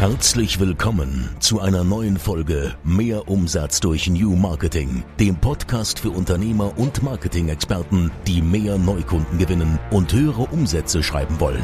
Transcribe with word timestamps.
Herzlich 0.00 0.58
willkommen 0.58 1.28
zu 1.40 1.60
einer 1.60 1.84
neuen 1.84 2.16
Folge 2.16 2.74
Mehr 2.82 3.28
Umsatz 3.28 3.80
durch 3.80 4.08
New 4.08 4.34
Marketing, 4.34 5.04
dem 5.18 5.36
Podcast 5.36 5.98
für 5.98 6.08
Unternehmer 6.08 6.72
und 6.78 7.02
Marketing-Experten, 7.02 8.10
die 8.26 8.40
mehr 8.40 8.78
Neukunden 8.78 9.36
gewinnen 9.36 9.78
und 9.90 10.10
höhere 10.14 10.44
Umsätze 10.44 11.02
schreiben 11.02 11.38
wollen. 11.38 11.62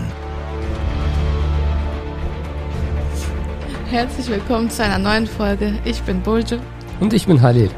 Herzlich 3.89 4.29
willkommen 4.29 4.69
zu 4.69 4.85
einer 4.85 4.99
neuen 4.99 5.27
Folge. 5.27 5.81
Ich 5.87 6.03
bin 6.03 6.21
Bulge. 6.21 6.61
Und 7.01 7.15
ich 7.15 7.27
bin 7.27 7.41
Halil. 7.41 7.71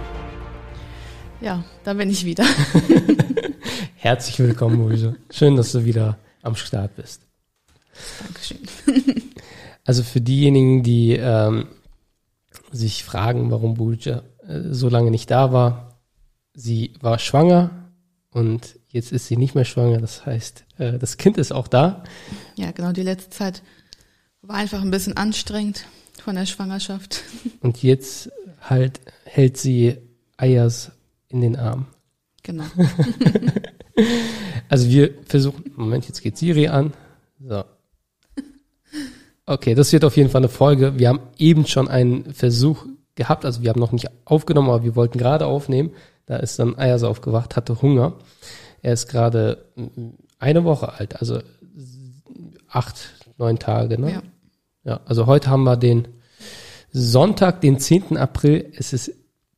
Ja, 1.41 1.63
da 1.85 1.95
bin 1.95 2.11
ich 2.11 2.25
wieder. 2.25 2.45
Herzlich 3.95 4.37
willkommen, 4.41 4.79
Bulge. 4.79 5.15
Schön, 5.31 5.55
dass 5.55 5.71
du 5.71 5.85
wieder 5.85 6.19
am 6.43 6.57
Start 6.57 6.97
bist. 6.97 7.23
Dankeschön. 8.21 9.23
Also 9.89 10.03
für 10.03 10.21
diejenigen, 10.21 10.83
die 10.83 11.13
ähm, 11.13 11.69
sich 12.71 13.05
fragen, 13.05 13.51
warum 13.51 13.73
Bulge 13.73 14.23
äh, 14.47 14.61
so 14.71 14.91
lange 14.91 15.11
nicht 15.11 15.31
da 15.31 15.51
war, 15.51 15.99
sie 16.53 16.93
war 17.01 17.19
schwanger 17.19 17.71
und 18.31 18.79
jetzt 18.89 19.13
ist 19.13 19.29
sie 19.29 19.39
nicht 19.39 19.55
mehr 19.55 19.65
schwanger. 19.65 19.99
Das 19.99 20.27
heißt, 20.27 20.67
äh, 20.77 20.99
das 20.99 21.17
Kind 21.17 21.39
ist 21.39 21.53
auch 21.53 21.69
da. 21.69 22.05
Ja, 22.55 22.71
genau. 22.73 22.93
Die 22.93 23.03
letzte 23.03 23.31
Zeit 23.31 23.63
war 24.43 24.57
einfach 24.57 24.83
ein 24.83 24.91
bisschen 24.91 25.17
anstrengend 25.17 25.87
von 26.23 26.35
der 26.35 26.45
Schwangerschaft. 26.45 27.23
Und 27.61 27.83
jetzt 27.83 28.31
halt 28.61 29.01
hält 29.25 29.57
sie 29.57 29.97
Eiers 30.37 30.93
in 31.29 31.41
den 31.41 31.57
Arm. 31.57 31.87
Genau. 32.43 32.65
Also 34.69 34.91
wir 34.91 35.15
versuchen, 35.25 35.73
Moment, 35.75 36.07
jetzt 36.07 36.21
geht 36.21 36.37
Siri 36.37 36.69
an. 36.69 36.93
So. 37.41 37.65
Okay, 39.49 39.75
das 39.75 39.93
wird 39.93 40.05
auf 40.05 40.17
jeden 40.17 40.29
Fall 40.29 40.41
eine 40.41 40.51
Folge. 40.51 40.99
Wir 40.99 41.09
haben 41.09 41.21
eben 41.39 41.67
schon 41.67 41.89
einen 41.89 42.35
Versuch 42.35 42.85
gehabt, 43.15 43.47
also 43.47 43.63
wir 43.63 43.71
haben 43.71 43.81
noch 43.81 43.93
nicht 43.93 44.09
aufgenommen, 44.27 44.69
aber 44.69 44.85
wir 44.85 44.95
wollten 44.95 45.19
gerade 45.19 45.47
aufnehmen. 45.47 45.91
Da 46.27 46.37
ist 46.37 46.59
dann 46.59 46.77
Ayers 46.77 47.03
aufgewacht, 47.03 47.57
hatte 47.57 47.81
Hunger. 47.81 48.13
Er 48.83 48.93
ist 48.93 49.09
gerade 49.09 49.65
eine 50.39 50.65
Woche 50.65 50.93
alt, 50.93 51.19
also 51.21 51.41
acht, 52.69 53.15
neun 53.39 53.59
Tage, 53.59 53.99
ne? 53.99 54.13
Ja. 54.13 54.23
Ja, 54.85 55.01
also 55.07 55.27
heute 55.27 55.49
haben 55.49 55.65
wir 55.65 55.77
den 55.77 56.09
Sonntag, 56.93 57.63
den 57.63 57.79
10. 57.79 58.19
April. 58.19 58.71
Es 58.77 58.93
ist 58.93 59.13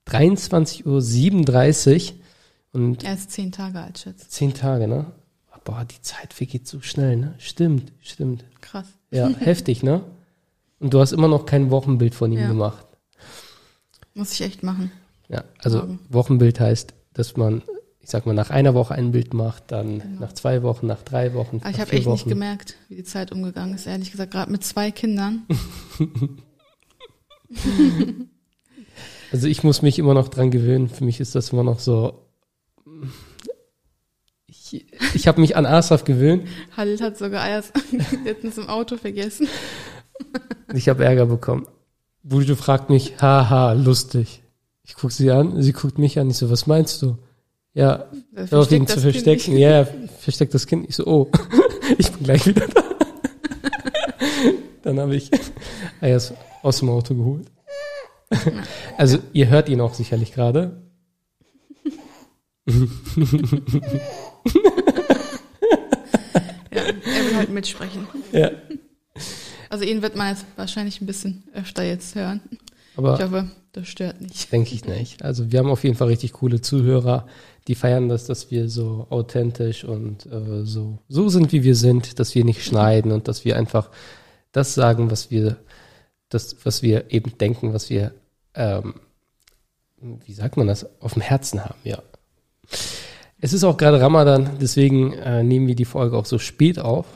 23.37 0.09 2.13
Uhr 2.13 2.17
und 2.73 3.03
Er 3.05 3.15
ist 3.15 3.33
zehn 3.33 3.51
Tage 3.51 3.81
alt, 3.81 3.99
Schätze. 3.99 4.29
zehn 4.29 4.55
Tage, 4.55 4.87
ne? 4.87 5.07
Boah, 5.65 5.85
die 5.85 6.01
Zeit 6.03 6.33
vergeht 6.33 6.67
so 6.67 6.81
schnell, 6.81 7.17
ne? 7.17 7.35
Stimmt, 7.39 7.93
stimmt. 8.01 8.45
Krass. 8.61 8.87
Ja, 9.11 9.29
heftig, 9.39 9.83
ne? 9.83 10.03
Und 10.79 10.95
du 10.95 11.01
hast 11.01 11.13
immer 11.13 11.29
noch 11.29 11.45
kein 11.47 11.71
Wochenbild 11.71 12.15
von 12.15 12.33
ihm 12.33 12.39
Ja. 12.41 12.49
gemacht. 12.49 12.87
Muss 14.15 14.33
ich 14.33 14.41
echt 14.43 14.63
machen. 14.63 14.91
Ja, 15.29 15.45
also 15.59 15.79
Morgen. 15.79 15.99
Wochenbild 16.09 16.59
heißt, 16.59 16.95
dass 17.13 17.37
man, 17.37 17.63
ich 18.01 18.09
sag 18.11 18.27
mal, 18.27 18.35
nach 18.35 18.51
einer 18.51 18.75
Woche 18.75 18.95
ein 18.95 19.13
Bild 19.13 19.35
macht, 19.35 19.71
dann 19.71 20.19
nach 20.19 20.33
zwei 20.33 20.63
Wochen, 20.63 20.87
nach 20.87 21.03
drei 21.03 21.35
Wochen, 21.35 21.59
Aber 21.61 21.71
ich 21.71 21.81
habe 21.81 21.93
echt 21.93 22.07
Wochen. 22.07 22.13
nicht 22.15 22.27
gemerkt, 22.29 22.77
wie 22.89 22.97
die 22.97 23.05
Zeit 23.05 23.31
umgegangen 23.31 23.75
ist. 23.75 23.87
Ehrlich 23.87 24.11
gesagt, 24.11 24.33
gerade 24.33 24.51
mit 24.51 24.65
zwei 24.65 24.91
Kindern. 24.91 25.47
Also 29.33 29.47
ich 29.47 29.63
muss 29.63 29.83
mich 29.83 29.99
immer 29.99 30.15
noch 30.15 30.29
dran 30.29 30.51
gewöhnen. 30.51 30.89
Für 30.89 31.05
mich 31.05 31.21
ist 31.21 31.35
das 31.35 31.51
immer 31.51 31.63
noch 31.63 31.79
so. 31.79 32.27
Ich, 34.73 34.87
ich 35.15 35.29
habe 35.29 35.41
mich 35.41 35.57
an 35.57 35.67
Asaf 35.67 36.05
gewöhnt. 36.05 36.47
Halil 36.77 37.01
hat 37.01 37.19
sogar 37.19 37.43
Eiers 37.43 37.73
letztens 38.25 38.59
im 38.59 38.69
Auto 38.69 38.97
vergessen. 38.97 39.49
Ich 40.75 40.89
habe 40.89 41.05
Ärger 41.05 41.27
bekommen. 41.27 41.67
Bujo 42.23 42.55
fragt 42.55 42.91
mich, 42.91 43.15
haha, 43.21 43.73
lustig. 43.73 44.43
Ich 44.85 44.95
guck 44.95 45.13
sie 45.13 45.31
an, 45.31 45.63
sie 45.63 45.73
guckt 45.73 45.99
mich 45.99 46.19
an. 46.19 46.31
Ich 46.31 46.37
so, 46.37 46.51
was 46.51 46.67
meinst 46.67 47.01
du? 47.03 47.17
Ja, 47.73 48.07
auf 48.51 48.71
ihn 48.73 48.87
zu 48.87 48.95
Kind 48.95 49.03
verstecken. 49.03 49.55
nicht. 49.55 49.63
Ja, 49.63 49.83
ja, 49.83 49.89
versteckt 50.19 50.53
das 50.55 50.67
Kind. 50.67 50.89
Ich 50.89 50.97
so, 50.97 51.07
oh, 51.07 51.31
ich 51.99 52.11
bin 52.13 52.25
gleich 52.25 52.47
wieder 52.47 52.67
da. 52.67 52.83
Dann 54.83 54.99
habe 54.99 55.15
ich 55.15 55.31
Eiers 56.01 56.35
aus 56.63 56.81
dem 56.81 56.89
Auto 56.91 57.15
geholt. 57.15 57.47
Also 58.97 59.19
ihr 59.33 59.49
hört 59.49 59.69
ihn 59.69 59.81
auch 59.81 59.95
sicherlich 59.95 60.33
gerade. 60.33 60.83
Ja, 66.73 66.83
er 66.83 67.25
will 67.25 67.37
halt 67.37 67.51
mitsprechen. 67.51 68.07
Ja, 68.33 68.51
Also 69.69 69.85
ihn 69.85 70.03
wird 70.03 70.17
man 70.17 70.31
jetzt 70.31 70.45
wahrscheinlich 70.57 71.01
ein 71.01 71.07
bisschen 71.07 71.45
öfter 71.55 71.83
jetzt 71.83 72.15
hören. 72.15 72.41
Ich 72.93 72.99
aber 72.99 73.19
hoffe, 73.19 73.51
das 73.73 73.89
stört 73.89 74.21
nicht. 74.21 74.53
denke 74.53 74.75
ich 74.75 74.85
nicht. 74.85 75.25
Also 75.25 75.51
wir 75.51 75.59
haben 75.59 75.71
auf 75.71 75.85
jeden 75.85 75.97
Fall 75.97 76.09
richtig 76.09 76.33
coole 76.33 76.61
Zuhörer, 76.61 77.27
die 77.69 77.75
feiern 77.75 78.09
das, 78.09 78.27
dass 78.27 78.51
wir 78.51 78.69
so 78.69 79.07
authentisch 79.11 79.85
und 79.85 80.27
äh, 80.27 80.65
so 80.65 80.99
so 81.09 81.29
sind, 81.29 81.53
wie 81.53 81.63
wir 81.63 81.75
sind, 81.77 82.19
dass 82.19 82.35
wir 82.35 82.45
nicht 82.45 82.65
schneiden 82.65 83.13
und 83.13 83.29
dass 83.29 83.45
wir 83.45 83.57
einfach 83.57 83.91
das 84.53 84.75
sagen, 84.75 85.11
was 85.11 85.31
wir 85.31 85.57
das, 86.29 86.57
was 86.65 86.83
wir 86.83 87.11
eben 87.13 87.37
denken, 87.39 87.73
was 87.73 87.91
wir 87.91 88.13
ähm, 88.55 88.95
wie 90.01 90.33
sagt 90.33 90.57
man 90.57 90.67
das, 90.67 90.87
auf 91.01 91.13
dem 91.13 91.23
Herzen 91.23 91.65
haben, 91.65 91.79
ja. 91.85 92.03
Es 93.41 93.53
ist 93.53 93.65
auch 93.65 93.77
gerade 93.77 94.01
Ramadan, 94.01 94.59
deswegen 94.61 95.13
äh, 95.15 95.43
nehmen 95.43 95.67
wir 95.67 95.75
die 95.75 95.87
Folge 95.87 96.17
auch 96.17 96.27
so 96.27 96.39
spät 96.39 96.79
auf. 96.79 97.07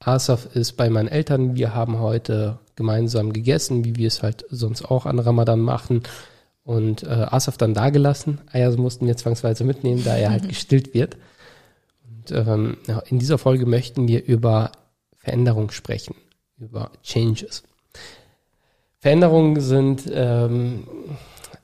Asaf 0.00 0.54
ist 0.54 0.72
bei 0.72 0.90
meinen 0.90 1.08
Eltern. 1.08 1.54
Wir 1.54 1.74
haben 1.74 2.00
heute 2.00 2.58
gemeinsam 2.74 3.32
gegessen, 3.32 3.84
wie 3.84 3.96
wir 3.96 4.08
es 4.08 4.22
halt 4.22 4.44
sonst 4.50 4.84
auch 4.84 5.06
an 5.06 5.18
Ramadan 5.18 5.60
machen. 5.60 6.02
Und 6.64 7.02
äh, 7.02 7.06
Asaf 7.08 7.56
dann 7.56 7.74
da 7.74 7.90
gelassen. 7.90 8.40
Eier 8.52 8.76
mussten 8.76 9.06
wir 9.06 9.16
zwangsweise 9.16 9.64
mitnehmen, 9.64 10.02
da 10.04 10.16
er 10.16 10.30
halt 10.30 10.48
gestillt 10.48 10.94
wird. 10.94 11.16
Und 12.08 12.32
ähm, 12.32 12.76
ja, 12.86 13.00
in 13.00 13.18
dieser 13.18 13.38
Folge 13.38 13.66
möchten 13.66 14.08
wir 14.08 14.24
über 14.24 14.72
Veränderung 15.16 15.70
sprechen, 15.70 16.14
über 16.58 16.90
Changes. 17.02 17.62
Veränderungen 18.98 19.60
sind 19.60 20.10
ähm, 20.12 20.86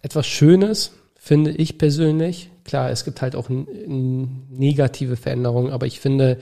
etwas 0.03 0.27
Schönes, 0.27 0.93
finde 1.17 1.53
ich 1.53 1.79
persönlich. 1.79 2.51
Klar, 2.69 2.91
es 2.91 3.07
gibt 3.07 3.23
halt 3.23 3.35
auch 3.35 3.49
negative 3.49 5.17
Veränderungen, 5.17 5.73
aber 5.73 5.87
ich 5.87 6.01
finde, 6.01 6.39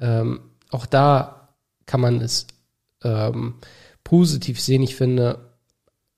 ähm, 0.00 0.40
auch 0.70 0.86
da 0.86 1.50
kann 1.84 2.00
man 2.00 2.22
es 2.22 2.46
ähm, 3.04 3.56
positiv 4.02 4.58
sehen. 4.58 4.82
Ich 4.82 4.96
finde, 4.96 5.50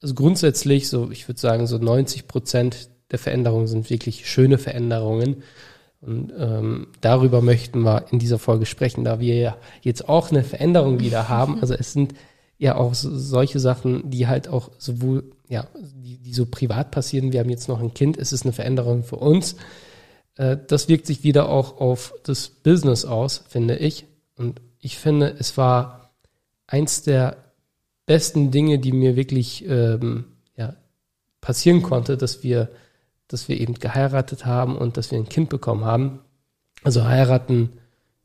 also 0.01 0.15
grundsätzlich, 0.15 0.89
so 0.89 1.11
ich 1.11 1.27
würde 1.27 1.41
sagen, 1.41 1.67
so 1.67 1.77
90 1.77 2.29
Prozent 2.29 2.89
der 3.11 3.19
Veränderungen 3.19 3.67
sind 3.67 3.91
wirklich 3.91 4.31
schöne 4.31 4.59
Veränderungen. 4.59 5.43
Und 6.01 6.33
ähm, 6.39 6.87
darüber 7.01 7.43
möchten 7.43 7.81
wir 7.81 8.05
in 8.13 8.21
dieser 8.21 8.39
Folge 8.39 8.65
sprechen, 8.65 9.03
da 9.03 9.19
wir 9.19 9.35
ja 9.35 9.57
jetzt 9.83 10.09
auch 10.09 10.31
eine 10.31 10.45
Veränderung 10.45 11.01
wieder 11.01 11.29
haben. 11.29 11.61
Also 11.61 11.75
es 11.75 11.93
sind 11.93 12.15
ja 12.59 12.77
auch 12.77 12.95
so, 12.95 13.11
solche 13.13 13.59
Sachen, 13.59 14.09
die 14.09 14.29
halt 14.29 14.47
auch 14.47 14.71
sowohl, 14.79 15.25
ja, 15.49 15.67
die, 15.75 16.19
die 16.19 16.35
so 16.35 16.47
privat 16.47 16.91
passieren. 16.91 17.33
Wir 17.33 17.41
haben 17.41 17.51
jetzt 17.51 17.69
noch 17.69 17.81
ein 17.81 17.95
Kind, 17.95 18.17
es 18.17 18.33
ist 18.33 18.45
eine 18.45 18.53
Veränderung 18.53 19.03
für 19.03 19.17
uns. 19.17 19.57
Äh, 20.37 20.57
das 20.67 20.89
wirkt 20.89 21.07
sich 21.07 21.25
wieder 21.25 21.49
auch 21.49 21.81
auf 21.81 22.15
das 22.23 22.49
Business 22.49 23.05
aus, 23.05 23.45
finde 23.49 23.77
ich. 23.77 24.07
Und 24.37 24.61
ich 24.81 24.99
finde, 24.99 25.35
es 25.39 25.57
war 25.57 26.13
eins 26.67 27.03
der 27.03 27.37
besten 28.07 28.51
Dinge, 28.51 28.79
die 28.79 28.93
mir 28.93 29.17
wirklich 29.17 29.67
ähm, 29.69 30.25
ja, 30.57 30.75
passieren 31.41 31.83
konnte, 31.83 32.17
dass 32.17 32.43
wir, 32.43 32.69
dass 33.27 33.49
wir 33.49 33.61
eben 33.61 33.75
geheiratet 33.75 34.47
haben 34.47 34.77
und 34.77 34.97
dass 34.97 35.11
wir 35.11 35.19
ein 35.19 35.29
Kind 35.29 35.51
bekommen 35.51 35.85
haben. 35.85 36.21
Also 36.85 37.05
heiraten, 37.05 37.71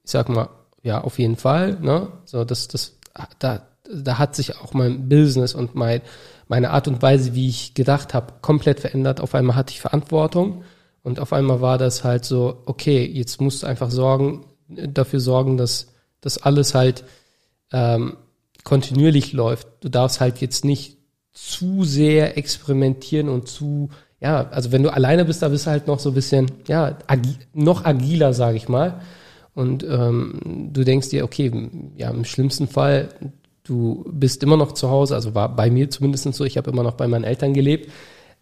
ich 0.03 0.12
sag 0.12 0.29
mal, 0.29 0.50
ja, 0.83 1.01
auf 1.01 1.19
jeden 1.19 1.38
Fall. 1.38 1.79
Ne? 1.79 2.09
So, 2.25 2.44
das, 2.44 2.67
das, 2.67 2.97
da, 3.39 3.66
da 3.91 4.19
hat 4.19 4.35
sich 4.35 4.57
auch 4.57 4.73
mein 4.73 5.09
Business 5.09 5.56
und 5.56 5.75
mein, 5.75 6.01
meine 6.48 6.72
Art 6.72 6.88
und 6.88 7.01
Weise, 7.01 7.36
wie 7.36 7.50
ich 7.50 7.74
gedacht 7.74 8.13
habe, 8.13 8.34
komplett 8.42 8.80
verändert. 8.80 9.22
Auf 9.22 9.36
einmal 9.36 9.56
hatte 9.56 9.72
ich 9.74 9.81
Verantwortung 9.81 10.63
und 11.04 11.19
auf 11.19 11.34
einmal 11.34 11.62
war 11.62 11.78
das 11.78 12.04
halt 12.04 12.25
so, 12.25 12.63
okay, 12.66 13.06
jetzt 13.06 13.42
musst 13.42 13.63
du 13.63 13.68
einfach 13.68 13.92
sorgen, 13.92 14.45
dafür 14.68 15.19
sorgen, 15.19 15.57
dass 15.57 15.88
das 16.22 16.38
alles 16.38 16.74
halt 16.74 17.04
ähm, 17.72 18.18
kontinuierlich 18.63 19.34
läuft. 19.34 19.68
Du 19.81 19.90
darfst 19.90 20.22
halt 20.22 20.40
jetzt 20.40 20.63
nicht 20.63 20.98
zu 21.34 21.84
sehr 21.84 22.38
experimentieren 22.38 23.28
und 23.28 23.48
zu, 23.48 23.89
ja, 24.19 24.48
also 24.50 24.72
wenn 24.72 24.84
du 24.84 24.94
alleine 24.94 25.25
bist, 25.25 25.42
da 25.42 25.50
bist 25.50 25.66
du 25.66 25.72
halt 25.72 25.88
noch 25.88 26.00
so 26.00 26.10
ein 26.12 26.16
bisschen, 26.16 26.51
ja, 26.68 26.98
agi 27.07 27.36
noch 27.54 27.84
agiler, 27.86 28.34
sage 28.34 28.57
ich 28.57 28.69
mal. 28.69 29.01
Und 29.56 29.84
ähm, 29.84 30.69
du 30.72 30.84
denkst 30.84 31.10
dir, 31.10 31.24
okay, 31.25 31.51
ja, 31.96 32.10
im 32.10 32.25
schlimmsten 32.25 32.68
Fall, 32.68 33.10
du 33.63 34.06
bist 34.12 34.44
immer 34.44 34.57
noch 34.57 34.74
zu 34.74 34.89
Hause, 34.89 35.15
also 35.15 35.36
war 35.36 35.56
bei 35.56 35.69
mir 35.69 35.89
zumindest 35.89 36.31
so, 36.33 36.44
ich 36.44 36.57
habe 36.57 36.71
immer 36.71 36.83
noch 36.83 36.95
bei 36.95 37.07
meinen 37.07 37.24
Eltern 37.24 37.54
gelebt. 37.54 37.89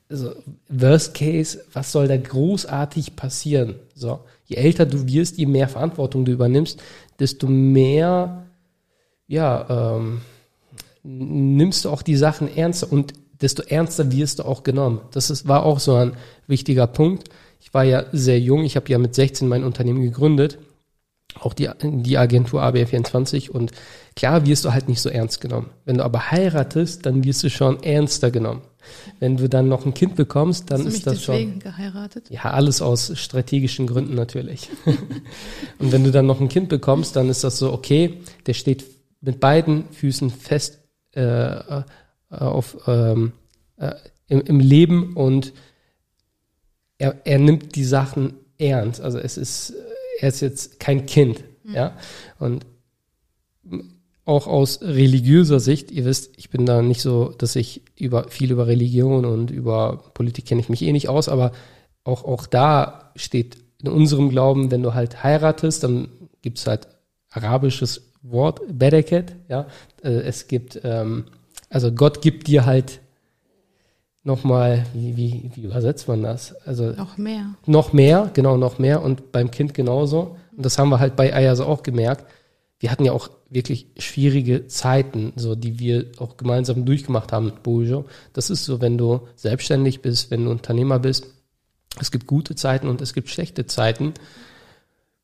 Also, 0.09 0.33
worst 0.67 1.13
case, 1.13 1.63
was 1.71 1.91
soll 1.91 2.07
da 2.07 2.17
großartig 2.17 3.15
passieren? 3.15 3.75
So, 3.95 4.19
je 4.45 4.57
älter 4.57 4.85
du 4.85 5.07
wirst, 5.07 5.37
je 5.37 5.45
mehr 5.45 5.69
Verantwortung 5.69 6.25
du 6.25 6.33
übernimmst, 6.33 6.81
desto 7.19 7.47
mehr, 7.47 8.45
ja, 9.27 9.95
ähm, 9.97 10.21
nimmst 11.03 11.85
du 11.85 11.89
auch 11.89 12.01
die 12.01 12.17
Sachen 12.17 12.53
ernster 12.53 12.91
und 12.91 13.13
desto 13.41 13.63
ernster 13.63 14.11
wirst 14.11 14.39
du 14.39 14.43
auch 14.43 14.63
genommen. 14.63 15.01
Das 15.11 15.29
ist, 15.29 15.47
war 15.47 15.65
auch 15.65 15.79
so 15.79 15.95
ein 15.95 16.13
wichtiger 16.47 16.87
Punkt. 16.87 17.29
Ich 17.59 17.73
war 17.73 17.83
ja 17.83 18.05
sehr 18.11 18.39
jung, 18.39 18.63
ich 18.63 18.75
habe 18.75 18.89
ja 18.89 18.97
mit 18.97 19.15
16 19.15 19.47
mein 19.47 19.63
Unternehmen 19.63 20.01
gegründet, 20.01 20.57
auch 21.39 21.53
die, 21.53 21.69
die 21.81 22.17
Agentur 22.17 22.61
ABR24 22.61 23.49
und 23.49 23.71
klar 24.15 24.45
wirst 24.45 24.65
du 24.65 24.73
halt 24.73 24.89
nicht 24.89 25.01
so 25.01 25.09
ernst 25.09 25.41
genommen. 25.41 25.69
Wenn 25.85 25.97
du 25.97 26.03
aber 26.03 26.31
heiratest, 26.31 27.05
dann 27.05 27.23
wirst 27.23 27.43
du 27.43 27.49
schon 27.49 27.81
ernster 27.83 28.31
genommen. 28.31 28.61
Wenn 29.19 29.37
du 29.37 29.47
dann 29.47 29.67
noch 29.67 29.85
ein 29.85 29.93
Kind 29.93 30.15
bekommst, 30.15 30.71
dann 30.71 30.79
Hast 30.79 30.85
du 30.85 30.89
ist 30.89 30.93
mich 30.95 31.03
das 31.03 31.23
schon. 31.23 31.35
deswegen 31.35 31.59
geheiratet? 31.59 32.29
Ja, 32.29 32.51
alles 32.51 32.81
aus 32.81 33.11
strategischen 33.15 33.87
Gründen 33.87 34.15
natürlich. 34.15 34.69
und 35.79 35.91
wenn 35.91 36.03
du 36.03 36.11
dann 36.11 36.25
noch 36.25 36.41
ein 36.41 36.49
Kind 36.49 36.69
bekommst, 36.69 37.15
dann 37.15 37.29
ist 37.29 37.43
das 37.43 37.57
so, 37.57 37.71
okay, 37.71 38.21
der 38.47 38.53
steht 38.53 38.85
mit 39.21 39.39
beiden 39.39 39.85
Füßen 39.91 40.31
fest 40.31 40.79
äh, 41.13 41.21
äh, 41.21 41.83
auf, 42.29 42.77
ähm, 42.87 43.33
äh, 43.77 43.93
im, 44.27 44.41
im 44.41 44.59
Leben 44.59 45.15
und 45.15 45.53
er, 46.97 47.21
er 47.25 47.39
nimmt 47.39 47.75
die 47.75 47.83
Sachen 47.83 48.33
ernst. 48.57 49.01
Also 49.01 49.19
es 49.19 49.37
ist, 49.37 49.73
er 50.19 50.29
ist 50.29 50.39
jetzt 50.41 50.79
kein 50.79 51.05
Kind, 51.05 51.43
ja. 51.63 51.95
Und 52.39 52.65
auch 54.31 54.47
aus 54.47 54.81
religiöser 54.81 55.59
Sicht, 55.59 55.91
ihr 55.91 56.05
wisst, 56.05 56.31
ich 56.37 56.49
bin 56.49 56.65
da 56.65 56.81
nicht 56.81 57.01
so, 57.01 57.33
dass 57.37 57.55
ich 57.55 57.81
über 57.97 58.29
viel 58.29 58.51
über 58.51 58.65
Religion 58.65 59.25
und 59.25 59.51
über 59.51 60.03
Politik 60.13 60.45
kenne 60.45 60.61
ich 60.61 60.69
mich 60.69 60.81
eh 60.81 60.91
nicht 60.93 61.09
aus, 61.09 61.27
aber 61.29 61.51
auch, 62.03 62.23
auch 62.23 62.47
da 62.47 63.11
steht 63.15 63.57
in 63.83 63.89
unserem 63.89 64.29
Glauben, 64.29 64.71
wenn 64.71 64.83
du 64.83 64.93
halt 64.93 65.23
heiratest, 65.23 65.83
dann 65.83 66.07
gibt's 66.41 66.65
halt 66.65 66.87
arabisches 67.29 68.01
Wort, 68.23 68.61
Bereket, 68.71 69.35
ja. 69.49 69.67
Äh, 70.03 70.09
Es 70.21 70.47
gibt, 70.47 70.79
ähm, 70.83 71.25
also 71.69 71.91
Gott 71.91 72.21
gibt 72.21 72.47
dir 72.47 72.65
halt 72.65 73.01
nochmal, 74.23 74.85
wie, 74.93 75.17
wie, 75.17 75.51
wie 75.55 75.61
übersetzt 75.61 76.07
man 76.07 76.23
das? 76.23 76.55
Also 76.65 76.91
Noch 76.91 77.17
mehr. 77.17 77.55
noch 77.65 77.91
mehr, 77.91 78.29
genau, 78.33 78.55
noch 78.57 78.79
mehr 78.79 79.01
und 79.03 79.31
beim 79.31 79.51
Kind 79.51 79.73
genauso. 79.73 80.37
Und 80.55 80.65
das 80.65 80.77
haben 80.77 80.89
wir 80.89 80.99
halt 80.99 81.15
bei 81.15 81.33
Ayase 81.33 81.65
auch 81.65 81.83
gemerkt. 81.83 82.25
Wir 82.81 82.89
hatten 82.89 83.05
ja 83.05 83.11
auch 83.11 83.29
wirklich 83.51 83.85
schwierige 83.99 84.65
Zeiten, 84.65 85.33
so 85.35 85.53
die 85.53 85.77
wir 85.77 86.07
auch 86.17 86.35
gemeinsam 86.35 86.83
durchgemacht 86.83 87.31
haben 87.31 87.45
mit 87.45 87.61
Bojo. 87.61 88.05
Das 88.33 88.49
ist 88.49 88.65
so, 88.65 88.81
wenn 88.81 88.97
du 88.97 89.27
selbstständig 89.35 90.01
bist, 90.01 90.31
wenn 90.31 90.45
du 90.45 90.49
Unternehmer 90.49 90.97
bist. 90.97 91.27
Es 91.99 92.09
gibt 92.09 92.25
gute 92.25 92.55
Zeiten 92.55 92.87
und 92.87 92.99
es 92.99 93.13
gibt 93.13 93.29
schlechte 93.29 93.67
Zeiten. 93.67 94.15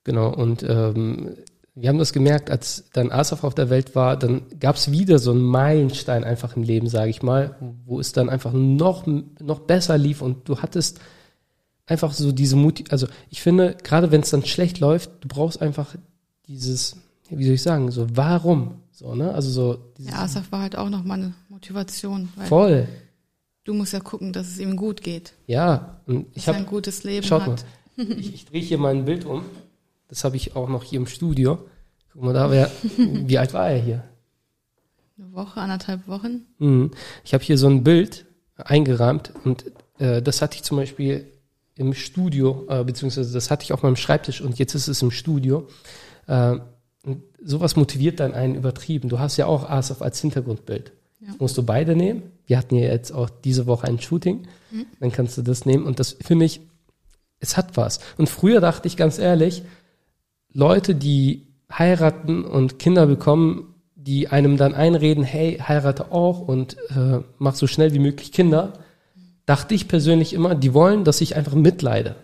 Genau, 0.03 0.31
und 0.31 0.61
ähm, 0.61 1.35
wir 1.73 1.89
haben 1.89 1.97
das 1.97 2.13
gemerkt, 2.13 2.51
als 2.51 2.91
dann 2.93 3.11
Asaf 3.11 3.43
auf 3.43 3.55
der 3.55 3.71
Welt 3.71 3.95
war, 3.95 4.17
dann 4.17 4.43
gab 4.59 4.75
es 4.75 4.91
wieder 4.91 5.17
so 5.17 5.31
einen 5.31 5.41
Meilenstein 5.41 6.23
einfach 6.23 6.55
im 6.55 6.61
Leben, 6.61 6.87
sage 6.87 7.09
ich 7.09 7.23
mal, 7.23 7.55
wo 7.85 7.99
es 7.99 8.11
dann 8.11 8.29
einfach 8.29 8.53
noch, 8.53 9.07
noch 9.07 9.61
besser 9.61 9.97
lief 9.97 10.21
und 10.21 10.47
du 10.47 10.59
hattest 10.59 10.99
einfach 11.87 12.13
so 12.13 12.31
diese 12.31 12.55
Mut, 12.55 12.91
also 12.91 13.07
ich 13.31 13.41
finde, 13.41 13.75
gerade 13.81 14.11
wenn 14.11 14.21
es 14.21 14.29
dann 14.29 14.45
schlecht 14.45 14.79
läuft, 14.79 15.09
du 15.21 15.27
brauchst 15.27 15.59
einfach 15.59 15.95
dieses, 16.47 16.97
wie 17.29 17.43
soll 17.43 17.55
ich 17.55 17.61
sagen, 17.61 17.91
so 17.91 18.07
warum, 18.13 18.75
so, 18.91 19.15
ne, 19.15 19.33
also 19.33 19.49
so 19.49 19.77
Ja, 19.99 20.19
Asaf 20.23 20.51
war 20.51 20.61
halt 20.61 20.75
auch 20.77 20.89
nochmal 20.89 21.19
eine 21.19 21.33
Motivation, 21.49 22.29
voll, 22.45 22.87
du 23.63 23.73
musst 23.73 23.93
ja 23.93 23.99
gucken, 23.99 24.33
dass 24.33 24.47
es 24.47 24.59
ihm 24.59 24.75
gut 24.75 25.01
geht, 25.01 25.33
ja, 25.45 26.01
und 26.05 26.27
ich 26.33 26.47
habe 26.47 26.59
ein 26.59 26.65
gutes 26.65 27.03
Leben 27.03 27.25
Schaut 27.25 27.43
hat. 27.43 27.65
Ich, 27.97 28.31
ich 28.31 28.45
drehe 28.45 28.61
hier 28.61 28.77
mein 28.77 29.05
Bild 29.05 29.25
um. 29.25 29.43
Das 30.07 30.23
habe 30.23 30.35
ich 30.35 30.55
auch 30.55 30.69
noch 30.69 30.83
hier 30.83 30.99
im 30.99 31.07
Studio. 31.07 31.57
Guck 32.13 32.21
mal, 32.21 32.33
da 32.33 32.51
wer, 32.51 32.69
wie 32.97 33.37
alt 33.39 33.53
war 33.53 33.69
er 33.69 33.81
hier? 33.81 34.03
Eine 35.17 35.33
Woche, 35.33 35.59
anderthalb 35.59 36.07
Wochen. 36.07 36.45
Mhm. 36.59 36.91
Ich 37.23 37.33
habe 37.33 37.43
hier 37.43 37.57
so 37.57 37.67
ein 37.67 37.83
Bild 37.83 38.25
eingerahmt 38.55 39.33
und 39.43 39.65
äh, 39.97 40.21
das 40.21 40.41
hatte 40.41 40.57
ich 40.57 40.63
zum 40.63 40.77
Beispiel 40.77 41.31
im 41.75 41.93
Studio, 41.93 42.65
äh, 42.69 42.83
beziehungsweise 42.83 43.33
das 43.33 43.51
hatte 43.51 43.63
ich 43.63 43.73
auf 43.73 43.83
meinem 43.83 43.95
Schreibtisch 43.95 44.41
und 44.41 44.57
jetzt 44.59 44.75
ist 44.75 44.87
es 44.87 45.01
im 45.01 45.11
Studio. 45.11 45.67
Äh, 46.27 46.57
und 47.07 47.23
sowas 47.43 47.75
motiviert 47.75 48.19
dann 48.19 48.33
einen 48.33 48.55
übertrieben. 48.55 49.09
Du 49.09 49.19
hast 49.19 49.37
ja 49.37 49.45
auch 49.45 49.69
Asaf 49.69 50.01
als 50.01 50.19
Hintergrundbild. 50.19 50.91
Ja. 51.21 51.29
Jetzt 51.29 51.41
musst 51.41 51.57
du 51.57 51.63
beide 51.63 51.95
nehmen. 51.95 52.23
Wir 52.45 52.57
hatten 52.57 52.75
ja 52.75 52.87
jetzt 52.87 53.11
auch 53.11 53.29
diese 53.29 53.65
Woche 53.65 53.87
ein 53.87 53.99
Shooting. 53.99 54.47
Dann 54.99 55.11
kannst 55.11 55.37
du 55.37 55.41
das 55.41 55.65
nehmen 55.65 55.85
und 55.85 55.99
das 55.99 56.17
finde 56.21 56.45
ich, 56.45 56.61
es 57.39 57.55
hat 57.55 57.77
was. 57.77 57.99
Und 58.17 58.29
früher 58.29 58.59
dachte 58.59 58.87
ich 58.87 58.97
ganz 58.97 59.17
ehrlich, 59.17 59.63
Leute, 60.51 60.95
die 60.95 61.47
heiraten 61.71 62.43
und 62.43 62.79
Kinder 62.79 63.05
bekommen, 63.07 63.75
die 63.95 64.27
einem 64.27 64.57
dann 64.57 64.73
einreden, 64.73 65.23
hey, 65.23 65.57
heirate 65.65 66.11
auch 66.11 66.39
und 66.39 66.77
äh, 66.89 67.19
mach 67.37 67.55
so 67.55 67.67
schnell 67.67 67.93
wie 67.93 67.99
möglich 67.99 68.31
Kinder, 68.31 68.73
dachte 69.45 69.75
ich 69.75 69.87
persönlich 69.87 70.33
immer, 70.33 70.55
die 70.55 70.73
wollen, 70.73 71.03
dass 71.03 71.21
ich 71.21 71.35
einfach 71.35 71.55
mitleide. 71.55 72.15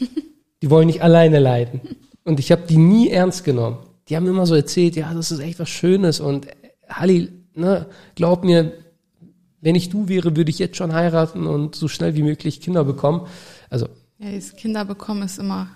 Die 0.62 0.70
wollen 0.70 0.86
nicht 0.86 1.02
alleine 1.02 1.38
leiden. 1.38 1.82
Und 2.24 2.40
ich 2.40 2.50
habe 2.50 2.62
die 2.66 2.78
nie 2.78 3.10
ernst 3.10 3.44
genommen. 3.44 3.76
Die 4.08 4.16
haben 4.16 4.26
immer 4.26 4.46
so 4.46 4.54
erzählt, 4.54 4.96
ja, 4.96 5.12
das 5.12 5.30
ist 5.30 5.40
echt 5.40 5.58
was 5.58 5.68
Schönes 5.68 6.20
und 6.20 6.46
äh, 6.46 6.52
Halli, 6.88 7.32
ne, 7.54 7.86
glaub 8.14 8.44
mir, 8.44 8.72
wenn 9.60 9.74
ich 9.74 9.88
du 9.88 10.08
wäre, 10.08 10.36
würde 10.36 10.50
ich 10.50 10.58
jetzt 10.58 10.76
schon 10.76 10.92
heiraten 10.92 11.46
und 11.46 11.74
so 11.74 11.88
schnell 11.88 12.14
wie 12.14 12.22
möglich 12.22 12.60
Kinder 12.60 12.84
bekommen. 12.84 13.26
Also 13.68 13.88
Ja, 14.18 14.30
dieses 14.30 14.54
Kinder 14.54 14.84
bekommen 14.84 15.22
ist 15.22 15.38
immer, 15.38 15.68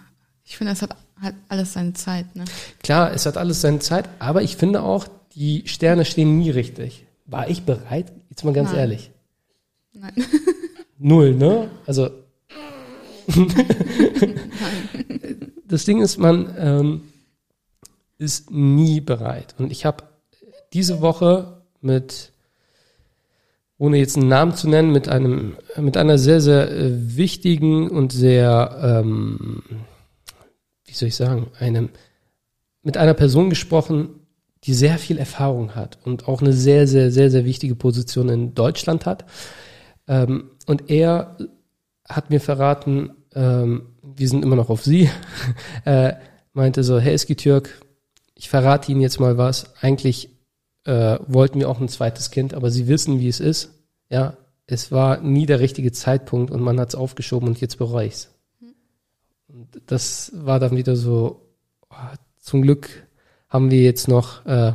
ich 0.44 0.56
finde, 0.56 0.72
es 0.72 0.82
hat 0.82 0.96
halt 1.20 1.34
alles 1.48 1.72
seine 1.72 1.92
Zeit, 1.94 2.36
ne? 2.36 2.44
Klar, 2.82 3.12
es 3.12 3.26
hat 3.26 3.36
alles 3.36 3.60
seine 3.60 3.80
Zeit, 3.80 4.08
aber 4.18 4.42
ich 4.42 4.56
finde 4.56 4.82
auch, 4.82 5.08
die 5.34 5.66
Sterne 5.66 6.04
stehen 6.04 6.38
nie 6.38 6.50
richtig. 6.50 7.06
War 7.26 7.48
ich 7.48 7.62
bereit? 7.62 8.12
Jetzt 8.28 8.44
mal 8.44 8.52
ganz 8.52 8.70
Nein. 8.70 8.78
ehrlich. 8.78 9.10
Nein. 9.92 10.12
Null, 10.98 11.34
ne? 11.34 11.70
Also. 11.86 12.10
das 15.68 15.84
Ding 15.84 16.00
ist, 16.00 16.18
man 16.18 16.54
ähm, 16.58 17.02
ist 18.20 18.50
nie 18.50 19.00
bereit. 19.00 19.54
Und 19.58 19.72
ich 19.72 19.86
habe 19.86 20.04
diese 20.74 21.00
Woche 21.00 21.62
mit, 21.80 22.32
ohne 23.78 23.96
jetzt 23.96 24.16
einen 24.16 24.28
Namen 24.28 24.54
zu 24.54 24.68
nennen, 24.68 24.92
mit 24.92 25.08
einem, 25.08 25.56
mit 25.78 25.96
einer 25.96 26.18
sehr, 26.18 26.42
sehr 26.42 26.70
äh, 26.70 27.16
wichtigen 27.16 27.88
und 27.88 28.12
sehr, 28.12 29.02
ähm, 29.02 29.62
wie 30.84 30.92
soll 30.92 31.08
ich 31.08 31.16
sagen, 31.16 31.46
einem, 31.58 31.88
mit 32.82 32.98
einer 32.98 33.14
Person 33.14 33.48
gesprochen, 33.48 34.10
die 34.64 34.74
sehr 34.74 34.98
viel 34.98 35.16
Erfahrung 35.16 35.74
hat 35.74 35.98
und 36.04 36.28
auch 36.28 36.42
eine 36.42 36.52
sehr, 36.52 36.86
sehr, 36.86 37.10
sehr, 37.10 37.30
sehr 37.30 37.46
wichtige 37.46 37.74
Position 37.74 38.28
in 38.28 38.54
Deutschland 38.54 39.06
hat. 39.06 39.24
Ähm, 40.06 40.50
und 40.66 40.90
er 40.90 41.38
hat 42.06 42.28
mir 42.28 42.40
verraten, 42.40 43.12
ähm, 43.34 43.86
wir 44.02 44.28
sind 44.28 44.44
immer 44.44 44.56
noch 44.56 44.68
auf 44.68 44.84
sie, 44.84 45.08
äh, 45.86 46.12
meinte 46.52 46.84
so, 46.84 46.98
hey 46.98 47.14
Eskitürk, 47.14 47.80
ich 48.40 48.48
verrate 48.48 48.90
Ihnen 48.90 49.02
jetzt 49.02 49.20
mal 49.20 49.36
was. 49.36 49.66
Eigentlich 49.82 50.30
äh, 50.86 51.18
wollten 51.26 51.60
wir 51.60 51.68
auch 51.68 51.78
ein 51.78 51.90
zweites 51.90 52.30
Kind, 52.30 52.54
aber 52.54 52.70
Sie 52.70 52.88
wissen, 52.88 53.20
wie 53.20 53.28
es 53.28 53.38
ist. 53.38 53.74
Ja, 54.08 54.38
es 54.66 54.90
war 54.90 55.20
nie 55.20 55.44
der 55.44 55.60
richtige 55.60 55.92
Zeitpunkt 55.92 56.50
und 56.50 56.62
man 56.62 56.80
hat 56.80 56.88
es 56.88 56.94
aufgeschoben 56.94 57.50
und 57.50 57.60
jetzt 57.60 57.76
bereue 57.76 58.06
ich 58.06 58.14
es. 58.14 58.30
Und 59.46 59.82
das 59.88 60.32
war 60.34 60.58
dann 60.58 60.74
wieder 60.74 60.96
so, 60.96 61.50
oh, 61.90 61.94
zum 62.38 62.62
Glück 62.62 62.88
haben 63.50 63.70
wir 63.70 63.82
jetzt 63.82 64.08
noch 64.08 64.46
äh, 64.46 64.72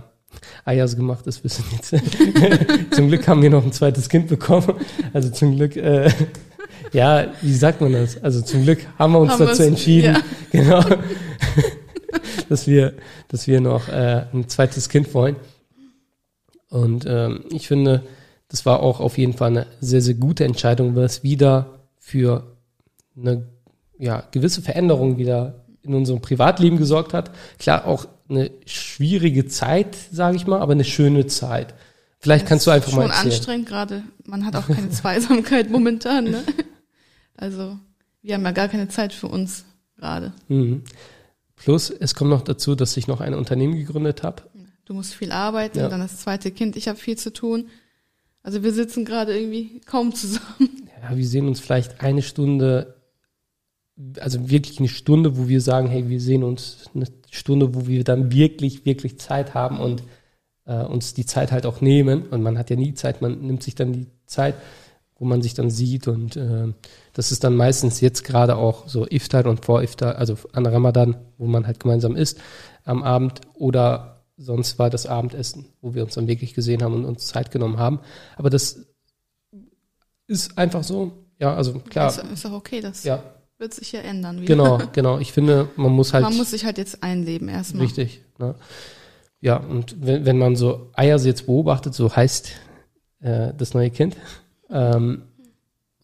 Eiers 0.63 0.95
gemacht, 0.95 1.25
das 1.25 1.43
wissen 1.43 1.65
jetzt. 1.71 1.89
zum 2.93 3.07
Glück 3.07 3.27
haben 3.27 3.41
wir 3.41 3.49
noch 3.49 3.65
ein 3.65 3.71
zweites 3.71 4.09
Kind 4.09 4.27
bekommen. 4.27 4.75
Also 5.11 5.31
zum 5.31 5.55
Glück, 5.55 5.75
äh, 5.75 6.11
ja, 6.93 7.33
wie 7.41 7.55
sagt 7.55 7.81
man 7.81 7.93
das? 7.93 8.23
Also 8.23 8.41
zum 8.41 8.61
Glück 8.61 8.85
haben 8.99 9.13
wir 9.13 9.21
uns 9.21 9.31
Haben 9.31 9.47
dazu 9.47 9.63
entschieden, 9.63 10.13
ja. 10.13 10.21
genau, 10.51 10.83
dass 12.49 12.67
wir, 12.67 12.93
dass 13.27 13.47
wir 13.47 13.61
noch 13.61 13.89
äh, 13.89 14.25
ein 14.33 14.47
zweites 14.47 14.89
Kind 14.89 15.13
wollen. 15.13 15.35
Und 16.69 17.05
ähm, 17.07 17.45
ich 17.51 17.67
finde, 17.67 18.03
das 18.47 18.65
war 18.65 18.81
auch 18.81 18.99
auf 18.99 19.17
jeden 19.17 19.33
Fall 19.33 19.49
eine 19.49 19.67
sehr, 19.79 20.01
sehr 20.01 20.15
gute 20.15 20.43
Entscheidung, 20.43 20.95
weil 20.95 21.05
es 21.05 21.23
wieder 21.23 21.79
für 21.99 22.55
eine 23.17 23.47
ja, 23.97 24.23
gewisse 24.31 24.61
Veränderung 24.61 25.17
wieder 25.17 25.65
in 25.83 25.93
unserem 25.93 26.21
Privatleben 26.21 26.77
gesorgt 26.77 27.13
hat. 27.13 27.31
Klar, 27.59 27.85
auch 27.85 28.07
eine 28.27 28.51
schwierige 28.65 29.45
Zeit, 29.47 29.95
sage 30.11 30.35
ich 30.35 30.47
mal, 30.47 30.59
aber 30.59 30.73
eine 30.73 30.83
schöne 30.83 31.27
Zeit. 31.27 31.73
Vielleicht 32.19 32.47
kannst 32.47 32.65
du 32.65 32.71
einfach 32.71 32.89
schon 32.89 32.99
mal 32.99 33.09
erzählen. 33.09 33.33
anstrengend 33.33 33.67
gerade. 33.67 34.03
Man 34.25 34.45
hat 34.45 34.55
auch 34.55 34.67
keine 34.67 34.89
Zweisamkeit 34.89 35.69
momentan, 35.69 36.25
ne? 36.25 36.43
Also, 37.37 37.77
wir 38.21 38.33
haben 38.33 38.43
ja 38.43 38.51
gar 38.51 38.67
keine 38.67 38.87
Zeit 38.87 39.13
für 39.13 39.27
uns 39.27 39.65
gerade. 39.97 40.33
Mhm. 40.47 40.83
Plus, 41.55 41.89
es 41.89 42.15
kommt 42.15 42.29
noch 42.29 42.41
dazu, 42.41 42.75
dass 42.75 42.95
ich 42.97 43.07
noch 43.07 43.21
ein 43.21 43.33
Unternehmen 43.33 43.75
gegründet 43.75 44.23
habe. 44.23 44.43
Du 44.85 44.93
musst 44.93 45.13
viel 45.13 45.31
arbeiten, 45.31 45.79
Ja. 45.79 45.89
dann 45.89 45.99
das 46.01 46.17
zweite 46.19 46.51
Kind, 46.51 46.75
ich 46.75 46.87
habe 46.87 46.97
viel 46.99 47.17
zu 47.17 47.33
tun. 47.33 47.69
Also 48.43 48.61
wir 48.61 48.71
sitzen 48.73 49.05
gerade 49.05 49.35
irgendwie 49.37 49.79
kaum 49.85 50.13
zusammen. 50.13 50.87
Ja, 51.01 51.15
wir 51.17 51.25
sehen 51.27 51.47
uns 51.47 51.59
vielleicht 51.59 52.01
eine 52.01 52.21
Stunde, 52.21 52.95
also 54.19 54.49
wirklich 54.49 54.79
eine 54.79 54.89
Stunde, 54.89 55.37
wo 55.37 55.47
wir 55.47 55.61
sagen, 55.61 55.87
hey, 55.87 56.09
wir 56.09 56.19
sehen 56.21 56.43
uns 56.43 56.89
eine 56.93 57.07
Stunde, 57.31 57.73
wo 57.73 57.87
wir 57.87 58.03
dann 58.03 58.31
wirklich, 58.31 58.85
wirklich 58.85 59.19
Zeit 59.19 59.53
haben 59.53 59.79
und 59.79 60.03
äh, 60.65 60.83
uns 60.83 61.13
die 61.13 61.25
Zeit 61.25 61.51
halt 61.51 61.65
auch 61.65 61.81
nehmen. 61.81 62.27
Und 62.27 62.43
man 62.43 62.57
hat 62.57 62.69
ja 62.69 62.75
nie 62.75 62.93
Zeit, 62.93 63.21
man 63.21 63.39
nimmt 63.41 63.63
sich 63.63 63.75
dann 63.75 63.93
die 63.93 64.07
Zeit, 64.25 64.55
wo 65.17 65.25
man 65.25 65.41
sich 65.41 65.53
dann 65.53 65.69
sieht. 65.69 66.07
Und 66.07 66.35
äh, 66.35 66.73
das 67.13 67.31
ist 67.31 67.43
dann 67.43 67.55
meistens 67.55 68.01
jetzt 68.01 68.23
gerade 68.23 68.55
auch 68.57 68.87
so 68.87 69.05
Iftar 69.09 69.45
und 69.45 69.65
vor 69.65 69.81
Iftar, 69.81 70.17
also 70.17 70.37
an 70.53 70.65
Ramadan, 70.65 71.15
wo 71.37 71.45
man 71.47 71.65
halt 71.67 71.79
gemeinsam 71.79 72.15
isst 72.15 72.39
am 72.83 73.03
Abend 73.03 73.41
oder 73.53 74.23
sonst 74.37 74.77
war 74.79 74.89
das 74.89 75.05
Abendessen, 75.05 75.65
wo 75.81 75.93
wir 75.93 76.03
uns 76.03 76.15
dann 76.15 76.27
wirklich 76.27 76.53
gesehen 76.53 76.83
haben 76.83 76.93
und 76.93 77.05
uns 77.05 77.27
Zeit 77.27 77.51
genommen 77.51 77.77
haben. 77.77 77.99
Aber 78.35 78.49
das 78.49 78.85
ist 80.27 80.57
einfach 80.57 80.83
so. 80.83 81.11
Ja, 81.39 81.55
also 81.55 81.79
klar. 81.79 82.09
Ist, 82.09 82.23
ist 82.31 82.45
auch 82.45 82.53
okay, 82.53 82.81
das 82.81 83.03
Ja, 83.03 83.23
wird 83.57 83.73
sich 83.73 83.91
ja 83.91 84.01
ändern. 84.01 84.41
Wieder. 84.41 84.47
genau, 84.47 84.79
genau. 84.93 85.19
Ich 85.19 85.31
finde, 85.31 85.69
man 85.75 85.91
muss 85.91 86.13
halt. 86.13 86.23
Man 86.23 86.35
muss 86.37 86.51
sich 86.51 86.65
halt 86.65 86.77
jetzt 86.77 87.03
einleben 87.03 87.49
erstmal. 87.49 87.83
Richtig. 87.83 88.21
Ne? 88.37 88.55
Ja, 89.41 89.57
und 89.57 89.95
wenn, 90.05 90.25
wenn 90.25 90.37
man 90.37 90.55
so 90.55 90.91
Eier 90.93 91.17
jetzt 91.19 91.45
beobachtet, 91.45 91.93
so 91.93 92.13
heißt 92.15 92.51
äh, 93.19 93.53
das 93.57 93.73
neue 93.73 93.89
Kind, 93.91 94.17
ähm, 94.69 95.23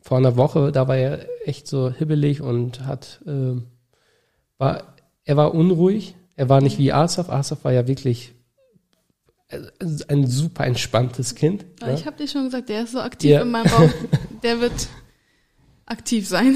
vor 0.01 0.17
einer 0.17 0.35
Woche, 0.37 0.71
da 0.71 0.87
war 0.87 0.97
er 0.97 1.27
echt 1.47 1.67
so 1.67 1.91
hibbelig 1.91 2.41
und 2.41 2.85
hat, 2.85 3.21
ähm, 3.27 3.67
war, 4.57 4.95
er 5.23 5.37
war 5.37 5.53
unruhig, 5.53 6.15
er 6.35 6.49
war 6.49 6.61
nicht 6.61 6.77
wie 6.77 6.91
Asaf, 6.91 7.29
Asaf 7.29 7.63
war 7.63 7.71
ja 7.71 7.87
wirklich 7.87 8.33
äh, 9.49 9.59
ein 10.07 10.25
super 10.27 10.65
entspanntes 10.65 11.35
Kind. 11.35 11.65
Aber 11.81 11.91
ne? 11.91 11.97
Ich 11.99 12.05
habe 12.05 12.17
dir 12.17 12.27
schon 12.27 12.45
gesagt, 12.45 12.69
der 12.69 12.83
ist 12.83 12.93
so 12.93 12.99
aktiv 12.99 13.29
Ja. 13.31 13.41
in 13.41 13.51
meinem 13.51 13.69
Bauch. 13.69 13.89
Der 14.43 14.59
wird 14.59 14.87
aktiv 15.85 16.27
sein. 16.27 16.55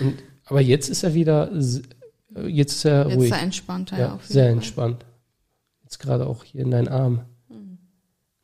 Und, 0.00 0.14
aber 0.46 0.60
jetzt 0.60 0.88
ist 0.88 1.04
er 1.04 1.14
wieder, 1.14 1.52
äh, 1.52 2.46
jetzt 2.48 2.72
ist 2.74 2.84
er 2.86 3.06
Jetzt 3.06 3.16
ruhig. 3.16 3.30
ist 3.30 3.36
er 3.36 3.42
entspannter. 3.42 3.98
Ja, 3.98 4.18
sehr 4.24 4.44
Fall. 4.46 4.52
entspannt. 4.54 5.04
Jetzt 5.84 5.98
gerade 6.00 6.26
auch 6.26 6.42
hier 6.42 6.62
in 6.62 6.72
deinen 6.72 6.88
Arm. 6.88 7.20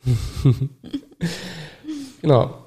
genau. 2.27 2.63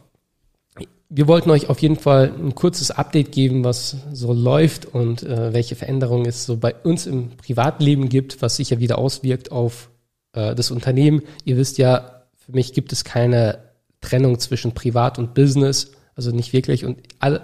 Wir 1.10 1.28
wollten 1.28 1.50
euch 1.50 1.70
auf 1.70 1.80
jeden 1.80 1.96
Fall 1.96 2.32
ein 2.38 2.54
kurzes 2.54 2.92
Update 2.92 3.32
geben, 3.32 3.64
was 3.64 3.98
so 4.14 4.32
läuft 4.32 4.86
und 4.86 5.24
äh, 5.24 5.54
welche 5.54 5.76
Veränderungen 5.76 6.28
es 6.28 6.46
so 6.46 6.58
bei 6.58 6.76
uns 6.76 7.08
im 7.08 7.32
Privatleben 7.36 8.10
gibt, 8.10 8.42
was 8.44 8.58
sich 8.58 8.70
ja 8.70 8.80
wieder 8.80 9.00
auswirkt 9.00 9.52
auf 9.52 9.90
äh, 10.34 10.54
das 10.54 10.70
Unternehmen. 10.70 11.24
Ihr 11.46 11.58
wisst 11.58 11.80
ja, 11.80 12.24
für 12.38 12.52
mich 12.52 12.74
gibt 12.74 12.94
es 12.94 13.04
keine 13.04 13.58
Trennung 14.02 14.38
zwischen 14.38 14.74
Privat 14.74 15.18
und 15.18 15.34
Business, 15.34 15.92
also 16.16 16.32
nicht 16.32 16.54
wirklich. 16.54 16.86
Und 16.86 17.00
alle, 17.18 17.44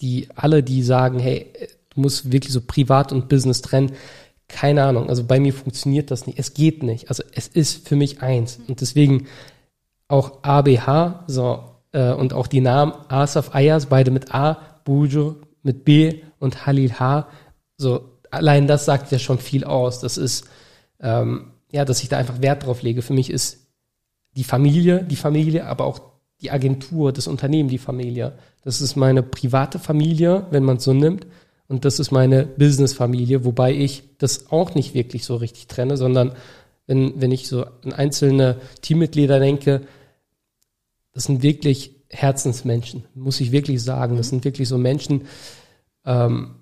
die, 0.00 0.28
alle, 0.34 0.62
die 0.62 0.82
sagen, 0.82 1.18
hey, 1.18 1.46
du 1.94 2.00
musst 2.00 2.32
wirklich 2.32 2.52
so 2.54 2.62
Privat 2.62 3.12
und 3.12 3.28
Business 3.28 3.60
trennen, 3.60 3.92
keine 4.48 4.84
Ahnung. 4.84 5.10
Also 5.10 5.24
bei 5.24 5.38
mir 5.38 5.52
funktioniert 5.52 6.10
das 6.10 6.26
nicht. 6.26 6.38
Es 6.38 6.54
geht 6.54 6.82
nicht. 6.82 7.10
Also 7.10 7.22
es 7.32 7.48
ist 7.48 7.86
für 7.86 7.96
mich 7.96 8.22
eins. 8.22 8.58
Und 8.66 8.80
deswegen 8.80 9.26
auch 10.08 10.42
ABH, 10.42 11.24
so, 11.26 11.64
äh, 11.92 12.12
und 12.12 12.32
auch 12.32 12.46
die 12.46 12.60
Namen 12.60 12.92
Asaf 13.08 13.54
Ayas, 13.54 13.86
beide 13.86 14.10
mit 14.10 14.34
A, 14.34 14.58
Bujo 14.84 15.36
mit 15.62 15.84
B 15.84 16.22
und 16.38 16.66
Halil 16.66 16.94
H. 16.94 17.28
So, 17.76 18.08
allein 18.30 18.66
das 18.66 18.84
sagt 18.84 19.12
ja 19.12 19.18
schon 19.18 19.38
viel 19.38 19.64
aus. 19.64 20.00
Das 20.00 20.16
ist, 20.16 20.48
ähm, 21.00 21.52
ja, 21.70 21.84
dass 21.84 22.02
ich 22.02 22.08
da 22.08 22.16
einfach 22.16 22.40
Wert 22.40 22.64
drauf 22.64 22.82
lege. 22.82 23.02
Für 23.02 23.12
mich 23.12 23.30
ist 23.30 23.68
die 24.36 24.44
Familie, 24.44 25.04
die 25.04 25.16
Familie, 25.16 25.66
aber 25.66 25.84
auch 25.84 26.00
die 26.40 26.50
Agentur, 26.50 27.12
das 27.12 27.26
Unternehmen, 27.26 27.68
die 27.68 27.78
Familie. 27.78 28.32
Das 28.64 28.80
ist 28.80 28.96
meine 28.96 29.22
private 29.22 29.78
Familie, 29.78 30.46
wenn 30.50 30.64
man 30.64 30.76
es 30.76 30.84
so 30.84 30.92
nimmt. 30.92 31.26
Und 31.68 31.84
das 31.84 32.00
ist 32.00 32.12
meine 32.12 32.46
Business-Familie, 32.46 33.44
wobei 33.44 33.74
ich 33.74 34.04
das 34.18 34.50
auch 34.50 34.74
nicht 34.74 34.94
wirklich 34.94 35.24
so 35.24 35.36
richtig 35.36 35.66
trenne, 35.66 35.96
sondern 35.98 36.32
wenn, 36.86 37.20
wenn 37.20 37.30
ich 37.30 37.48
so 37.48 37.66
an 37.84 37.92
einzelne 37.92 38.56
Teammitglieder 38.80 39.38
denke, 39.38 39.82
das 41.18 41.24
sind 41.24 41.42
wirklich 41.42 41.96
Herzensmenschen, 42.10 43.02
muss 43.12 43.40
ich 43.40 43.50
wirklich 43.50 43.82
sagen. 43.82 44.16
Das 44.16 44.28
sind 44.28 44.44
wirklich 44.44 44.68
so 44.68 44.78
Menschen, 44.78 45.22
ähm, 46.04 46.54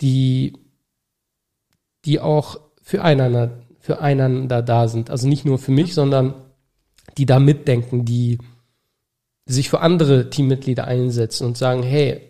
die, 0.00 0.54
die 2.04 2.18
auch 2.18 2.58
füreinander, 2.82 3.60
füreinander 3.78 4.60
da 4.60 4.88
sind. 4.88 5.08
Also 5.08 5.28
nicht 5.28 5.44
nur 5.44 5.60
für 5.60 5.70
mich, 5.70 5.94
sondern 5.94 6.34
die 7.16 7.26
da 7.26 7.38
mitdenken, 7.38 8.04
die 8.04 8.38
sich 9.46 9.70
für 9.70 9.78
andere 9.78 10.30
Teammitglieder 10.30 10.88
einsetzen 10.88 11.46
und 11.46 11.56
sagen, 11.56 11.84
hey, 11.84 12.22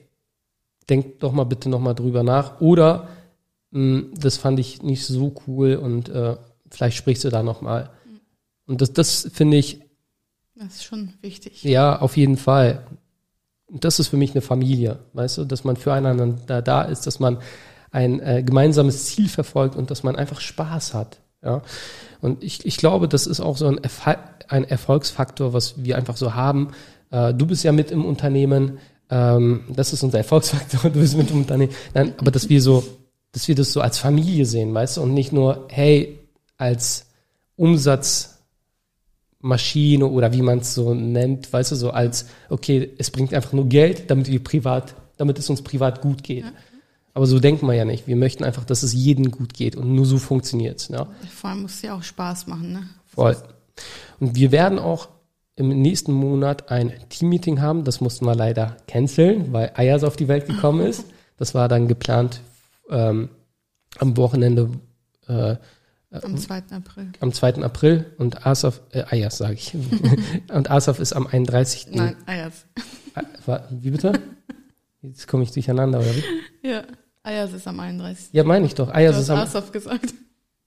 denk 0.91 1.21
doch 1.21 1.33
mal 1.33 1.45
bitte 1.45 1.71
noch 1.71 1.81
mal 1.81 1.95
drüber 1.95 2.23
nach. 2.23 2.61
Oder 2.61 3.09
mh, 3.71 4.09
das 4.15 4.37
fand 4.37 4.61
ich 4.61 4.83
nicht 4.83 5.07
so 5.07 5.35
cool 5.47 5.77
und 5.77 6.11
äh, 6.11 6.37
vielleicht 6.71 6.99
sprichst 6.99 7.25
du 7.25 7.31
da 7.31 7.43
noch 7.43 7.63
mal. 7.63 7.89
Und 8.67 8.81
das, 8.81 8.93
das 8.93 9.29
finde 9.33 9.57
ich, 9.57 9.81
Das 10.55 10.77
ist 10.77 10.85
schon 10.85 11.15
wichtig. 11.21 11.63
ja, 11.65 11.99
auf 11.99 12.17
jeden 12.17 12.37
Fall. 12.37 12.87
Und 13.67 13.85
das 13.85 13.99
ist 13.99 14.09
für 14.09 14.17
mich 14.17 14.33
eine 14.33 14.43
Familie, 14.43 15.01
weißt 15.15 15.39
du, 15.39 15.45
dass 15.45 15.65
man 15.65 15.77
füreinander 15.77 16.37
da, 16.47 16.61
da 16.61 16.83
ist, 16.83 17.07
dass 17.07 17.19
man 17.19 17.39
ein 17.91 18.21
äh, 18.21 18.43
gemeinsames 18.43 19.07
Ziel 19.07 19.29
verfolgt 19.29 19.77
und 19.77 19.91
dass 19.91 20.03
man 20.03 20.17
einfach 20.17 20.41
Spaß 20.41 20.95
hat. 20.95 21.21
Ja. 21.43 21.63
Und 22.21 22.43
ich, 22.43 22.65
ich 22.67 22.77
glaube, 22.77 23.09
das 23.09 23.27
ist 23.27 23.41
auch 23.41 23.57
so 23.57 23.67
ein, 23.67 23.79
Erfol 23.79 24.17
ein 24.49 24.65
Erfolgsfaktor, 24.65 25.53
was 25.53 25.85
wir 25.85 25.97
einfach 25.97 26.17
so 26.17 26.35
haben. 26.35 26.73
Äh, 27.11 27.33
du 27.35 27.47
bist 27.47 27.65
ja 27.65 27.73
mit 27.73 27.91
im 27.91 28.05
Unternehmen, 28.05 28.79
ähm, 29.11 29.65
das 29.69 29.93
ist 29.93 30.03
unser 30.03 30.19
Erfolgsfaktor, 30.19 30.81
du 30.91 31.01
bist 31.01 31.17
mit 31.17 31.31
im 31.31 31.39
Unternehmen. 31.39 31.73
Nein, 31.95 32.15
aber 32.19 32.31
dass 32.31 32.49
wir 32.49 32.61
so, 32.61 32.85
dass 33.33 33.49
wir 33.49 33.55
das 33.55 33.73
so 33.73 33.81
als 33.81 33.99
Familie 33.99 34.47
sehen, 34.47 34.75
weißt 34.75 34.97
du, 34.97 35.03
und 35.03 35.15
nicht 35.15 35.33
nur, 35.33 35.67
hey, 35.71 36.19
als 36.57 37.07
Umsatzmaschine 39.45 40.07
oder 40.07 40.33
wie 40.33 40.43
man 40.43 40.59
es 40.59 40.75
so 40.75 40.95
nennt, 40.95 41.53
weißt 41.53 41.73
du, 41.73 41.77
so 41.77 41.91
als, 41.91 42.27
okay, 42.49 42.91
es 42.99 43.11
bringt 43.11 43.35
einfach 43.35 43.53
nur 43.53 43.69
Geld, 43.69 44.11
damit 44.11 44.29
wir 44.29 44.43
privat, 44.43 44.95
damit 45.17 45.39
es 45.39 45.51
uns 45.51 45.63
privat 45.63 46.01
gut 46.01 46.23
geht. 46.23 46.45
Aber 47.13 47.27
so 47.27 47.39
denken 47.39 47.67
wir 47.67 47.75
ja 47.75 47.85
nicht. 47.85 48.09
Wir 48.09 48.17
möchten 48.17 48.43
einfach, 48.43 48.65
dass 48.65 48.83
es 48.83 48.93
jedem 48.93 49.31
gut 49.31 49.55
geht 49.55 49.77
und 49.77 49.95
nur 49.95 50.07
so 50.07 50.19
funktioniert's. 50.19 50.89
Ja? 50.89 51.07
Vor 51.31 51.51
allem 51.51 51.63
muss 51.63 51.75
es 51.75 51.83
ja 51.83 51.95
auch 51.95 52.03
Spaß 52.03 52.49
machen, 52.49 52.73
ne? 52.73 52.89
Voll. 53.07 53.37
Und 54.19 54.35
wir 54.35 54.51
werden 54.51 54.81
auch 54.81 55.09
im 55.55 55.69
nächsten 55.69 56.13
Monat 56.13 56.71
ein 56.71 56.93
Teammeeting 57.11 57.61
haben. 57.61 57.85
Das 57.85 58.01
mussten 58.01 58.27
wir 58.27 58.35
leider 58.35 58.77
canceln, 58.89 59.53
weil 59.53 59.71
Ayas 59.75 60.03
auf 60.03 60.17
die 60.17 60.29
Welt 60.29 60.47
gekommen 60.47 60.87
ist. 60.87 61.05
Das 61.37 61.53
war 61.53 61.67
dann 61.67 61.89
geplant 61.89 62.43
ähm, 62.89 63.29
am 63.99 64.17
Wochenende 64.17 64.71
äh, 65.27 65.57
Am 66.23 66.37
2. 66.37 66.63
April. 66.71 67.07
am 67.21 67.33
2. 67.33 67.55
April 67.63 68.07
und 68.19 68.47
Asaf, 68.47 68.81
äh, 68.93 69.03
Ayas 69.11 69.39
sage 69.39 69.55
ich. 69.55 69.75
und 70.53 70.71
Asaf 70.71 70.99
ist 71.01 71.13
am 71.13 71.27
31. 71.27 71.89
Nein, 71.93 72.17
Ayas. 72.27 72.67
Äh, 73.15 73.23
wa- 73.47 73.65
Wie 73.71 73.91
bitte? 73.91 74.13
Jetzt 75.03 75.27
komme 75.29 75.43
ich 75.43 75.51
durcheinander, 75.53 75.99
oder 76.01 76.09
wie? 76.15 76.69
Ja, 76.69 76.83
Ayas 77.23 77.53
ist 77.53 77.67
am 77.67 77.81
31. 77.81 78.29
Ja, 78.33 78.45
meine 78.45 78.67
ich 78.67 78.75
doch. 78.75 78.87
Du 78.89 78.95
Ayas 78.95 79.17
hast 79.17 79.23
ist 79.23 79.31
am, 79.31 79.39
Asaf 79.41 79.73
gesagt. 79.73 80.15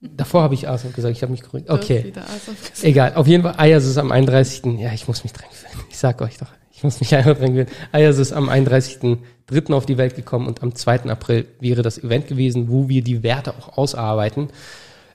Davor 0.00 0.42
habe 0.42 0.54
ich 0.54 0.68
Asaf 0.68 0.92
gesagt, 0.94 1.16
ich 1.16 1.22
habe 1.22 1.32
mich 1.32 1.42
korrigiert. 1.42 1.70
Du 1.70 2.20
hast 2.20 2.48
Okay. 2.48 2.62
Egal, 2.82 3.14
auf 3.14 3.26
jeden 3.26 3.42
Fall, 3.42 3.54
Ayers 3.56 3.84
ist 3.84 3.98
am 3.98 4.12
31. 4.12 4.78
Ja, 4.78 4.92
ich 4.92 5.08
muss 5.08 5.24
mich 5.24 5.32
dran 5.32 5.48
gewöhnen. 5.50 5.86
Ich 5.90 5.98
sag 5.98 6.20
euch 6.22 6.36
doch, 6.38 6.46
ich 6.70 6.84
muss 6.84 7.00
mich 7.00 7.12
einfach 7.16 7.36
dran 7.36 7.50
gewöhnen. 7.54 7.70
Ayers 7.90 8.18
ist 8.18 8.32
am 8.32 8.48
31.3. 8.48 9.72
auf 9.72 9.86
die 9.86 9.98
Welt 9.98 10.14
gekommen 10.14 10.46
und 10.46 10.62
am 10.62 10.74
2. 10.74 11.00
April 11.10 11.46
wäre 11.58 11.82
das 11.82 11.98
Event 11.98 12.28
gewesen, 12.28 12.68
wo 12.68 12.88
wir 12.88 13.02
die 13.02 13.22
Werte 13.24 13.54
auch 13.58 13.76
ausarbeiten, 13.76 14.50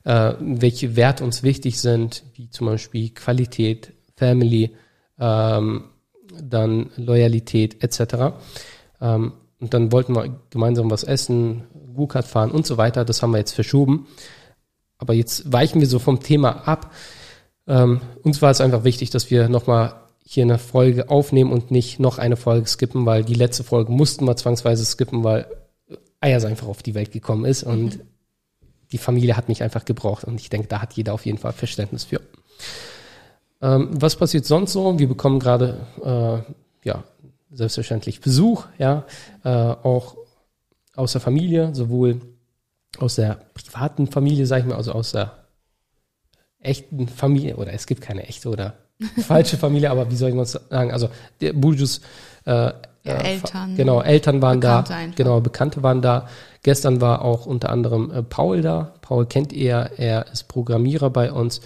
äh, 0.04 0.34
welche 0.40 0.96
Werte 0.96 1.24
uns 1.24 1.44
wichtig 1.44 1.80
sind, 1.80 2.24
wie 2.36 2.50
zum 2.50 2.68
Beispiel 2.68 3.10
Qualität, 3.10 3.94
Family, 4.16 4.76
ähm, 5.20 5.86
dann 6.42 6.90
Loyalität 6.98 7.84
etc. 7.84 8.36
Ähm, 9.02 9.34
und 9.60 9.74
dann 9.74 9.92
wollten 9.92 10.16
wir 10.16 10.42
gemeinsam 10.50 10.92
was 10.92 11.04
essen, 11.04 11.64
Go-Kart 11.94 12.26
fahren 12.26 12.52
und 12.52 12.66
so 12.66 12.78
weiter. 12.78 13.06
Das 13.06 13.22
haben 13.22 13.32
wir 13.32 13.38
jetzt 13.38 13.54
verschoben. 13.54 14.08
Aber 14.98 15.14
jetzt 15.14 15.52
weichen 15.52 15.80
wir 15.80 15.88
so 15.88 16.00
vom 16.00 16.20
Thema 16.22 16.68
ab. 16.68 16.92
Ähm, 17.68 18.02
uns 18.24 18.42
war 18.42 18.52
es 18.52 18.62
einfach 18.62 18.84
wichtig, 18.84 19.10
dass 19.10 19.32
wir 19.32 19.48
nochmal 19.48 19.96
hier 20.26 20.44
eine 20.44 20.58
Folge 20.58 21.10
aufnehmen 21.10 21.52
und 21.52 21.72
nicht 21.72 22.00
noch 22.00 22.18
eine 22.18 22.36
Folge 22.36 22.68
skippen, 22.68 23.06
weil 23.06 23.24
die 23.24 23.34
letzte 23.34 23.64
Folge 23.64 23.92
mussten 23.92 24.26
wir 24.26 24.36
zwangsweise 24.36 24.86
skippen, 24.86 25.24
weil 25.24 25.48
Ayers 26.22 26.46
einfach 26.46 26.68
auf 26.68 26.82
die 26.82 26.96
Welt 26.96 27.12
gekommen 27.12 27.46
ist 27.46 27.64
und 27.64 28.00
die 28.94 29.00
Familie 29.00 29.36
hat 29.36 29.50
mich 29.50 29.64
einfach 29.64 29.86
gebraucht 29.86 30.24
und 30.24 30.40
ich 30.40 30.50
denke, 30.50 30.68
da 30.68 30.80
hat 30.80 30.94
jeder 30.94 31.14
auf 31.14 31.26
jeden 31.26 31.40
Fall 31.40 31.52
Verständnis 31.52 32.06
für. 32.06 32.22
Ähm, 33.62 33.90
was 33.92 34.16
passiert 34.16 34.46
sonst 34.46 34.74
so? 34.74 35.00
Wir 35.00 35.08
bekommen 35.08 35.40
gerade, 35.40 35.88
äh, 36.04 36.88
ja, 36.88 37.04
selbstverständlich 37.52 38.22
Besuch, 38.22 38.66
ja, 38.78 39.06
äh, 39.44 39.50
auch 39.50 40.16
aus 40.96 41.14
der 41.14 41.22
Familie, 41.22 41.74
sowohl 41.74 42.22
aus 43.00 43.16
der 43.16 43.42
privaten 43.56 44.08
Familie, 44.08 44.46
sag 44.46 44.60
ich 44.60 44.66
mal, 44.66 44.76
also 44.76 44.92
aus 44.92 45.12
der 45.12 45.44
echten 46.60 47.08
Familie, 47.08 47.58
oder 47.58 47.74
es 47.74 47.88
gibt 47.88 48.02
keine 48.02 48.28
echte 48.28 48.50
oder 48.50 48.78
falsche 49.28 49.58
Familie, 49.58 49.90
aber 49.90 50.12
wie 50.12 50.16
soll 50.16 50.30
ich 50.30 50.36
mal 50.36 50.46
sagen? 50.46 50.92
Also 50.92 51.10
der 51.42 51.54
Bujus 51.54 52.02
äh, 52.46 52.52
Ja, 52.52 52.74
äh, 53.04 53.34
Eltern. 53.34 53.76
Genau, 53.76 54.02
Eltern 54.02 54.42
waren 54.42 54.60
Bekannte 54.60 54.90
da. 54.90 54.96
einfach. 54.98 55.16
Genau, 55.18 55.42
Bekannte 55.42 55.84
waren 55.84 56.02
da. 56.02 56.28
Gestern 56.64 57.02
war 57.02 57.24
auch 57.24 57.46
unter 57.46 57.70
anderem 57.70 58.12
äh, 58.12 58.24
Paul 58.24 58.62
da. 58.62 58.94
Paul 59.02 59.26
kennt 59.26 59.52
ihr, 59.52 59.92
er 59.98 60.28
ist 60.32 60.48
Programmierer 60.48 61.10
bei 61.10 61.32
uns. 61.32 61.62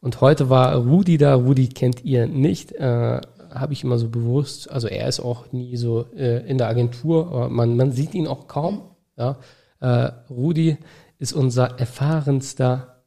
Und 0.00 0.20
heute 0.20 0.50
war 0.50 0.74
Rudi 0.76 1.16
da. 1.16 1.34
Rudi 1.34 1.68
kennt 1.68 2.04
ihr 2.04 2.26
nicht. 2.26 2.72
Äh, 2.72 3.20
Habe 3.54 3.72
ich 3.72 3.84
immer 3.84 3.96
so 3.98 4.08
bewusst. 4.08 4.70
Also 4.70 4.88
er 4.88 5.08
ist 5.08 5.20
auch 5.20 5.50
nie 5.52 5.76
so 5.78 6.04
äh, 6.14 6.46
in 6.46 6.58
der 6.58 6.68
Agentur, 6.68 7.28
aber 7.28 7.48
man, 7.48 7.76
man 7.76 7.92
sieht 7.92 8.12
ihn 8.14 8.26
auch 8.26 8.46
kaum. 8.46 8.82
Ja. 9.16 9.36
Äh, 9.80 10.10
Rudi 10.28 10.76
ist 11.18 11.32
unser 11.32 11.78
erfahrenster 11.78 13.02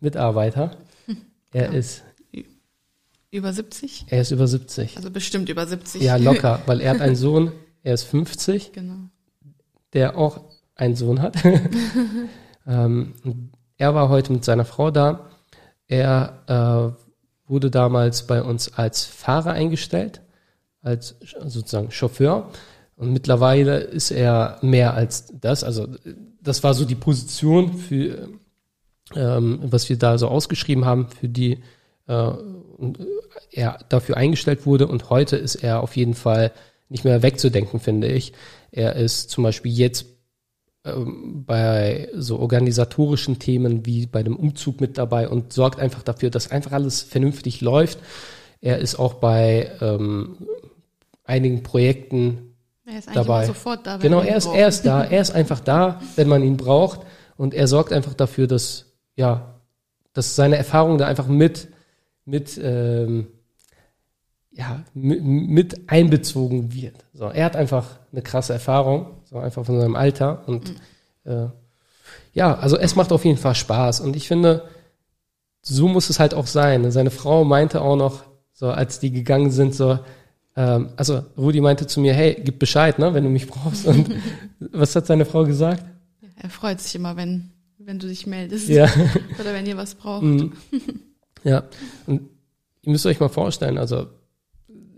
Mitarbeiter. 0.00 0.70
Er 1.54 1.70
ist, 1.70 2.02
Über 3.32 3.52
70? 3.52 4.04
er 4.08 4.20
ist 4.20 4.30
über 4.30 4.46
70. 4.46 4.98
Also 4.98 5.10
bestimmt 5.10 5.48
über 5.48 5.66
70. 5.66 6.02
Ja, 6.02 6.16
locker, 6.16 6.60
weil 6.66 6.82
er 6.82 6.90
hat 6.90 7.00
einen 7.00 7.16
Sohn, 7.16 7.50
er 7.82 7.94
ist 7.94 8.04
50. 8.04 8.72
genau. 8.72 9.08
der 9.94 10.18
auch 10.18 10.42
einen 10.74 10.96
Sohn 10.96 11.22
hat. 11.22 11.36
ähm, 12.66 13.14
er 13.78 13.94
war 13.94 14.10
heute 14.10 14.32
mit 14.32 14.44
seiner 14.44 14.66
Frau 14.66 14.90
da. 14.90 15.30
Er 15.88 16.94
äh, 16.94 17.50
wurde 17.50 17.70
damals 17.70 18.26
bei 18.26 18.42
uns 18.42 18.74
als 18.74 19.04
Fahrer 19.04 19.52
eingestellt, 19.52 20.20
als 20.82 21.16
sozusagen 21.46 21.90
Chauffeur. 21.90 22.50
Und 22.96 23.14
mittlerweile 23.14 23.78
ist 23.78 24.10
er 24.10 24.58
mehr 24.60 24.92
als 24.92 25.32
das. 25.40 25.64
Also 25.64 25.88
das 26.42 26.62
war 26.62 26.74
so 26.74 26.84
die 26.84 26.96
Position 26.96 27.78
für, 27.78 28.28
ähm, 29.14 29.58
was 29.62 29.88
wir 29.88 29.96
da 29.96 30.18
so 30.18 30.28
ausgeschrieben 30.28 30.84
haben, 30.84 31.08
für 31.08 31.28
die 31.28 31.62
äh, 32.06 32.32
er 33.50 33.78
dafür 33.88 34.16
eingestellt 34.16 34.66
wurde. 34.66 34.86
Und 34.86 35.10
heute 35.10 35.36
ist 35.36 35.56
er 35.56 35.82
auf 35.82 35.96
jeden 35.96 36.14
Fall 36.14 36.52
nicht 36.88 37.04
mehr 37.04 37.22
wegzudenken, 37.22 37.80
finde 37.80 38.08
ich. 38.08 38.32
Er 38.70 38.96
ist 38.96 39.30
zum 39.30 39.44
Beispiel 39.44 39.72
jetzt 39.72 40.06
ähm, 40.84 41.44
bei 41.46 42.08
so 42.14 42.38
organisatorischen 42.38 43.38
Themen 43.38 43.86
wie 43.86 44.06
bei 44.06 44.22
dem 44.22 44.36
Umzug 44.36 44.80
mit 44.80 44.98
dabei 44.98 45.28
und 45.28 45.52
sorgt 45.52 45.78
einfach 45.78 46.02
dafür, 46.02 46.30
dass 46.30 46.50
einfach 46.50 46.72
alles 46.72 47.02
vernünftig 47.02 47.60
läuft. 47.60 47.98
Er 48.60 48.78
ist 48.78 48.98
auch 48.98 49.14
bei 49.14 49.70
ähm, 49.80 50.36
einigen 51.24 51.62
Projekten 51.62 52.54
Er 52.84 52.98
ist 52.98 53.08
dabei. 53.14 53.46
sofort 53.46 53.86
da. 53.86 53.94
wenn 53.94 54.00
Genau, 54.00 54.20
er 54.20 54.36
ist, 54.36 54.46
er 54.46 54.68
ist 54.68 54.82
da, 54.84 55.04
er 55.04 55.20
ist 55.20 55.30
einfach 55.30 55.60
da, 55.60 56.00
wenn 56.16 56.28
man 56.28 56.42
ihn 56.42 56.56
braucht. 56.56 57.00
Und 57.36 57.54
er 57.54 57.66
sorgt 57.66 57.92
einfach 57.92 58.14
dafür, 58.14 58.46
dass, 58.46 58.92
ja, 59.16 59.60
dass 60.12 60.36
seine 60.36 60.56
Erfahrung 60.56 60.98
da 60.98 61.06
einfach 61.06 61.26
mit, 61.26 61.68
mit, 62.24 62.60
ähm, 62.62 63.28
ja, 64.50 64.84
mit, 64.94 65.90
einbezogen 65.90 66.72
wird. 66.72 67.04
So, 67.14 67.26
er 67.26 67.44
hat 67.46 67.56
einfach 67.56 67.98
eine 68.12 68.22
krasse 68.22 68.52
Erfahrung, 68.52 69.06
so 69.24 69.38
einfach 69.38 69.64
von 69.64 69.78
seinem 69.78 69.96
Alter. 69.96 70.46
Und 70.46 70.74
äh, 71.24 71.46
ja, 72.32 72.54
also 72.54 72.76
es 72.76 72.96
macht 72.96 73.12
auf 73.12 73.24
jeden 73.24 73.38
Fall 73.38 73.54
Spaß. 73.54 74.00
Und 74.00 74.16
ich 74.16 74.28
finde, 74.28 74.68
so 75.62 75.88
muss 75.88 76.10
es 76.10 76.20
halt 76.20 76.34
auch 76.34 76.46
sein. 76.46 76.90
Seine 76.90 77.10
Frau 77.10 77.44
meinte 77.44 77.80
auch 77.80 77.96
noch, 77.96 78.24
so 78.52 78.68
als 78.68 79.00
die 79.00 79.10
gegangen 79.10 79.50
sind, 79.50 79.74
so, 79.74 79.98
ähm, 80.56 80.90
also 80.96 81.22
Rudi 81.36 81.60
meinte 81.60 81.86
zu 81.86 82.00
mir, 82.00 82.14
hey, 82.14 82.40
gib 82.44 82.58
Bescheid, 82.58 82.98
ne, 82.98 83.14
wenn 83.14 83.24
du 83.24 83.30
mich 83.30 83.46
brauchst. 83.46 83.86
Und 83.86 84.10
was 84.60 84.94
hat 84.94 85.06
seine 85.06 85.24
Frau 85.24 85.44
gesagt? 85.44 85.84
Er 86.36 86.50
freut 86.50 86.80
sich 86.80 86.94
immer, 86.94 87.16
wenn, 87.16 87.50
wenn 87.78 87.98
du 87.98 88.08
dich 88.08 88.26
meldest. 88.26 88.68
Ja. 88.68 88.84
Oder 89.40 89.54
wenn 89.54 89.66
ihr 89.66 89.76
was 89.76 89.94
braucht. 89.94 90.24
Mhm. 91.44 91.50
Ja. 91.50 91.62
Und 92.06 92.28
ihr 92.82 92.92
müsst 92.92 93.06
euch 93.06 93.20
mal 93.20 93.28
vorstellen, 93.28 93.78
also 93.78 94.06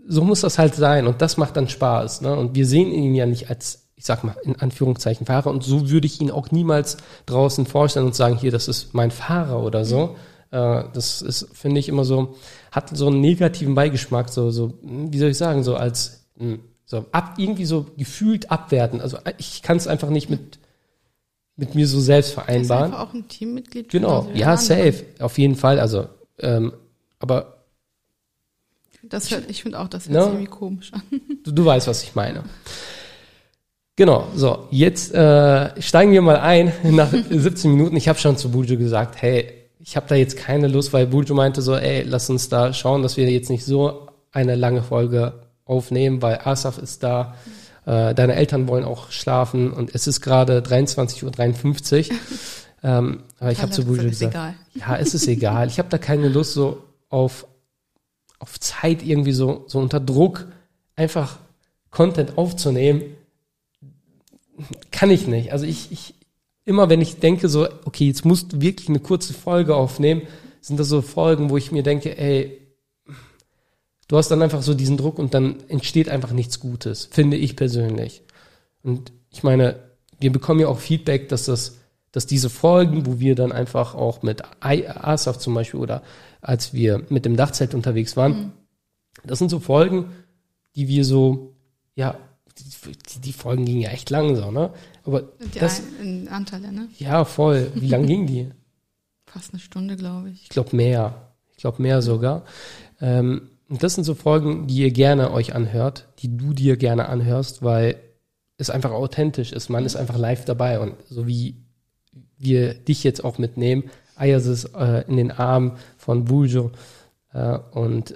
so 0.07 0.23
muss 0.23 0.41
das 0.41 0.57
halt 0.59 0.75
sein 0.75 1.07
und 1.07 1.21
das 1.21 1.37
macht 1.37 1.57
dann 1.57 1.67
Spaß. 1.67 2.21
Ne? 2.21 2.35
Und 2.35 2.55
wir 2.55 2.65
sehen 2.65 2.91
ihn 2.91 3.15
ja 3.15 3.25
nicht 3.25 3.49
als, 3.49 3.87
ich 3.95 4.05
sag 4.05 4.23
mal, 4.23 4.35
in 4.43 4.55
Anführungszeichen 4.55 5.25
Fahrer 5.25 5.49
und 5.49 5.63
so 5.63 5.89
würde 5.89 6.05
ich 6.05 6.21
ihn 6.21 6.31
auch 6.31 6.51
niemals 6.51 6.97
draußen 7.25 7.65
vorstellen 7.65 8.05
und 8.05 8.15
sagen, 8.15 8.37
hier, 8.37 8.51
das 8.51 8.67
ist 8.67 8.93
mein 8.93 9.11
Fahrer 9.11 9.63
oder 9.63 9.83
so. 9.85 10.15
Äh, 10.51 10.83
das 10.93 11.21
ist, 11.21 11.47
finde 11.53 11.79
ich, 11.79 11.89
immer 11.89 12.05
so, 12.05 12.35
hat 12.71 12.95
so 12.95 13.07
einen 13.07 13.21
negativen 13.21 13.73
Beigeschmack, 13.73 14.29
so, 14.29 14.51
so, 14.51 14.73
wie 14.83 15.17
soll 15.17 15.29
ich 15.29 15.37
sagen, 15.37 15.63
so 15.63 15.75
als, 15.75 16.25
hm, 16.37 16.59
so 16.85 17.05
ab, 17.11 17.35
irgendwie 17.37 17.65
so 17.65 17.87
gefühlt 17.97 18.51
abwerten. 18.51 19.01
Also 19.01 19.17
ich 19.39 19.63
kann 19.63 19.77
es 19.77 19.87
einfach 19.87 20.09
nicht 20.09 20.29
mit, 20.29 20.59
mit 21.55 21.73
mir 21.73 21.87
so 21.87 21.99
selbst 21.99 22.27
Er 22.27 22.29
ist 22.29 22.45
vereinbaren. 22.45 22.85
einfach 22.93 23.09
auch 23.09 23.13
ein 23.13 23.27
Teammitglied. 23.27 23.89
Genau, 23.89 24.27
wie 24.33 24.39
ja, 24.39 24.55
safe, 24.55 25.03
auf 25.19 25.37
jeden 25.39 25.55
Fall. 25.55 25.79
Also, 25.79 26.07
ähm, 26.39 26.73
aber 27.19 27.57
Das 29.03 29.31
hört, 29.31 29.49
ich 29.49 29.61
finde 29.63 29.79
auch, 29.79 29.87
das 29.87 30.07
hört 30.09 30.15
No. 30.17 30.25
irgendwie 30.27 30.45
komisch 30.45 30.91
an. 30.93 31.01
du, 31.43 31.51
du 31.51 31.65
weißt, 31.65 31.87
was 31.87 32.03
ich 32.03 32.15
meine. 32.15 32.43
Genau, 33.97 34.27
so, 34.35 34.67
jetzt 34.71 35.13
äh, 35.13 35.81
steigen 35.81 36.11
wir 36.11 36.21
mal 36.21 36.37
ein 36.37 36.73
nach 36.83 37.11
17 37.11 37.71
Minuten. 37.71 37.95
Ich 37.95 38.07
habe 38.09 38.19
schon 38.19 38.35
zu 38.37 38.51
Bujo 38.51 38.77
gesagt, 38.77 39.21
hey, 39.21 39.53
ich 39.79 39.95
habe 39.95 40.07
da 40.09 40.15
jetzt 40.15 40.35
keine 40.37 40.67
Lust, 40.67 40.91
weil 40.91 41.07
Bujo 41.07 41.33
meinte 41.33 41.61
so, 41.61 41.75
ey, 41.75 42.01
lass 42.03 42.29
uns 42.29 42.49
da 42.49 42.73
schauen, 42.73 43.03
dass 43.03 43.15
wir 43.17 43.29
jetzt 43.29 43.49
nicht 43.49 43.63
so 43.63 44.09
eine 44.31 44.55
lange 44.55 44.83
Folge 44.83 45.33
aufnehmen, 45.63 46.21
weil 46.21 46.39
Asaf 46.43 46.77
ist 46.77 47.03
da, 47.03 47.35
äh, 47.85 48.13
deine 48.13 48.35
Eltern 48.35 48.67
wollen 48.67 48.83
auch 48.83 49.11
schlafen 49.11 49.71
und 49.71 49.93
es 49.95 50.07
ist 50.07 50.19
gerade 50.21 50.59
23.53 50.59 52.09
Uhr. 52.11 52.17
ähm, 52.83 53.23
aber 53.39 53.51
ich 53.51 53.61
habe 53.61 53.71
zu 53.71 53.81
ist 53.81 54.19
gesagt, 54.19 54.33
egal. 54.33 54.55
ja, 54.73 54.97
es 54.97 55.13
ist 55.13 55.27
egal. 55.27 55.67
Ich 55.67 55.79
habe 55.79 55.89
da 55.89 55.97
keine 55.97 56.29
Lust 56.29 56.53
so 56.53 56.83
auf, 57.09 57.47
auf 58.39 58.59
Zeit 58.59 59.03
irgendwie 59.03 59.31
so, 59.31 59.65
so 59.67 59.79
unter 59.79 59.99
Druck 59.99 60.47
einfach 60.95 61.39
Content 61.89 62.37
aufzunehmen. 62.37 63.03
Kann 64.91 65.09
ich 65.09 65.27
nicht. 65.27 65.51
Also 65.51 65.65
ich, 65.65 65.91
ich, 65.91 66.15
immer 66.65 66.89
wenn 66.89 67.01
ich 67.01 67.19
denke 67.19 67.49
so, 67.49 67.67
okay, 67.85 68.07
jetzt 68.07 68.25
musst 68.25 68.53
du 68.53 68.61
wirklich 68.61 68.89
eine 68.89 68.99
kurze 68.99 69.33
Folge 69.33 69.75
aufnehmen, 69.75 70.23
sind 70.61 70.79
das 70.79 70.89
so 70.89 71.01
Folgen, 71.01 71.49
wo 71.49 71.57
ich 71.57 71.71
mir 71.71 71.83
denke, 71.83 72.17
ey, 72.17 72.59
du 74.07 74.17
hast 74.17 74.29
dann 74.29 74.41
einfach 74.41 74.61
so 74.61 74.73
diesen 74.73 74.97
Druck 74.97 75.19
und 75.19 75.33
dann 75.33 75.57
entsteht 75.67 76.09
einfach 76.09 76.31
nichts 76.31 76.59
Gutes, 76.59 77.05
finde 77.11 77.37
ich 77.37 77.55
persönlich. 77.55 78.23
Und 78.83 79.11
ich 79.29 79.43
meine, 79.43 79.79
wir 80.19 80.31
bekommen 80.31 80.59
ja 80.59 80.67
auch 80.67 80.79
Feedback, 80.79 81.29
dass 81.29 81.45
das, 81.45 81.77
dass 82.15 82.25
diese 82.25 82.49
Folgen, 82.49 83.05
wo 83.05 83.19
wir 83.19 83.35
dann 83.35 83.51
einfach 83.51 83.93
auch 83.93 84.23
mit 84.23 84.41
Asaf 84.61 85.37
zum 85.37 85.53
Beispiel 85.53 85.81
oder 85.81 86.01
als 86.39 86.73
wir 86.73 87.03
mit 87.09 87.25
dem 87.25 87.35
Dachzelt 87.35 87.73
unterwegs 87.73 88.15
waren, 88.15 88.53
das 89.25 89.37
sind 89.37 89.49
so 89.49 89.59
Folgen, 89.59 90.13
die 90.77 90.87
wir 90.87 91.03
so, 91.03 91.57
ja, 91.93 92.17
die, 92.57 93.19
die 93.19 93.33
Folgen 93.33 93.65
gingen 93.65 93.81
ja 93.81 93.89
echt 93.89 94.09
lang 94.11 94.37
so, 94.37 94.49
ne? 94.49 94.71
Aber 95.03 95.23
Die 95.53 95.59
das, 95.59 95.81
ein, 95.99 96.21
in 96.21 96.27
Anteile, 96.29 96.71
ne? 96.71 96.87
ja, 96.99 97.25
voll. 97.25 97.69
Wie 97.75 97.89
lang 97.89 98.05
ging 98.07 98.27
die? 98.27 98.49
Fast 99.25 99.51
eine 99.51 99.59
Stunde, 99.59 99.97
glaube 99.97 100.29
ich. 100.29 100.43
Ich 100.43 100.49
glaube 100.49 100.73
mehr. 100.73 101.33
Ich 101.51 101.57
glaube 101.57 101.81
mehr 101.81 102.01
sogar. 102.01 102.45
Ähm, 103.01 103.49
und 103.67 103.83
das 103.83 103.95
sind 103.95 104.05
so 104.05 104.15
Folgen, 104.15 104.67
die 104.67 104.77
ihr 104.77 104.91
gerne 104.91 105.31
euch 105.31 105.53
anhört, 105.53 106.07
die 106.19 106.37
du 106.37 106.53
dir 106.53 106.77
gerne 106.77 107.09
anhörst, 107.09 107.61
weil 107.61 107.97
es 108.57 108.69
einfach 108.69 108.91
authentisch 108.91 109.51
ist. 109.51 109.67
Man 109.67 109.85
ist 109.85 109.97
einfach 109.97 110.17
live 110.17 110.45
dabei 110.45 110.79
und 110.79 110.95
so 111.09 111.27
wie 111.27 111.64
wir 112.37 112.73
dich 112.73 113.03
jetzt 113.03 113.23
auch 113.23 113.37
mitnehmen, 113.37 113.89
Ayas 114.15 114.45
ist 114.45 114.65
äh, 114.75 115.03
in 115.07 115.17
den 115.17 115.31
Armen 115.31 115.73
von 115.97 116.25
Bujo 116.25 116.71
äh, 117.33 117.57
und 117.71 118.15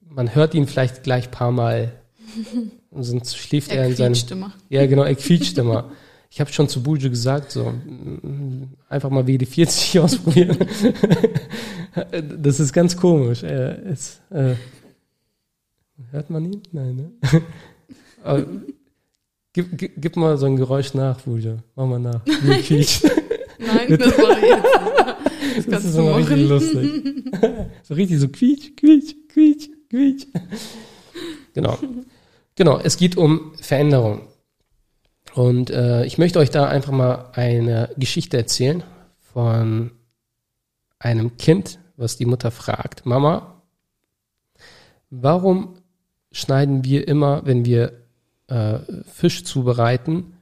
man 0.00 0.34
hört 0.34 0.54
ihn 0.54 0.66
vielleicht 0.66 1.02
gleich 1.02 1.30
paar 1.30 1.52
Mal, 1.52 1.92
sonst 2.90 3.36
schläft 3.36 3.70
er, 3.70 3.82
Er 3.82 3.88
in 3.88 3.96
seinem 3.96 4.16
immer. 4.30 4.52
ja, 4.68 4.86
genau, 4.86 5.04
er 5.04 5.14
quietscht 5.14 5.58
immer. 5.58 5.90
Ich 6.30 6.40
habe 6.40 6.52
schon 6.52 6.68
zu 6.68 6.82
Bujo 6.82 7.08
gesagt, 7.08 7.52
so 7.52 7.70
mm, 7.70 8.74
einfach 8.88 9.10
mal 9.10 9.24
WD40 9.24 10.00
ausprobieren. 10.02 10.58
das 12.42 12.60
ist 12.60 12.72
ganz 12.72 12.96
komisch. 12.96 13.42
Er 13.42 13.78
ist, 13.84 14.20
äh, 14.30 14.54
hört 16.10 16.30
man 16.30 16.44
ihn? 16.44 16.62
Nein, 16.72 16.96
ne? 16.96 17.42
Aber, 18.24 18.44
gib, 19.52 19.78
gib, 19.78 19.92
gib 19.96 20.16
mal 20.16 20.36
so 20.36 20.46
ein 20.46 20.56
Geräusch 20.56 20.92
nach, 20.94 21.20
Bujo. 21.20 21.58
Mach 21.76 21.86
mal 21.86 22.00
nach. 22.00 22.26
Wie 22.26 22.60
quietscht. 22.60 23.04
Nein, 23.66 23.98
das 23.98 24.12
ich 24.12 24.18
jetzt. 24.18 24.66
Das 25.56 25.66
Das 25.66 25.84
ist 25.86 25.96
immer 25.96 26.16
richtig 26.16 26.48
lustig. 26.48 27.14
so 27.82 27.94
richtig 27.94 28.18
so 28.18 28.28
quietsch, 28.28 28.76
quietsch, 28.76 29.14
quietsch, 29.28 29.68
quietsch. 29.88 30.26
Genau. 31.54 31.78
Genau, 32.56 32.78
es 32.78 32.96
geht 32.98 33.16
um 33.16 33.52
Veränderung. 33.60 34.28
Und 35.34 35.70
äh, 35.70 36.04
ich 36.04 36.18
möchte 36.18 36.38
euch 36.38 36.50
da 36.50 36.66
einfach 36.66 36.92
mal 36.92 37.30
eine 37.32 37.90
Geschichte 37.96 38.36
erzählen 38.36 38.82
von 39.18 39.92
einem 40.98 41.36
Kind, 41.36 41.78
was 41.96 42.16
die 42.16 42.26
Mutter 42.26 42.50
fragt, 42.50 43.06
Mama, 43.06 43.62
warum 45.10 45.74
schneiden 46.32 46.84
wir 46.84 47.06
immer, 47.08 47.44
wenn 47.46 47.64
wir 47.64 47.92
äh, 48.48 48.78
Fisch 49.04 49.44
zubereiten, 49.44 50.36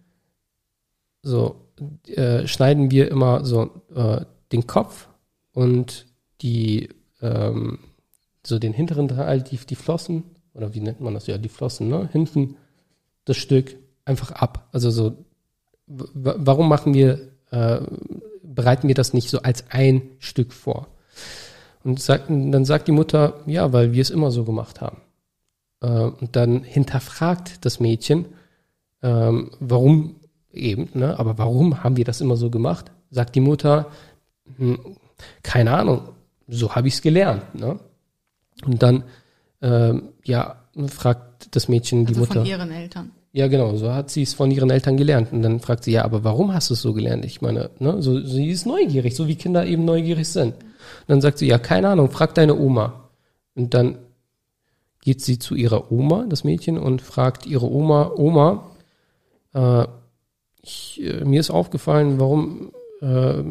so 1.23 1.64
äh, 2.07 2.47
schneiden 2.47 2.91
wir 2.91 3.11
immer 3.11 3.45
so 3.45 3.71
äh, 3.95 4.25
den 4.53 4.67
Kopf 4.67 5.09
und 5.53 6.07
die, 6.41 6.89
ähm, 7.23 7.79
so 8.45 8.59
den 8.59 8.73
hinteren 8.73 9.09
Teil, 9.09 9.43
die, 9.43 9.57
die 9.57 9.75
Flossen, 9.75 10.25
oder 10.55 10.75
wie 10.75 10.81
nennt 10.81 11.01
man 11.01 11.15
das? 11.15 11.27
Ja, 11.27 11.39
die 11.39 11.49
Flossen, 11.49 11.89
ne? 11.89 12.09
Hinten 12.13 12.57
das 13.25 13.37
Stück 13.37 13.77
einfach 14.05 14.31
ab. 14.33 14.69
Also 14.73 14.91
so, 14.91 15.17
warum 15.87 16.69
machen 16.69 16.95
wir, 16.95 17.33
äh, 17.51 17.81
bereiten 18.43 18.89
wir 18.89 18.95
das 18.95 19.15
nicht 19.15 19.31
so 19.31 19.41
als 19.41 19.65
ein 19.71 20.03
Stück 20.19 20.53
vor? 20.53 20.89
Und 21.83 22.01
sagt, 22.01 22.31
dann 22.31 22.65
sagt 22.65 22.89
die 22.89 22.93
Mutter, 22.93 23.43
ja, 23.47 23.73
weil 23.73 23.93
wir 23.93 24.01
es 24.01 24.11
immer 24.11 24.31
so 24.31 24.45
gemacht 24.45 24.81
haben. 24.81 25.03
Äh, 25.81 25.87
und 25.89 26.37
dann 26.37 26.63
hinterfragt 26.63 27.65
das 27.65 27.81
Mädchen, 27.81 28.27
ähm, 29.03 29.51
warum 29.61 30.17
eben, 30.55 30.89
ne, 30.95 31.19
aber 31.19 31.39
warum 31.39 31.83
haben 31.83 31.97
wir 31.97 32.05
das 32.05 32.21
immer 32.21 32.37
so 32.37 32.51
gemacht? 32.51 32.91
Sagt 33.11 33.35
die 33.35 33.41
Mutter, 33.41 33.87
hm, 34.57 34.79
keine 35.43 35.73
Ahnung, 35.73 36.09
so 36.49 36.75
habe 36.75 36.89
ich 36.89 36.95
es 36.95 37.03
gelernt. 37.03 37.55
Ne? 37.55 37.79
Und 38.65 38.83
dann, 38.83 39.05
ähm, 39.63 40.11
ja, 40.25 40.57
fragt 40.89 41.55
das 41.55 41.69
Mädchen 41.69 42.07
die 42.07 42.11
Also 42.11 42.21
Mutter. 42.21 42.41
von 42.41 42.47
ihren 42.47 42.71
Eltern. 42.71 43.11
Ja, 43.33 43.49
genau, 43.49 43.75
so 43.77 43.93
hat 43.93 44.11
sie 44.11 44.23
es 44.23 44.35
von 44.35 44.51
ihren 44.51 44.71
Eltern 44.71 44.97
gelernt. 44.97 45.33
Und 45.33 45.43
dann 45.43 45.61
fragt 45.61 45.85
sie, 45.85 45.93
ja, 45.93 46.05
aber 46.05 46.23
warum 46.23 46.55
hast 46.55 46.71
du 46.71 46.75
es 46.75 46.83
so 46.83 46.93
gelernt? 46.93 47.25
Ich 47.25 47.41
meine, 47.41 47.71
ne, 47.79 48.01
so, 48.01 48.21
sie 48.21 48.49
ist 48.49 48.67
neugierig, 48.67 49.17
so 49.17 49.27
wie 49.27 49.35
Kinder 49.35 49.67
eben 49.67 49.85
neugierig 49.85 50.29
sind. 50.29 50.55
Und 50.55 51.09
dann 51.09 51.21
sagt 51.21 51.39
sie, 51.39 51.47
ja, 51.47 51.59
keine 51.59 51.89
Ahnung, 51.89 52.11
frag 52.11 52.35
deine 52.35 52.57
Oma. 52.57 53.09
Und 53.55 53.75
dann 53.75 53.99
geht 55.01 55.21
sie 55.21 55.39
zu 55.39 55.55
ihrer 55.55 55.91
Oma, 55.91 56.27
das 56.29 56.45
Mädchen, 56.45 56.79
und 56.79 57.03
fragt 57.03 57.47
ihre 57.47 57.71
Oma, 57.71 58.13
Oma, 58.17 58.71
äh, 59.53 59.87
ich, 60.65 61.01
äh, 61.03 61.25
mir 61.25 61.41
ist 61.41 61.51
aufgefallen, 61.51 62.19
warum 62.19 62.73
äh, 63.01 63.43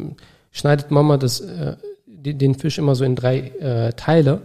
schneidet 0.50 0.90
Mama 0.90 1.16
das, 1.16 1.40
äh, 1.40 1.76
den, 2.06 2.38
den 2.38 2.54
Fisch 2.54 2.78
immer 2.78 2.94
so 2.94 3.04
in 3.04 3.16
drei 3.16 3.38
äh, 3.38 3.92
Teile? 3.92 4.42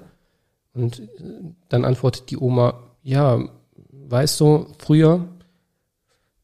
Und 0.74 1.00
äh, 1.00 1.06
dann 1.70 1.86
antwortet 1.86 2.30
die 2.30 2.38
Oma, 2.38 2.80
ja, 3.04 3.40
weißt 3.92 4.40
du, 4.40 4.68
früher, 4.78 5.28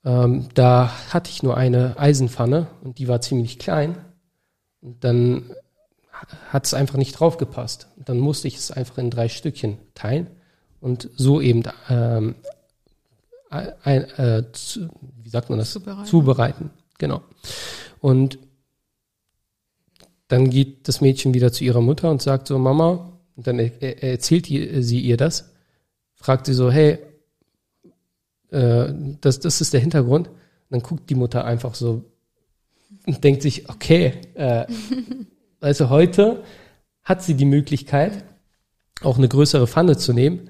ähm, 0.03 0.49
da 0.53 0.91
hatte 1.09 1.29
ich 1.29 1.43
nur 1.43 1.57
eine 1.57 1.97
Eisenpfanne 1.97 2.67
und 2.83 2.99
die 2.99 3.07
war 3.07 3.21
ziemlich 3.21 3.59
klein. 3.59 3.97
Und 4.81 5.03
dann 5.03 5.51
hat 6.49 6.65
es 6.65 6.73
einfach 6.73 6.97
nicht 6.97 7.19
draufgepasst. 7.19 7.87
Dann 7.97 8.19
musste 8.19 8.47
ich 8.47 8.55
es 8.55 8.71
einfach 8.71 8.97
in 8.99 9.09
drei 9.09 9.29
Stückchen 9.29 9.77
teilen 9.95 10.27
und 10.79 11.09
so 11.15 11.41
eben, 11.41 11.63
ähm, 11.89 12.35
ein, 13.49 14.03
äh, 14.17 14.43
zu, 14.51 14.89
wie 15.21 15.29
sagt 15.29 15.49
man 15.49 15.59
das? 15.59 15.71
Zubereiten. 15.71 16.05
Zubereiten. 16.05 16.69
Genau. 16.97 17.21
Und 17.99 18.39
dann 20.27 20.49
geht 20.49 20.87
das 20.87 21.01
Mädchen 21.01 21.33
wieder 21.33 21.51
zu 21.51 21.63
ihrer 21.63 21.81
Mutter 21.81 22.09
und 22.09 22.21
sagt 22.21 22.47
so, 22.47 22.57
Mama, 22.57 23.19
und 23.35 23.47
dann 23.47 23.59
er, 23.59 23.71
er 23.81 24.11
erzählt 24.11 24.47
die, 24.47 24.81
sie 24.81 24.99
ihr 24.99 25.17
das, 25.17 25.51
fragt 26.15 26.45
sie 26.45 26.53
so, 26.53 26.71
hey, 26.71 26.99
äh, 28.51 28.93
das, 29.21 29.39
das 29.39 29.61
ist 29.61 29.73
der 29.73 29.81
Hintergrund. 29.81 30.27
Und 30.29 30.35
dann 30.69 30.81
guckt 30.81 31.09
die 31.09 31.15
Mutter 31.15 31.45
einfach 31.45 31.75
so 31.75 32.03
und 33.05 33.23
denkt 33.23 33.41
sich, 33.41 33.69
okay, 33.69 34.13
äh, 34.33 34.65
also 35.59 35.89
heute 35.89 36.43
hat 37.03 37.21
sie 37.21 37.35
die 37.35 37.45
Möglichkeit, 37.45 38.23
auch 39.01 39.17
eine 39.17 39.27
größere 39.27 39.67
Pfanne 39.67 39.97
zu 39.97 40.13
nehmen, 40.13 40.49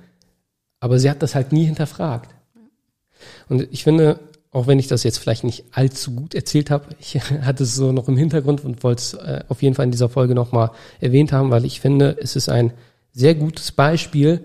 aber 0.80 1.00
sie 1.00 1.10
hat 1.10 1.22
das 1.22 1.36
halt 1.36 1.52
nie 1.52 1.66
hinterfragt. 1.66 2.35
Und 3.50 3.68
ich 3.72 3.84
finde, 3.84 4.20
auch 4.52 4.68
wenn 4.68 4.80
ich 4.80 4.88
das 4.88 5.04
jetzt 5.04 5.18
vielleicht 5.18 5.44
nicht 5.44 5.66
allzu 5.72 6.12
gut 6.12 6.34
erzählt 6.34 6.70
habe, 6.72 6.96
ich 7.00 7.16
hatte 7.42 7.64
es 7.64 7.76
so 7.76 7.92
noch 7.92 8.08
im 8.08 8.18
Hintergrund 8.18 8.64
und 8.64 8.84
wollte 8.84 9.02
es 9.02 9.14
äh, 9.14 9.44
auf 9.50 9.62
jeden 9.62 9.76
Fall 9.76 9.86
in 9.86 9.92
dieser 9.92 10.10
Folge 10.10 10.34
nochmal 10.34 10.72
erwähnt 11.00 11.32
haben, 11.32 11.52
weil 11.52 11.66
ich 11.66 11.82
finde, 11.82 12.18
es 12.22 12.36
ist 12.36 12.50
ein 12.50 12.74
sehr 13.12 13.36
gutes 13.36 13.72
Beispiel, 13.72 14.42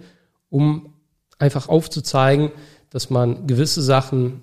um 0.48 0.94
einfach 1.38 1.68
aufzuzeigen, 1.68 2.50
dass 2.90 3.08
man 3.08 3.46
gewisse 3.46 3.82
Sachen 3.82 4.42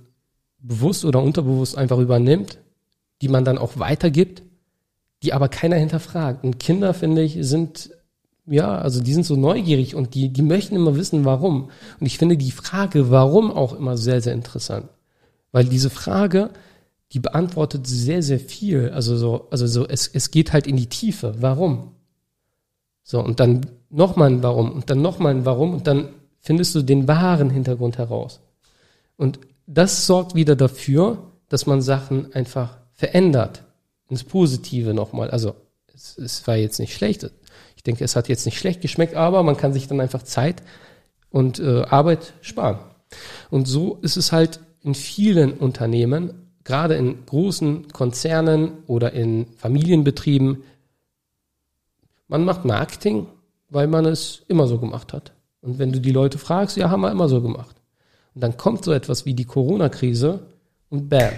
bewusst 0.60 1.06
oder 1.06 1.21
unterbewusst 1.21 1.78
einfach 1.78 1.97
übernimmt, 2.00 2.60
die 3.21 3.28
man 3.28 3.45
dann 3.45 3.58
auch 3.58 3.78
weitergibt, 3.78 4.43
die 5.23 5.34
aber 5.34 5.50
keiner 5.50 5.76
hinterfragt. 5.76 6.43
Und 6.43 6.60
Kinder, 6.60 6.93
finde 6.93 7.23
ich, 7.23 7.38
sind, 7.41 7.89
ja, 8.48 8.78
also 8.78 9.02
die 9.02 9.14
sind 9.14 9.26
so 9.26 9.36
neugierig 9.36 9.94
und 9.94 10.16
die, 10.16 10.30
die 10.30 10.42
möchten 10.42 10.76
immer 10.76 10.96
wissen, 10.96 11.26
warum. 11.26 11.70
Und 12.00 12.06
ich 12.06 12.18
finde 12.18 12.38
die 12.38 12.52
Frage, 12.52 13.12
warum 13.12 13.52
auch 13.52 13.74
immer 13.74 13.98
sehr, 13.98 14.22
sehr 14.22 14.34
interessant. 14.34 14.88
Weil 15.52 15.66
diese 15.66 15.90
Frage, 15.90 16.50
die 17.12 17.20
beantwortet 17.20 17.86
sehr, 17.88 18.24
sehr 18.24 18.40
viel. 18.40 18.90
Also 18.90 19.18
so, 19.18 19.48
also 19.52 19.68
so, 19.68 19.88
es, 19.88 20.08
es 20.08 20.32
geht 20.32 20.54
halt 20.54 20.66
in 20.66 20.78
die 20.78 20.88
Tiefe. 20.88 21.36
Warum? 21.40 21.92
So, 23.04 23.24
und 23.24 23.40
dann 23.40 23.66
nochmal 23.90 24.30
ein 24.30 24.44
Warum 24.44 24.72
und 24.72 24.90
dann 24.90 25.02
nochmal 25.02 25.34
ein 25.34 25.46
Warum 25.46 25.74
und 25.74 25.88
dann 25.88 26.10
findest 26.40 26.76
du 26.76 26.82
den 26.82 27.08
wahren 27.08 27.50
Hintergrund 27.50 27.98
heraus. 27.98 28.40
Und 29.18 29.40
das 29.66 30.06
sorgt 30.06 30.36
wieder 30.36 30.56
dafür, 30.56 31.18
dass 31.50 31.66
man 31.66 31.82
Sachen 31.82 32.34
einfach 32.34 32.78
verändert. 32.94 33.64
Ins 34.10 34.24
Positive 34.24 34.94
nochmal. 34.94 35.30
Also, 35.32 35.56
es, 35.94 36.18
es 36.18 36.48
war 36.48 36.56
jetzt 36.56 36.80
nicht 36.80 36.94
schlecht. 36.94 37.30
Ich 37.78 37.84
denke, 37.84 38.04
es 38.04 38.16
hat 38.16 38.28
jetzt 38.28 38.46
nicht 38.46 38.58
schlecht 38.58 38.82
geschmeckt, 38.82 39.16
aber 39.16 39.44
man 39.44 39.56
kann 39.56 39.72
sich 39.72 39.88
dann 39.88 40.02
einfach 40.02 40.24
Zeit 40.24 40.62
und 41.30 41.60
äh, 41.60 41.84
Arbeit 41.84 42.34
sparen. 42.42 42.80
Und 43.50 43.68
so 43.68 44.00
ist 44.02 44.18
es 44.18 44.32
halt 44.32 44.60
in 44.82 44.96
vielen 44.96 45.54
Unternehmen, 45.54 46.52
gerade 46.63 46.96
in 46.96 47.26
großen 47.26 47.88
Konzernen 47.94 48.80
oder 48.88 49.13
in 49.13 49.46
Familienbetrieben, 49.58 50.63
man 52.28 52.44
macht 52.44 52.66
Marketing, 52.66 53.28
weil 53.70 53.88
man 53.88 54.06
es 54.06 54.44
immer 54.48 54.68
so 54.68 54.80
gemacht 54.80 55.13
hat. 55.13 55.32
Und 55.62 55.80
wenn 55.80 55.92
du 55.92 56.02
die 56.02 56.12
Leute 56.12 56.40
fragst, 56.40 56.78
ja, 56.78 56.90
haben 56.90 57.02
wir 57.02 57.12
immer 57.12 57.30
so 57.30 57.42
gemacht. 57.42 57.76
Und 58.34 58.42
dann 58.42 58.58
kommt 58.58 58.84
so 58.84 58.92
etwas 58.92 59.26
wie 59.26 59.34
die 59.34 59.46
Corona-Krise 59.46 60.48
und 60.90 61.10
bam, 61.10 61.34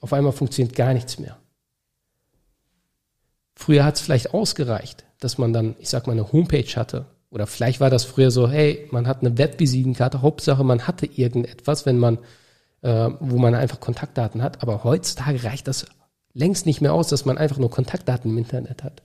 auf 0.00 0.12
einmal 0.12 0.32
funktioniert 0.32 0.76
gar 0.76 0.92
nichts 0.92 1.18
mehr. 1.18 1.38
Früher 3.56 3.84
hat 3.84 3.94
es 3.94 4.02
vielleicht 4.02 4.34
ausgereicht, 4.34 5.04
dass 5.24 5.38
man 5.38 5.52
dann, 5.52 5.74
ich 5.78 5.88
sag 5.88 6.06
mal, 6.06 6.12
eine 6.12 6.30
Homepage 6.32 6.76
hatte. 6.76 7.06
Oder 7.30 7.46
vielleicht 7.46 7.80
war 7.80 7.90
das 7.90 8.04
früher 8.04 8.30
so, 8.30 8.48
hey, 8.48 8.86
man 8.92 9.08
hat 9.08 9.22
eine 9.22 9.38
Webvisitenkarte, 9.38 10.22
Hauptsache 10.22 10.62
man 10.62 10.86
hatte 10.86 11.06
irgendetwas, 11.06 11.86
wenn 11.86 11.98
man, 11.98 12.18
äh, 12.82 13.10
wo 13.18 13.38
man 13.38 13.54
einfach 13.54 13.80
Kontaktdaten 13.80 14.42
hat. 14.42 14.62
Aber 14.62 14.84
heutzutage 14.84 15.42
reicht 15.42 15.66
das 15.66 15.86
längst 16.34 16.66
nicht 16.66 16.80
mehr 16.80 16.92
aus, 16.92 17.08
dass 17.08 17.24
man 17.24 17.38
einfach 17.38 17.58
nur 17.58 17.70
Kontaktdaten 17.70 18.30
im 18.30 18.38
Internet 18.38 18.84
hat. 18.84 19.02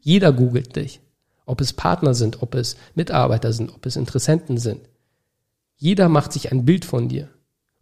Jeder 0.00 0.32
googelt 0.32 0.76
dich. 0.76 1.00
Ob 1.46 1.60
es 1.60 1.72
Partner 1.72 2.14
sind, 2.14 2.42
ob 2.42 2.54
es 2.54 2.76
Mitarbeiter 2.94 3.52
sind, 3.52 3.74
ob 3.74 3.84
es 3.86 3.96
Interessenten 3.96 4.58
sind. 4.58 4.88
Jeder 5.76 6.08
macht 6.08 6.32
sich 6.32 6.52
ein 6.52 6.64
Bild 6.64 6.84
von 6.84 7.08
dir. 7.08 7.28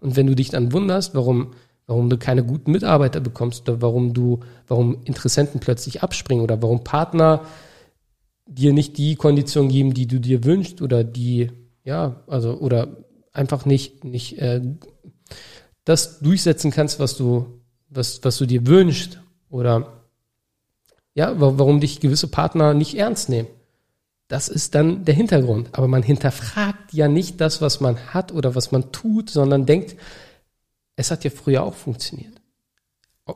Und 0.00 0.16
wenn 0.16 0.26
du 0.26 0.34
dich 0.34 0.50
dann 0.50 0.72
wunderst, 0.72 1.14
warum, 1.14 1.52
warum 1.86 2.08
du 2.08 2.18
keine 2.18 2.44
guten 2.44 2.72
Mitarbeiter 2.72 3.20
bekommst 3.20 3.68
oder 3.68 3.82
warum 3.82 4.14
du, 4.14 4.40
warum 4.68 5.02
Interessenten 5.04 5.60
plötzlich 5.60 6.02
abspringen 6.02 6.42
oder 6.42 6.62
warum 6.62 6.82
Partner 6.82 7.42
dir 8.46 8.72
nicht 8.72 8.98
die 8.98 9.16
Kondition 9.16 9.68
geben, 9.68 9.94
die 9.94 10.06
du 10.06 10.20
dir 10.20 10.44
wünschst 10.44 10.82
oder 10.82 11.04
die, 11.04 11.50
ja, 11.82 12.22
also, 12.26 12.58
oder 12.58 13.04
einfach 13.32 13.64
nicht, 13.64 14.04
nicht 14.04 14.38
äh, 14.38 14.60
das 15.84 16.20
durchsetzen 16.20 16.70
kannst, 16.70 17.00
was 17.00 17.16
du, 17.16 17.60
was, 17.88 18.22
was 18.22 18.38
du 18.38 18.46
dir 18.46 18.66
wünschst 18.66 19.20
oder 19.48 20.04
ja, 21.14 21.32
warum 21.36 21.80
dich 21.80 22.00
gewisse 22.00 22.26
Partner 22.26 22.74
nicht 22.74 22.96
ernst 22.96 23.28
nehmen. 23.28 23.48
Das 24.28 24.48
ist 24.48 24.74
dann 24.74 25.04
der 25.04 25.14
Hintergrund. 25.14 25.70
Aber 25.72 25.86
man 25.86 26.02
hinterfragt 26.02 26.92
ja 26.92 27.08
nicht 27.08 27.40
das, 27.40 27.60
was 27.60 27.80
man 27.80 27.98
hat 28.12 28.32
oder 28.32 28.54
was 28.54 28.72
man 28.72 28.90
tut, 28.90 29.30
sondern 29.30 29.66
denkt, 29.66 29.96
es 30.96 31.10
hat 31.10 31.24
ja 31.24 31.30
früher 31.30 31.62
auch 31.62 31.74
funktioniert. 31.74 32.40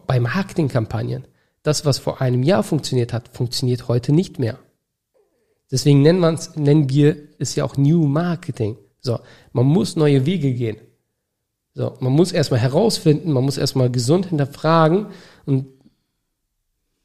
Bei 0.06 0.18
Marketingkampagnen. 0.18 1.26
Das, 1.62 1.84
was 1.84 1.98
vor 1.98 2.20
einem 2.20 2.42
Jahr 2.42 2.62
funktioniert 2.62 3.12
hat, 3.12 3.28
funktioniert 3.28 3.88
heute 3.88 4.12
nicht 4.12 4.38
mehr. 4.38 4.58
Deswegen 5.70 6.02
nennen, 6.02 6.18
man's, 6.18 6.56
nennen 6.56 6.88
wir 6.88 7.16
es 7.38 7.54
ja 7.54 7.64
auch 7.64 7.76
New 7.76 8.06
Marketing. 8.06 8.76
So, 9.00 9.20
man 9.52 9.66
muss 9.66 9.96
neue 9.96 10.26
Wege 10.26 10.52
gehen. 10.52 10.78
So, 11.74 11.94
man 12.00 12.12
muss 12.12 12.32
erstmal 12.32 12.60
herausfinden, 12.60 13.32
man 13.32 13.44
muss 13.44 13.58
erstmal 13.58 13.90
gesund 13.90 14.26
hinterfragen 14.26 15.06
und 15.46 15.66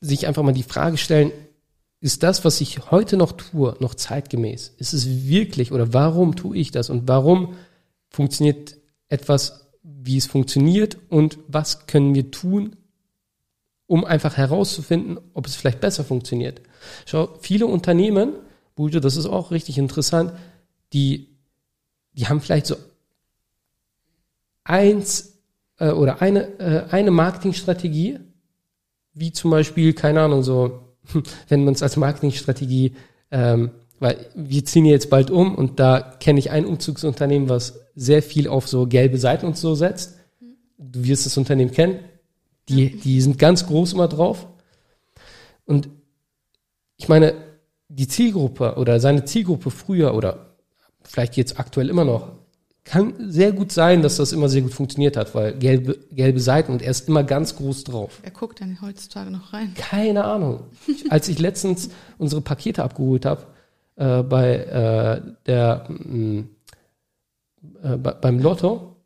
sich 0.01 0.27
einfach 0.27 0.43
mal 0.43 0.53
die 0.53 0.63
Frage 0.63 0.97
stellen, 0.97 1.31
ist 1.99 2.23
das, 2.23 2.43
was 2.43 2.59
ich 2.59 2.91
heute 2.91 3.15
noch 3.15 3.31
tue, 3.33 3.77
noch 3.79 3.95
zeitgemäß? 3.95 4.73
Ist 4.77 4.93
es 4.93 5.27
wirklich 5.27 5.71
oder 5.71 5.93
warum 5.93 6.35
tue 6.35 6.57
ich 6.57 6.71
das 6.71 6.89
und 6.89 7.07
warum 7.07 7.53
funktioniert 8.09 8.75
etwas, 9.07 9.69
wie 9.83 10.17
es 10.17 10.25
funktioniert 10.25 10.97
und 11.09 11.37
was 11.47 11.87
können 11.87 12.13
wir 12.15 12.31
tun, 12.31 12.75
um 13.87 14.03
einfach 14.03 14.35
herauszufinden, 14.35 15.19
ob 15.33 15.45
es 15.45 15.55
vielleicht 15.55 15.79
besser 15.79 16.03
funktioniert? 16.03 16.61
Schau, 17.05 17.37
viele 17.39 17.67
Unternehmen, 17.67 18.33
Bujo, 18.75 18.99
das 18.99 19.17
ist 19.17 19.25
auch 19.25 19.51
richtig 19.51 19.77
interessant, 19.77 20.33
die, 20.93 21.29
die 22.13 22.27
haben 22.27 22.41
vielleicht 22.41 22.65
so 22.65 22.75
eins 24.63 25.37
äh, 25.77 25.91
oder 25.91 26.21
eine, 26.21 26.59
äh, 26.59 26.85
eine 26.89 27.11
Marketingstrategie, 27.11 28.19
wie 29.13 29.31
zum 29.31 29.51
Beispiel, 29.51 29.93
keine 29.93 30.21
Ahnung, 30.21 30.43
so, 30.43 30.95
wenn 31.49 31.65
man 31.65 31.73
es 31.73 31.83
als 31.83 31.97
Marketingstrategie 31.97 32.95
ähm, 33.31 33.71
weil 33.99 34.27
wir 34.35 34.65
ziehen 34.65 34.83
jetzt 34.83 35.09
bald 35.09 35.31
um 35.31 35.55
und 35.55 35.79
da 35.79 36.01
kenne 36.19 36.37
ich 36.37 36.51
ein 36.51 36.65
Umzugsunternehmen, 36.65 37.47
was 37.47 37.79
sehr 37.95 38.21
viel 38.21 38.49
auf 38.49 38.67
so 38.67 38.85
gelbe 38.85 39.17
Seiten 39.17 39.45
und 39.45 39.57
so 39.57 39.75
setzt. 39.75 40.19
Du 40.77 41.05
wirst 41.05 41.25
das 41.25 41.37
Unternehmen 41.37 41.71
kennen. 41.71 41.99
Die, 42.67 42.97
die 42.97 43.21
sind 43.21 43.39
ganz 43.39 43.65
groß 43.65 43.93
immer 43.93 44.09
drauf. 44.09 44.45
Und 45.65 45.89
ich 46.97 47.07
meine, 47.07 47.33
die 47.95 48.07
Zielgruppe 48.07 48.75
oder 48.75 48.99
seine 48.99 49.25
Zielgruppe 49.25 49.71
früher 49.71 50.15
oder 50.15 50.55
vielleicht 51.03 51.37
jetzt 51.37 51.59
aktuell 51.59 51.89
immer 51.89 52.05
noch, 52.05 52.31
kann 52.85 53.13
sehr 53.31 53.53
gut 53.53 53.71
sein, 53.71 54.01
dass 54.01 54.17
das 54.17 54.33
immer 54.33 54.49
sehr 54.49 54.61
gut 54.61 54.73
funktioniert 54.73 55.15
hat, 55.15 55.33
weil 55.35 55.53
gelbe, 55.53 55.97
gelbe 56.11 56.39
Seiten 56.39 56.71
und 56.71 56.81
er 56.81 56.91
ist 56.91 57.07
immer 57.07 57.23
ganz 57.23 57.55
groß 57.55 57.85
drauf. 57.85 58.19
Wer 58.21 58.31
guckt 58.31 58.59
denn 58.59 58.81
heutzutage 58.81 59.31
noch 59.31 59.53
rein? 59.53 59.73
Keine 59.75 60.25
Ahnung. 60.25 60.65
Als 61.09 61.29
ich 61.29 61.39
letztens 61.39 61.89
unsere 62.17 62.41
Pakete 62.41 62.83
abgeholt 62.83 63.25
habe, 63.25 63.43
äh, 63.95 64.23
bei 64.23 64.55
äh, 64.55 65.21
der 65.45 65.85
mh, 65.87 66.43
äh, 67.83 67.97
bei, 67.97 68.11
beim 68.11 68.39
Lotto, 68.39 68.97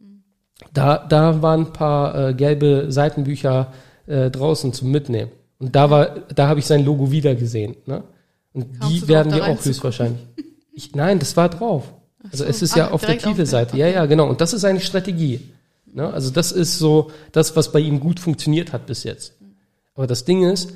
da, 0.73 0.97
da 0.97 1.41
waren 1.41 1.67
ein 1.67 1.73
paar 1.73 2.30
äh, 2.30 2.34
gelbe 2.34 2.88
Seitenbücher 2.89 3.73
äh, 4.08 4.32
draußen 4.32 4.73
zum 4.73 4.91
Mitnehmen. 4.91 5.32
Und 5.60 5.76
da 5.76 5.89
war, 5.89 6.19
da 6.34 6.47
habe 6.47 6.60
ich 6.60 6.65
sein 6.65 6.86
Logo 6.86 7.12
wieder 7.12 7.36
gesehen. 7.36 7.76
Ne? 7.86 8.04
Und 8.58 8.80
Kamst 8.80 9.04
die 9.04 9.08
werden 9.08 9.32
dir 9.32 9.46
auch 9.46 9.63
höchstwahrscheinlich. 9.63 10.20
Ich, 10.74 10.96
nein, 10.96 11.20
das 11.20 11.38
war 11.38 11.48
drauf. 11.50 11.93
Also 12.24 12.43
so. 12.43 12.50
es 12.50 12.62
ist 12.63 12.74
Ah, 12.74 12.78
ja 12.78 12.91
auf 12.91 13.06
der 13.06 13.20
Titelseite. 13.20 13.78
Ja, 13.78 13.88
ja, 13.88 14.06
genau. 14.08 14.28
Und 14.28 14.41
das 14.41 14.54
ist 14.54 14.65
eine 14.65 14.80
Strategie. 14.80 15.41
Ne? 15.93 16.12
Also 16.12 16.32
das 16.32 16.52
ist 16.52 16.80
so 16.80 17.12
das, 17.32 17.56
was 17.56 17.72
bei 17.72 17.80
ihm 17.80 18.00
gut 18.00 18.20
funktioniert 18.20 18.74
hat 18.74 18.88
bis 18.88 19.04
jetzt. 19.04 19.34
Aber 19.93 20.08
das 20.08 20.26
Ding 20.26 20.43
ist, 20.43 20.74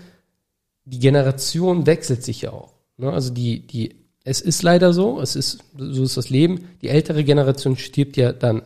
die 0.85 0.99
Generation 0.99 1.87
wechselt 1.87 2.23
sich 2.23 2.43
ja 2.43 2.51
auch. 2.51 2.73
Ne? 2.97 3.11
Also 3.11 3.33
die, 3.33 3.65
die, 3.65 3.95
es 4.23 4.41
ist 4.41 4.61
leider 4.61 4.93
so, 4.93 5.19
es 5.19 5.35
ist, 5.35 5.63
so 5.75 6.03
ist 6.03 6.17
das 6.17 6.29
Leben. 6.29 6.69
Die 6.83 6.89
ältere 6.89 7.23
Generation 7.23 7.77
stirbt 7.77 8.15
ja 8.15 8.31
dann 8.31 8.61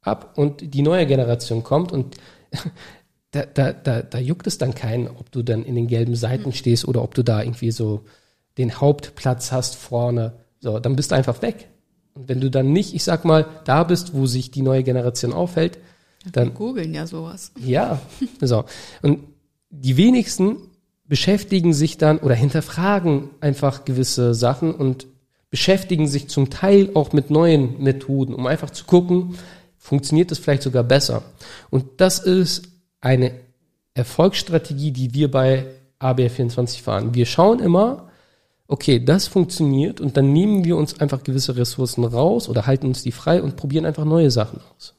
ab 0.00 0.32
und 0.36 0.74
die 0.74 0.82
neue 0.82 1.06
Generation 1.06 1.64
kommt 1.64 1.90
und 1.90 2.16
da, 3.32 3.44
da, 3.46 3.72
da, 3.72 4.02
da 4.02 4.18
juckt 4.18 4.46
es 4.46 4.58
dann 4.58 4.74
keinen, 4.74 5.08
ob 5.08 5.30
du 5.30 5.42
dann 5.42 5.64
in 5.64 5.74
den 5.74 5.88
gelben 5.88 6.14
Seiten 6.14 6.52
stehst 6.52 6.86
oder 6.86 7.02
ob 7.02 7.14
du 7.14 7.22
da 7.22 7.42
irgendwie 7.42 7.70
so 7.70 8.04
den 8.60 8.80
Hauptplatz 8.80 9.52
hast 9.52 9.76
vorne. 9.76 10.34
So, 10.60 10.78
dann 10.78 10.96
bist 10.96 11.10
du 11.10 11.16
einfach 11.16 11.42
weg. 11.42 11.68
Und 12.14 12.28
wenn 12.28 12.40
du 12.40 12.50
dann 12.50 12.72
nicht, 12.72 12.94
ich 12.94 13.04
sag 13.04 13.24
mal, 13.24 13.46
da 13.64 13.84
bist, 13.84 14.14
wo 14.14 14.26
sich 14.26 14.50
die 14.50 14.62
neue 14.62 14.82
Generation 14.82 15.32
aufhält, 15.32 15.78
Wir 16.22 16.32
dann 16.32 16.54
googeln 16.54 16.92
ja 16.92 17.06
sowas. 17.06 17.52
ja, 17.58 18.00
so. 18.40 18.64
Und 19.02 19.20
die 19.70 19.96
wenigsten 19.96 20.56
beschäftigen 21.06 21.72
sich 21.72 21.98
dann 21.98 22.18
oder 22.18 22.34
hinterfragen 22.34 23.30
einfach 23.40 23.84
gewisse 23.84 24.34
Sachen 24.34 24.74
und 24.74 25.06
beschäftigen 25.48 26.06
sich 26.06 26.28
zum 26.28 26.50
Teil 26.50 26.90
auch 26.94 27.12
mit 27.12 27.30
neuen 27.30 27.82
Methoden, 27.82 28.34
um 28.34 28.46
einfach 28.46 28.70
zu 28.70 28.84
gucken, 28.84 29.36
funktioniert 29.78 30.30
es 30.30 30.38
vielleicht 30.38 30.62
sogar 30.62 30.84
besser. 30.84 31.22
Und 31.70 31.84
das 31.96 32.18
ist 32.18 32.62
eine 33.00 33.32
Erfolgsstrategie, 33.94 34.92
die 34.92 35.14
wir 35.14 35.30
bei 35.30 35.66
ABR24 36.00 36.82
fahren. 36.82 37.14
Wir 37.14 37.26
schauen 37.26 37.60
immer, 37.60 38.09
okay, 38.70 39.04
das 39.04 39.26
funktioniert 39.26 40.00
und 40.00 40.16
dann 40.16 40.32
nehmen 40.32 40.64
wir 40.64 40.76
uns 40.76 41.00
einfach 41.00 41.24
gewisse 41.24 41.56
Ressourcen 41.56 42.04
raus 42.04 42.48
oder 42.48 42.66
halten 42.66 42.86
uns 42.86 43.02
die 43.02 43.10
frei 43.10 43.42
und 43.42 43.56
probieren 43.56 43.84
einfach 43.84 44.04
neue 44.04 44.30
Sachen 44.30 44.60
aus. 44.76 44.94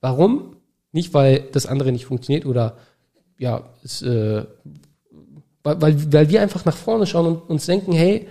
Warum? 0.00 0.56
Nicht, 0.90 1.14
weil 1.14 1.48
das 1.52 1.66
andere 1.66 1.92
nicht 1.92 2.06
funktioniert 2.06 2.44
oder 2.44 2.76
ja, 3.38 3.62
es, 3.84 4.02
äh, 4.02 4.44
weil, 5.62 6.12
weil, 6.12 6.28
wir 6.28 6.42
einfach 6.42 6.64
nach 6.64 6.76
vorne 6.76 7.06
schauen 7.06 7.26
und 7.26 7.50
uns 7.50 7.66
denken, 7.66 7.92
hey, 7.92 8.26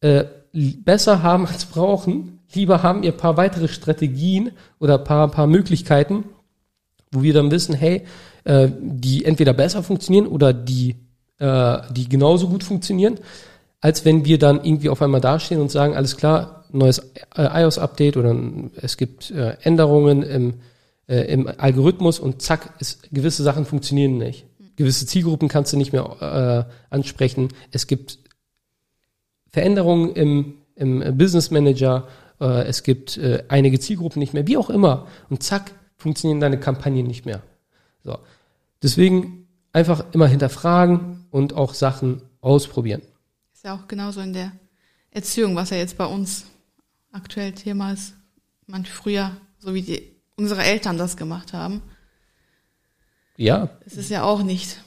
äh, 0.00 0.24
besser 0.52 1.22
haben 1.22 1.46
als 1.46 1.66
brauchen, 1.66 2.40
lieber 2.54 2.82
haben 2.82 3.02
ihr 3.02 3.12
paar 3.12 3.36
weitere 3.36 3.68
Strategien 3.68 4.52
oder 4.78 4.96
paar, 4.96 5.30
paar 5.30 5.46
Möglichkeiten, 5.46 6.24
wo 7.10 7.22
wir 7.22 7.34
dann 7.34 7.50
wissen, 7.50 7.74
hey, 7.74 8.04
äh, 8.44 8.68
die 8.80 9.26
entweder 9.26 9.52
besser 9.52 9.82
funktionieren 9.82 10.28
oder 10.28 10.54
die, 10.54 10.96
äh, 11.38 11.78
die 11.90 12.08
genauso 12.08 12.48
gut 12.48 12.64
funktionieren, 12.64 13.18
als 13.82 14.04
wenn 14.04 14.24
wir 14.24 14.38
dann 14.38 14.64
irgendwie 14.64 14.88
auf 14.88 15.02
einmal 15.02 15.20
dastehen 15.20 15.60
und 15.60 15.70
sagen, 15.70 15.94
alles 15.94 16.16
klar, 16.16 16.64
neues 16.70 17.00
äh, 17.36 17.62
iOS-Update 17.62 18.16
oder 18.16 18.34
es 18.80 18.96
gibt 18.96 19.30
äh, 19.32 19.56
Änderungen 19.60 20.22
im, 20.22 20.54
äh, 21.08 21.22
im 21.32 21.48
Algorithmus 21.58 22.20
und 22.20 22.40
zack, 22.40 22.74
ist, 22.78 23.12
gewisse 23.12 23.42
Sachen 23.42 23.66
funktionieren 23.66 24.18
nicht. 24.18 24.46
Gewisse 24.76 25.04
Zielgruppen 25.04 25.48
kannst 25.48 25.72
du 25.72 25.76
nicht 25.76 25.92
mehr 25.92 26.68
äh, 26.70 26.94
ansprechen. 26.94 27.48
Es 27.72 27.88
gibt 27.88 28.20
Veränderungen 29.48 30.12
im, 30.14 30.54
im 30.76 31.18
Business 31.18 31.50
Manager, 31.50 32.06
äh, 32.40 32.62
es 32.62 32.84
gibt 32.84 33.18
äh, 33.18 33.42
einige 33.48 33.80
Zielgruppen 33.80 34.20
nicht 34.20 34.32
mehr, 34.32 34.46
wie 34.46 34.56
auch 34.56 34.70
immer. 34.70 35.08
Und 35.28 35.42
zack, 35.42 35.72
funktionieren 35.96 36.40
deine 36.40 36.58
Kampagnen 36.58 37.06
nicht 37.06 37.26
mehr. 37.26 37.42
So. 38.04 38.16
Deswegen 38.80 39.48
einfach 39.72 40.04
immer 40.12 40.28
hinterfragen 40.28 41.26
und 41.32 41.54
auch 41.54 41.74
Sachen 41.74 42.22
ausprobieren. 42.40 43.02
Ist 43.62 43.66
ja 43.66 43.76
auch 43.76 43.86
genauso 43.86 44.20
in 44.20 44.32
der 44.32 44.50
Erziehung, 45.12 45.54
was 45.54 45.70
ja 45.70 45.76
jetzt 45.76 45.96
bei 45.96 46.04
uns 46.04 46.46
aktuell 47.12 47.52
Thema 47.52 47.92
ist. 47.92 48.12
Man 48.66 48.84
früher, 48.84 49.36
so 49.60 49.72
wie 49.72 49.82
die, 49.82 50.16
unsere 50.34 50.64
Eltern 50.64 50.98
das 50.98 51.16
gemacht 51.16 51.52
haben, 51.52 51.80
Ja, 53.36 53.70
es 53.86 53.96
ist 53.96 54.10
ja 54.10 54.24
auch 54.24 54.42
nicht 54.42 54.82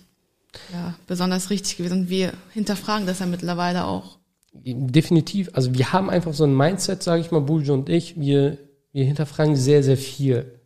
ja, 0.74 0.94
besonders 1.08 1.52
richtig 1.52 1.78
gewesen. 1.78 2.00
Und 2.02 2.10
wir 2.10 2.34
hinterfragen 2.52 3.08
das 3.08 3.20
ja 3.20 3.28
mittlerweile 3.28 3.86
auch. 3.86 4.20
definitiv. 4.52 5.52
Also 5.54 5.74
wir 5.74 5.94
haben 5.94 6.10
einfach 6.10 6.34
so 6.34 6.44
ein 6.44 6.54
Mindset, 6.54 7.02
sage 7.02 7.22
ich 7.22 7.32
mal, 7.32 7.40
Bulge 7.40 7.72
und 7.72 7.88
ich, 7.88 8.20
wir, 8.20 8.58
wir 8.92 9.06
hinterfragen 9.06 9.56
sehr, 9.56 9.84
sehr 9.84 9.96
viel. 9.98 10.60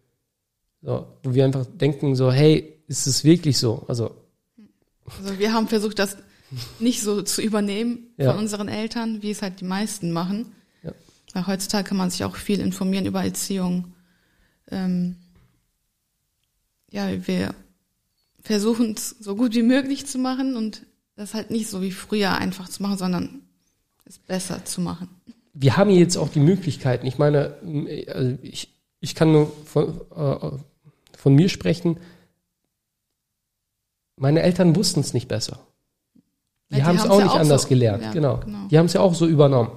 So, 0.82 1.06
wo 1.22 1.36
wir 1.36 1.45
einfach 1.45 1.67
denken 1.67 2.15
so, 2.15 2.32
hey, 2.32 2.82
ist 2.88 3.06
es 3.06 3.24
wirklich 3.24 3.60
so? 3.60 3.86
Also, 3.88 4.10
Also 5.06 5.38
wir 5.38 5.54
haben 5.54 5.67
versucht, 5.67 6.00
das 6.00 6.17
nicht 6.80 7.02
so 7.02 7.22
zu 7.22 7.42
übernehmen 7.42 8.08
Ja. 8.18 8.32
von 8.32 8.40
unseren 8.42 8.68
Eltern, 8.68 9.22
wie 9.22 9.32
es 9.32 9.42
halt 9.42 9.60
die 9.62 9.66
meisten 9.66 10.12
machen. 10.12 10.52
Ja. 10.84 10.92
Weil 11.34 11.48
heutzutage 11.48 11.88
kann 11.90 11.98
man 11.98 12.10
sich 12.10 12.24
auch 12.24 12.36
viel 12.36 12.60
informieren 12.60 13.06
über 13.06 13.24
Erziehung. 13.24 13.94
Ähm, 14.72 15.16
ja, 16.92 17.28
wir 17.28 17.54
versuchen 18.42 18.94
es 18.94 19.10
so 19.20 19.36
gut 19.36 19.54
wie 19.54 19.64
möglich 19.64 20.06
zu 20.08 20.18
machen 20.18 20.56
und 20.56 20.86
das 21.16 21.34
halt 21.34 21.52
nicht 21.52 21.68
so 21.70 21.82
wie 21.82 21.92
früher 21.92 22.36
einfach 22.38 22.70
zu 22.70 22.82
machen, 22.82 22.98
sondern 22.98 23.42
es 24.06 24.18
besser 24.18 24.66
zu 24.66 24.82
machen. 24.82 25.10
wir 25.54 25.76
haben 25.78 25.90
jetzt 25.90 26.16
auch 26.18 26.30
die 26.30 26.40
Möglichkeiten. 26.40 27.06
Ich 27.06 27.18
meine, 27.18 27.56
also 28.08 28.38
ich, 28.42 28.74
ich 29.02 29.14
kann 29.14 29.32
nur 29.32 29.52
von, 29.66 30.00
äh, 30.16 30.52
von 31.18 31.36
mir 31.36 31.50
sprechen. 31.50 31.98
Meine 34.16 34.42
Eltern 34.42 34.76
wussten 34.76 35.02
es 35.02 35.14
nicht 35.14 35.28
besser. 35.28 35.60
Die, 36.71 36.77
Ja, 36.77 36.86
haben 36.86 36.97
es 36.97 37.05
auch 37.05 37.17
ja 37.19 37.23
nicht 37.25 37.34
auch 37.34 37.39
anders 37.39 37.63
so- 37.63 37.67
gelernt. 37.69 38.03
ja, 38.03 38.12
genau. 38.12 38.38
genau. 38.38 38.67
Die 38.69 38.77
haben 38.77 38.86
es 38.86 38.93
ja 38.93 39.01
auch 39.01 39.13
so 39.15 39.25
übernommen. 39.27 39.71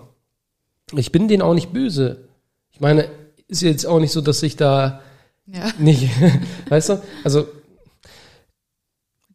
Ich 0.94 1.11
bin 1.12 1.26
denen 1.28 1.42
auch 1.42 1.55
nicht 1.55 1.72
böse. 1.72 2.28
Ich 2.70 2.81
meine, 2.81 3.09
ist 3.48 3.62
jetzt 3.62 3.87
auch 3.87 3.98
nicht 4.00 4.12
so, 4.12 4.20
dass 4.20 4.42
ich 4.42 4.57
da 4.57 5.00
Ja, 5.46 5.70
nicht, 5.78 6.09
weißt 6.68 6.90
du? 6.90 7.02
Also 7.24 7.46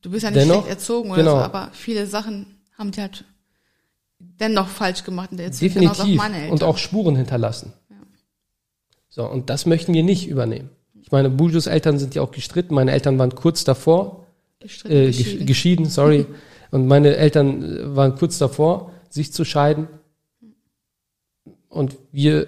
du 0.02 0.10
bist 0.12 0.24
ja 0.24 0.30
nicht 0.32 0.40
Dennoch, 0.42 0.64
schlecht 0.64 0.70
erzogen 0.70 1.10
oder 1.12 1.20
genau. 1.24 1.36
so, 1.38 1.42
aber 1.44 1.70
viele 1.74 2.06
Sachen 2.08 2.58
haben 2.78 2.92
die 2.92 3.02
halt 3.02 3.26
dennoch 4.20 4.68
falsch 4.68 5.04
gemacht 5.04 5.32
in 5.32 5.38
der 5.38 5.48
Erziehung. 5.48 5.74
Definitiv. 5.74 6.20
auch. 6.22 6.52
Und 6.52 6.64
auch 6.64 6.78
Spuren 6.78 7.16
hinterlassen. 7.16 7.74
So, 9.10 9.26
und 9.28 9.50
das 9.50 9.66
möchten 9.66 9.94
wir 9.96 10.04
nicht 10.04 10.28
übernehmen. 10.28 10.70
Ich 11.02 11.12
meine, 11.12 11.30
Bujos 11.30 11.66
Eltern 11.66 11.98
sind 11.98 12.14
ja 12.14 12.22
auch 12.22 12.32
gestritten. 12.32 12.76
Meine 12.76 12.92
Eltern 12.92 13.18
waren 13.18 13.34
kurz 13.34 13.64
davor, 13.64 14.28
Gestritten, 14.60 14.96
äh, 14.96 15.06
geschieden. 15.08 15.46
geschieden, 15.46 15.86
sorry. 15.86 16.26
Und 16.72 16.88
meine 16.88 17.16
Eltern 17.16 17.64
äh, 17.64 17.96
waren 17.96 18.16
kurz 18.16 18.38
davor, 18.38 18.92
sich 19.10 19.32
zu 19.34 19.46
scheiden. 19.46 19.88
Und 21.70 21.98
wir, 22.12 22.48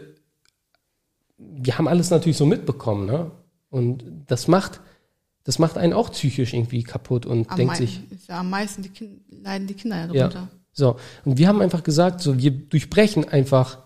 wir 1.37 1.77
haben 1.77 1.87
alles 1.87 2.09
natürlich 2.09 2.37
so 2.37 2.45
mitbekommen, 2.45 3.05
ne? 3.05 3.31
Und 3.69 4.03
das 4.27 4.47
macht, 4.47 4.81
das 5.43 5.59
macht 5.59 5.77
einen 5.77 5.93
auch 5.93 6.11
psychisch 6.11 6.53
irgendwie 6.53 6.83
kaputt 6.83 7.25
und 7.25 7.49
am 7.51 7.57
denkt 7.57 7.75
sich, 7.75 8.01
ja 8.27 8.39
am 8.39 8.49
meisten 8.49 8.81
die 8.81 8.89
kind, 8.89 9.21
leiden 9.29 9.67
die 9.67 9.75
Kinder 9.75 9.97
ja 9.97 10.05
Ja. 10.05 10.27
darunter. 10.27 10.47
So, 10.71 10.95
und 11.25 11.37
wir 11.37 11.47
haben 11.47 11.61
einfach 11.61 11.83
gesagt, 11.83 12.21
so 12.21 12.37
wir 12.37 12.51
durchbrechen 12.51 13.27
einfach 13.27 13.77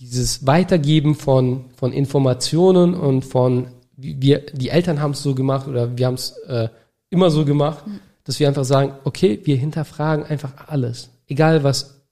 dieses 0.00 0.46
Weitergeben 0.46 1.14
von, 1.14 1.66
von 1.76 1.92
Informationen 1.92 2.94
und 2.94 3.22
von, 3.24 3.68
wir, 3.96 4.44
die 4.52 4.70
Eltern 4.70 5.00
haben 5.00 5.12
es 5.12 5.22
so 5.22 5.34
gemacht 5.34 5.68
oder 5.68 5.96
wir 5.96 6.06
haben 6.06 6.14
es 6.14 6.30
äh, 6.48 6.68
immer 7.10 7.30
so 7.30 7.44
gemacht, 7.44 7.84
dass 8.24 8.40
wir 8.40 8.48
einfach 8.48 8.64
sagen, 8.64 8.94
okay, 9.04 9.40
wir 9.44 9.56
hinterfragen 9.56 10.24
einfach 10.24 10.68
alles. 10.68 11.10
Egal 11.28 11.62
was, 11.62 12.02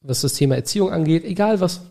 was 0.00 0.20
das 0.20 0.34
Thema 0.34 0.56
Erziehung 0.56 0.90
angeht, 0.90 1.24
egal 1.24 1.60
was, 1.60 1.82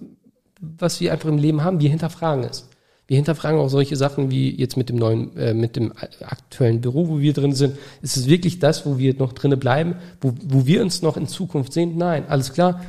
was 0.60 1.02
wir 1.02 1.12
einfach 1.12 1.30
im 1.30 1.38
Leben 1.38 1.63
haben, 1.63 1.80
wir 1.80 1.89
hinterfragen 1.89 2.44
es. 2.44 2.67
Wir 3.08 3.17
hinterfragen 3.17 3.60
auch 3.60 3.67
solche 3.67 3.98
Sachen 3.98 4.32
wie 4.32 4.56
jetzt 4.56 4.78
mit 4.78 4.88
dem 4.88 4.96
neuen, 4.96 5.36
äh, 5.36 5.54
mit 5.54 5.76
dem 5.76 5.91
aktuellen 6.22 6.80
Büro, 6.80 7.10
wo 7.10 7.20
wir 7.20 7.34
drin 7.34 7.54
sind. 7.54 7.78
Ist 8.02 8.15
es 8.15 8.28
wirklich 8.28 8.60
das, 8.60 8.86
wo 8.86 8.98
wir 9.00 9.15
noch 9.15 9.34
drinne 9.34 9.58
bleiben, 9.58 9.96
wo, 10.22 10.34
wo 10.46 10.65
wir 10.65 10.82
uns 10.82 11.02
noch 11.02 11.17
in 11.17 11.28
Zukunft 11.28 11.74
sehen? 11.74 11.98
Nein, 11.98 12.26
alles 12.30 12.54
klar. 12.54 12.82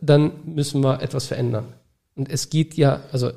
dann 0.00 0.30
müssen 0.44 0.82
wir 0.82 1.02
etwas 1.02 1.26
verändern. 1.26 1.64
Und 2.14 2.30
es 2.30 2.50
geht 2.50 2.74
ja, 2.74 3.00
also 3.10 3.30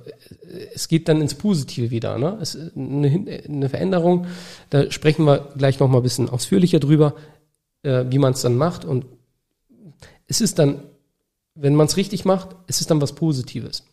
es 0.73 0.87
geht 0.87 1.07
dann 1.07 1.21
ins 1.21 1.35
Positive 1.35 1.91
wieder. 1.91 2.17
Ne? 2.17 2.37
Es, 2.41 2.57
eine, 2.75 3.41
eine 3.47 3.69
Veränderung, 3.69 4.27
da 4.69 4.91
sprechen 4.91 5.25
wir 5.25 5.49
gleich 5.57 5.79
noch 5.79 5.87
mal 5.87 5.97
ein 5.97 6.03
bisschen 6.03 6.29
ausführlicher 6.29 6.79
drüber, 6.79 7.15
äh, 7.83 8.05
wie 8.09 8.19
man 8.19 8.33
es 8.33 8.41
dann 8.41 8.57
macht. 8.57 8.83
Und 8.83 9.05
es 10.27 10.41
ist 10.41 10.59
dann, 10.59 10.83
wenn 11.55 11.75
man 11.75 11.87
es 11.87 11.95
richtig 11.95 12.25
macht, 12.25 12.49
es 12.67 12.81
ist 12.81 12.91
dann 12.91 13.01
was 13.01 13.13
Positives. 13.13 13.83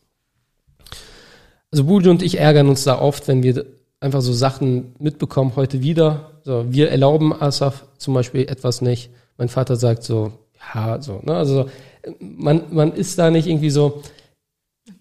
Also 1.71 1.85
Bujo 1.85 2.11
und 2.11 2.23
ich 2.23 2.39
ärgern 2.39 2.69
uns 2.69 2.85
da 2.85 2.99
oft, 2.99 3.29
wenn 3.29 3.43
wir 3.43 3.65
einfach 4.01 4.21
so 4.21 4.33
Sachen 4.33 4.95
mitbekommen, 4.99 5.53
heute 5.55 5.81
wieder. 5.81 6.33
So, 6.43 6.67
wir 6.69 6.91
erlauben 6.91 7.33
Asaf 7.33 7.85
zum 7.99 8.15
Beispiel 8.15 8.43
etwas 8.43 8.83
nicht. 8.83 9.11
Mein 9.39 9.49
Vater 9.49 9.77
sagt 9.77 10.03
so, 10.03 10.33
ja, 10.75 11.01
so, 11.01 11.21
ne, 11.23 11.35
also 11.35 11.71
man, 12.19 12.65
man 12.73 12.93
ist 12.93 13.19
da 13.19 13.31
nicht 13.31 13.47
irgendwie 13.47 13.71
so. 13.71 14.03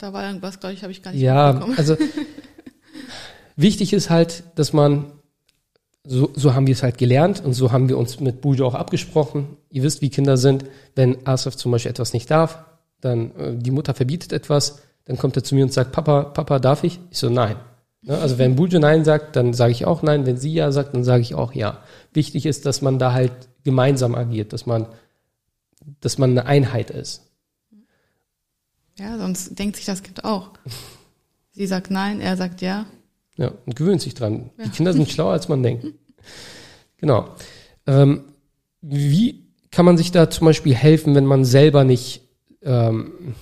Da 0.02 0.14
war 0.14 0.26
irgendwas, 0.26 0.60
glaube 0.60 0.74
ich, 0.74 0.82
habe 0.82 0.92
ich 0.92 1.04
gar 1.04 1.12
nicht 1.12 1.22
Ja, 1.22 1.64
also 1.78 1.96
wichtig 3.56 3.94
ist 3.94 4.10
halt, 4.10 4.44
dass 4.56 4.74
man, 4.74 5.12
so, 6.04 6.32
so 6.36 6.56
haben 6.56 6.66
wir 6.66 6.74
es 6.74 6.82
halt 6.82 6.98
gelernt 6.98 7.44
und 7.46 7.54
so 7.54 7.72
haben 7.72 7.88
wir 7.88 8.00
uns 8.00 8.20
mit 8.20 8.42
Bujo 8.42 8.66
auch 8.66 8.74
abgesprochen. 8.74 9.58
Ihr 9.70 9.84
wisst, 9.84 10.02
wie 10.02 10.10
Kinder 10.10 10.38
sind. 10.38 10.66
Wenn 10.96 11.28
Asaf 11.28 11.56
zum 11.56 11.72
Beispiel 11.72 11.92
etwas 11.92 12.14
nicht 12.14 12.32
darf, 12.32 12.66
dann 13.00 13.36
äh, 13.36 13.56
die 13.56 13.70
Mutter 13.70 13.94
verbietet 13.94 14.34
etwas, 14.34 14.82
dann 15.06 15.20
kommt 15.20 15.36
er 15.36 15.44
zu 15.44 15.54
mir 15.54 15.64
und 15.64 15.72
sagt, 15.72 15.92
Papa, 15.92 16.24
Papa, 16.24 16.58
darf 16.58 16.84
ich? 16.84 17.00
Ich 17.12 17.20
so, 17.20 17.30
nein. 17.30 17.58
Ne? 18.02 18.18
Also 18.18 18.40
wenn 18.40 18.56
Bujo 18.56 18.80
Nein 18.80 19.06
sagt, 19.06 19.36
dann 19.36 19.54
sage 19.54 19.72
ich 19.72 19.86
auch 19.86 20.02
Nein. 20.02 20.26
Wenn 20.26 20.38
sie 20.38 20.54
Ja 20.54 20.72
sagt, 20.72 20.96
dann 20.96 21.04
sage 21.04 21.22
ich 21.22 21.36
auch 21.36 21.54
Ja. 21.54 21.84
Wichtig 22.12 22.48
ist, 22.48 22.66
dass 22.66 22.82
man 22.82 22.98
da 22.98 23.14
halt 23.14 23.34
gemeinsam 23.64 24.16
agiert, 24.16 24.54
dass 24.54 24.66
man, 24.66 24.88
dass 26.00 26.18
man 26.18 26.32
eine 26.32 26.48
Einheit 26.48 26.90
ist. 26.90 27.31
Ja, 29.02 29.18
sonst 29.18 29.58
denkt 29.58 29.76
sich 29.76 29.86
das 29.86 30.04
Kind 30.04 30.24
auch. 30.24 30.52
Sie 31.52 31.68
sagt 31.68 31.92
Nein, 31.92 32.22
er 32.22 32.38
sagt 32.38 32.62
Ja. 32.62 32.86
Ja, 33.38 33.52
und 33.66 33.76
gewöhnt 33.76 34.02
sich 34.02 34.14
dran. 34.14 34.52
Ja. 34.58 34.66
Die 34.66 34.70
Kinder 34.70 34.94
sind 34.94 35.10
schlauer, 35.10 35.32
als 35.34 35.50
man 35.50 35.64
denkt. 35.64 35.88
Genau. 36.98 37.30
Ähm, 37.88 38.26
wie 38.82 39.48
kann 39.72 39.86
man 39.86 39.98
sich 39.98 40.12
da 40.12 40.30
zum 40.30 40.46
Beispiel 40.46 40.76
helfen, 40.76 41.16
wenn 41.16 41.26
man 41.26 41.46
selber 41.46 41.84
nicht 41.84 42.22
ähm, 42.62 43.34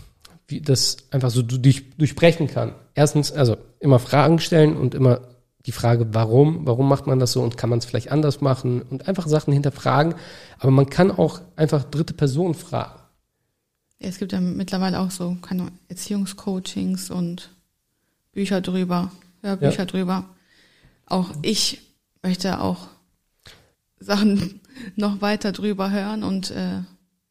wie 0.49 0.61
das 0.61 0.97
einfach 1.11 1.29
so 1.29 1.41
durch, 1.41 1.89
durchbrechen 1.97 2.47
kann. 2.47 2.73
Erstens, 2.95 3.31
also 3.31 3.57
immer 3.79 3.99
Fragen 3.99 4.39
stellen 4.39 4.75
und 4.75 4.95
immer 4.95 5.21
die 5.65 5.71
Frage, 5.71 6.07
warum, 6.13 6.65
warum 6.65 6.87
macht 6.87 7.05
man 7.05 7.19
das 7.19 7.33
so 7.33 7.41
und 7.41 7.57
kann 7.57 7.69
man 7.69 7.79
es 7.79 7.85
vielleicht 7.85 8.11
anders 8.11 8.41
machen 8.41 8.81
und 8.81 9.07
einfach 9.07 9.27
Sachen 9.27 9.53
hinterfragen. 9.53 10.15
Aber 10.57 10.71
man 10.71 10.89
kann 10.89 11.11
auch 11.11 11.41
einfach 11.55 11.83
dritte 11.83 12.13
Personen 12.13 12.55
fragen. 12.55 12.98
Es 13.99 14.17
gibt 14.17 14.31
ja 14.31 14.39
mittlerweile 14.39 14.99
auch 14.99 15.11
so 15.11 15.37
keine 15.41 15.71
Erziehungscoachings 15.89 17.09
und 17.09 17.51
Bücher 18.31 18.61
drüber, 18.61 19.11
Hörbücher 19.41 19.79
ja. 19.79 19.85
drüber. 19.85 20.25
Auch 21.05 21.31
ich 21.41 21.81
möchte 22.23 22.61
auch 22.61 22.87
Sachen 23.99 24.61
noch 24.95 25.21
weiter 25.21 25.51
drüber 25.51 25.91
hören 25.91 26.23
und 26.23 26.51
äh, 26.51 26.81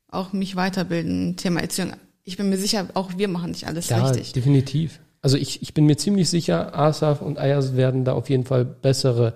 auch 0.09 0.33
mich 0.33 0.57
weiterbilden. 0.57 1.37
Thema 1.37 1.61
Erziehung 1.61 1.93
ich 2.29 2.37
bin 2.37 2.51
mir 2.51 2.59
sicher, 2.59 2.87
auch 2.93 3.13
wir 3.17 3.27
machen 3.27 3.53
nicht 3.53 3.67
alles 3.67 3.89
ja, 3.89 4.07
richtig. 4.07 4.35
definitiv. 4.35 5.01
Also 5.23 5.39
ich, 5.39 5.63
ich 5.63 5.73
bin 5.73 5.87
mir 5.87 5.97
ziemlich 5.97 6.29
sicher, 6.29 6.79
Asaf 6.79 7.23
und 7.23 7.39
Ayas 7.39 7.75
werden 7.75 8.05
da 8.05 8.13
auf 8.13 8.29
jeden 8.29 8.45
Fall 8.45 8.67
bessere 8.67 9.33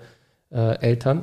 äh, 0.51 0.79
Eltern, 0.79 1.23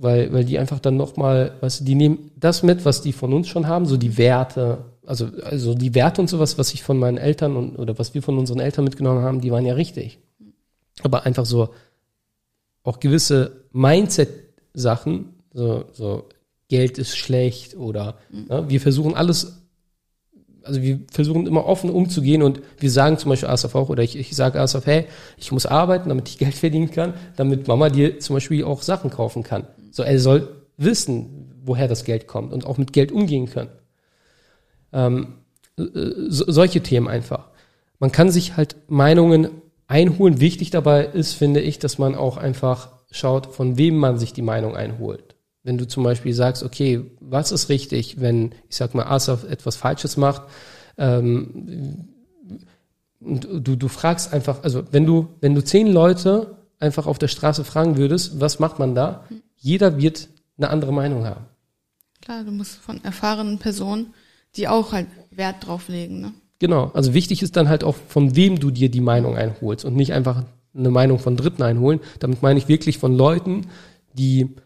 weil, 0.00 0.32
weil 0.32 0.44
die 0.44 0.58
einfach 0.58 0.80
dann 0.80 0.96
nochmal, 0.96 1.52
weißt 1.60 1.80
du, 1.80 1.84
die 1.84 1.94
nehmen 1.94 2.30
das 2.36 2.62
mit, 2.62 2.84
was 2.84 3.02
die 3.02 3.12
von 3.12 3.32
uns 3.32 3.48
schon 3.48 3.66
haben, 3.66 3.86
so 3.86 3.96
die 3.96 4.16
Werte, 4.16 4.78
also, 5.06 5.28
also 5.42 5.74
die 5.74 5.94
Werte 5.94 6.20
und 6.20 6.28
sowas, 6.28 6.58
was 6.58 6.72
ich 6.74 6.82
von 6.82 6.98
meinen 6.98 7.18
Eltern 7.18 7.56
und, 7.56 7.78
oder 7.78 7.98
was 7.98 8.14
wir 8.14 8.22
von 8.22 8.38
unseren 8.38 8.60
Eltern 8.60 8.84
mitgenommen 8.84 9.22
haben, 9.22 9.40
die 9.40 9.50
waren 9.50 9.66
ja 9.66 9.74
richtig. 9.74 10.18
Aber 11.02 11.26
einfach 11.26 11.46
so 11.46 11.70
auch 12.82 13.00
gewisse 13.00 13.64
Mindset-Sachen, 13.72 15.34
so, 15.52 15.84
so 15.92 16.24
Geld 16.68 16.98
ist 16.98 17.16
schlecht 17.16 17.76
oder 17.76 18.16
mhm. 18.30 18.46
ne, 18.48 18.64
wir 18.68 18.80
versuchen 18.80 19.14
alles 19.14 19.58
also 20.68 20.82
wir 20.82 21.00
versuchen 21.10 21.46
immer 21.46 21.64
offen 21.64 21.90
umzugehen 21.90 22.42
und 22.42 22.60
wir 22.78 22.90
sagen 22.90 23.16
zum 23.16 23.30
Beispiel 23.30 23.48
Asaf 23.48 23.74
auch, 23.74 23.88
oder 23.88 24.02
ich, 24.02 24.16
ich 24.16 24.36
sage 24.36 24.60
Asaf, 24.60 24.86
hey, 24.86 25.06
ich 25.38 25.50
muss 25.50 25.66
arbeiten, 25.66 26.10
damit 26.10 26.28
ich 26.28 26.38
Geld 26.38 26.54
verdienen 26.54 26.90
kann, 26.90 27.14
damit 27.36 27.66
Mama 27.66 27.88
dir 27.88 28.20
zum 28.20 28.34
Beispiel 28.34 28.64
auch 28.64 28.82
Sachen 28.82 29.10
kaufen 29.10 29.42
kann. 29.42 29.66
So, 29.90 30.02
er 30.02 30.18
soll 30.18 30.48
wissen, 30.76 31.52
woher 31.64 31.88
das 31.88 32.04
Geld 32.04 32.26
kommt 32.26 32.52
und 32.52 32.66
auch 32.66 32.78
mit 32.78 32.92
Geld 32.92 33.12
umgehen 33.12 33.46
können. 33.46 33.70
Ähm, 34.92 35.34
so, 35.76 36.44
solche 36.50 36.82
Themen 36.82 37.08
einfach. 37.08 37.48
Man 37.98 38.12
kann 38.12 38.30
sich 38.30 38.56
halt 38.56 38.76
Meinungen 38.88 39.48
einholen. 39.86 40.40
Wichtig 40.40 40.70
dabei 40.70 41.06
ist, 41.06 41.32
finde 41.32 41.60
ich, 41.60 41.78
dass 41.78 41.98
man 41.98 42.14
auch 42.14 42.36
einfach 42.36 42.90
schaut, 43.10 43.46
von 43.46 43.78
wem 43.78 43.96
man 43.96 44.18
sich 44.18 44.32
die 44.32 44.42
Meinung 44.42 44.76
einholt 44.76 45.36
wenn 45.68 45.76
du 45.76 45.86
zum 45.86 46.02
Beispiel 46.02 46.32
sagst, 46.32 46.62
okay, 46.62 47.04
was 47.20 47.52
ist 47.52 47.68
richtig, 47.68 48.22
wenn, 48.22 48.52
ich 48.70 48.76
sag 48.76 48.94
mal, 48.94 49.04
Asaf 49.04 49.44
etwas 49.44 49.76
Falsches 49.76 50.16
macht, 50.16 50.42
ähm, 50.96 52.08
und 53.20 53.48
du, 53.50 53.76
du 53.76 53.88
fragst 53.88 54.32
einfach, 54.32 54.62
also 54.62 54.84
wenn 54.92 55.04
du, 55.04 55.28
wenn 55.40 55.54
du 55.54 55.62
zehn 55.62 55.88
Leute 55.88 56.56
einfach 56.78 57.06
auf 57.06 57.18
der 57.18 57.28
Straße 57.28 57.64
fragen 57.64 57.98
würdest, 57.98 58.40
was 58.40 58.60
macht 58.60 58.78
man 58.78 58.94
da? 58.94 59.24
Jeder 59.58 59.98
wird 59.98 60.28
eine 60.56 60.70
andere 60.70 60.92
Meinung 60.92 61.24
haben. 61.24 61.46
Klar, 62.22 62.44
du 62.44 62.50
musst 62.50 62.76
von 62.76 63.02
erfahrenen 63.04 63.58
Personen, 63.58 64.14
die 64.56 64.68
auch 64.68 64.92
halt 64.92 65.06
Wert 65.30 65.66
drauf 65.66 65.88
legen, 65.88 66.20
ne? 66.20 66.32
Genau, 66.60 66.90
also 66.92 67.14
wichtig 67.14 67.42
ist 67.42 67.56
dann 67.56 67.68
halt 67.68 67.84
auch, 67.84 67.94
von 67.94 68.34
wem 68.34 68.58
du 68.58 68.72
dir 68.72 68.90
die 68.90 69.00
Meinung 69.00 69.36
einholst 69.36 69.84
und 69.84 69.94
nicht 69.94 70.12
einfach 70.12 70.42
eine 70.74 70.90
Meinung 70.90 71.20
von 71.20 71.36
Dritten 71.36 71.62
einholen. 71.62 72.00
Damit 72.18 72.42
meine 72.42 72.58
ich 72.58 72.66
wirklich 72.66 72.98
von 72.98 73.16
Leuten, 73.16 73.68
die 74.14 74.56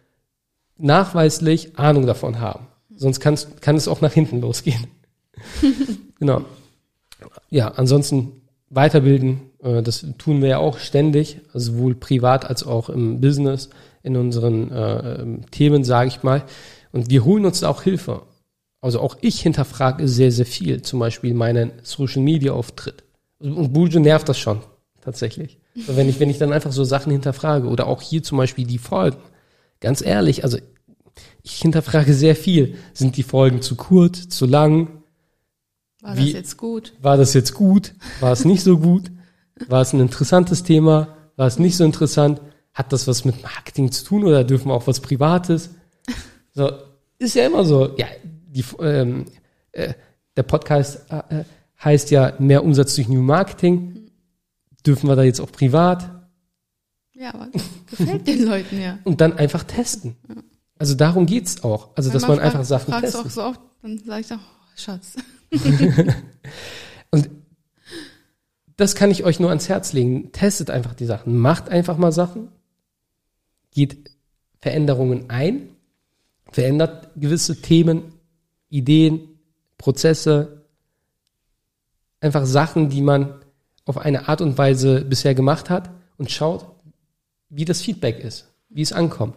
nachweislich 0.79 1.79
Ahnung 1.79 2.07
davon 2.07 2.41
haben. 2.41 2.67
Sonst 2.97 3.21
kann's, 3.21 3.49
kann 3.61 3.77
es 3.77 3.89
auch 3.89 4.01
nach 4.01 4.13
hinten 4.13 4.41
losgehen. 4.41 4.87
genau. 6.19 6.45
Ja, 7.51 7.69
ansonsten 7.69 8.43
weiterbilden, 8.71 9.41
äh, 9.63 9.83
das 9.83 10.07
tun 10.19 10.41
wir 10.41 10.49
ja 10.49 10.59
auch 10.59 10.79
ständig, 10.79 11.41
also 11.53 11.73
sowohl 11.73 11.95
privat 11.95 12.47
als 12.47 12.65
auch 12.65 12.89
im 12.89 13.21
Business, 13.21 13.69
in 14.03 14.17
unseren 14.17 14.71
äh, 14.71 15.47
Themen, 15.51 15.85
sage 15.85 16.09
ich 16.09 16.23
mal. 16.23 16.45
Und 16.93 17.11
wir 17.11 17.25
holen 17.25 17.47
uns 17.47 17.61
da 17.61 17.69
auch 17.69 17.83
Hilfe. 17.83 18.23
Also 18.81 19.01
auch 19.01 19.17
ich 19.21 19.41
hinterfrage 19.41 20.09
sehr, 20.09 20.33
sehr 20.33 20.47
viel, 20.47 20.83
zum 20.83 20.99
Beispiel 20.99 21.35
meinen 21.35 21.73
Social 21.83 22.23
Media 22.23 22.53
Auftritt. 22.53 23.05
Und 23.39 23.73
Bujo 23.73 24.01
nervt 24.01 24.29
das 24.29 24.39
schon, 24.39 24.61
tatsächlich. 25.01 25.59
Wenn 25.75 26.09
ich, 26.09 26.21
wenn 26.21 26.31
ich 26.31 26.39
dann 26.39 26.53
einfach 26.53 26.73
so 26.73 26.85
Sachen 26.85 27.13
hinterfrage 27.13 27.69
oder 27.69 27.87
auch 27.87 28.03
hier 28.03 28.23
zum 28.23 28.39
Beispiel 28.39 28.67
die 28.67 28.79
Folgen. 28.79 29.19
Ganz 29.81 30.03
ehrlich, 30.05 30.45
also 30.45 30.59
ich 31.43 31.55
hinterfrage 31.55 32.13
sehr 32.13 32.37
viel. 32.37 32.77
Sind 32.93 33.17
die 33.17 33.23
Folgen 33.23 33.63
zu 33.63 33.77
kurz, 33.77 34.29
zu 34.29 34.47
lang? 34.47 35.03
War 36.01 36.17
Wie, 36.17 36.27
das 36.27 36.33
jetzt 36.33 36.57
gut? 36.57 36.93
War 37.01 37.17
das 37.17 37.35
jetzt 37.35 37.55
gut? 37.55 37.95
War 38.21 38.33
es 38.33 38.45
nicht 38.45 38.63
so 38.63 38.79
gut? 38.79 39.11
War 39.69 39.83
es 39.83 39.93
ein 39.93 40.01
interessantes 40.01 40.65
Thema? 40.65 41.17
War 41.37 41.47
es 41.47 41.59
nicht 41.59 41.77
so 41.77 41.85
interessant? 41.85 42.41
Hat 42.75 42.93
das 42.93 43.07
was 43.07 43.25
mit 43.25 43.43
Marketing 43.43 43.93
zu 43.93 44.05
tun 44.05 44.25
oder 44.25 44.45
dürfen 44.45 44.69
wir 44.69 44.75
auch 44.75 44.87
was 44.87 45.01
Privates? 45.01 45.71
So, 46.55 46.71
ist 47.19 47.35
ja 47.35 47.47
immer 47.47 47.65
so. 47.65 47.97
Ja, 47.97 48.07
die, 48.23 48.63
ähm, 48.81 49.25
äh, 49.73 49.95
der 50.37 50.43
Podcast 50.43 51.11
äh, 51.11 51.45
heißt 51.83 52.11
ja 52.11 52.35
mehr 52.39 52.63
Umsatz 52.63 52.95
durch 52.95 53.09
New 53.09 53.23
Marketing. 53.23 54.11
Dürfen 54.85 55.09
wir 55.09 55.17
da 55.17 55.23
jetzt 55.23 55.41
auch 55.41 55.51
privat? 55.51 56.11
Ja, 57.15 57.33
aber 57.33 57.49
gefällt 57.89 58.27
den 58.27 58.45
Leuten 58.45 58.83
ja. 58.83 58.99
Und 59.05 59.23
dann 59.23 59.39
einfach 59.39 59.65
testen. 59.65 60.17
Ja. 60.29 60.43
Also 60.79 60.95
darum 60.95 61.27
geht's 61.27 61.63
auch. 61.63 61.91
Also, 61.97 62.11
dass 62.11 62.23
man, 62.23 62.37
man 62.37 62.41
einfach 62.41 62.65
Sachen 62.65 62.93
fragst 62.93 63.13
testet. 63.13 63.27
auch 63.27 63.31
so 63.31 63.43
oft, 63.45 63.61
dann 63.83 63.99
sage 63.99 64.21
ich 64.21 64.33
auch, 64.33 64.37
oh, 64.37 64.77
Schatz. 64.77 65.15
und 67.11 67.31
das 68.77 68.95
kann 68.97 69.11
ich 69.11 69.23
euch 69.25 69.39
nur 69.39 69.51
ans 69.51 69.69
Herz 69.69 69.93
legen. 69.93 70.33
Testet 70.33 70.71
einfach 70.71 70.95
die 70.95 71.07
Sachen. 71.07 71.39
Macht 71.39 71.69
einfach 71.69 71.97
mal 71.99 72.11
Sachen. 72.11 72.49
Geht 73.73 74.11
Veränderungen 74.59 75.29
ein. 75.29 75.71
Verändert 76.53 77.09
gewisse 77.17 77.61
Themen, 77.61 78.15
Ideen, 78.69 79.39
Prozesse. 79.79 80.65
Einfach 82.21 82.47
Sachen, 82.47 82.89
die 82.89 83.03
man 83.03 83.35
auf 83.85 83.99
eine 83.99 84.29
Art 84.29 84.41
und 84.41 84.57
Weise 84.57 85.05
bisher 85.05 85.35
gemacht 85.35 85.71
hat 85.71 85.91
und 86.19 86.31
schaut, 86.31 86.67
wie 87.49 87.65
das 87.65 87.83
Feedback 87.83 88.21
ist, 88.21 88.49
wie 88.71 88.83
es 88.83 88.93
ankommt. 88.93 89.35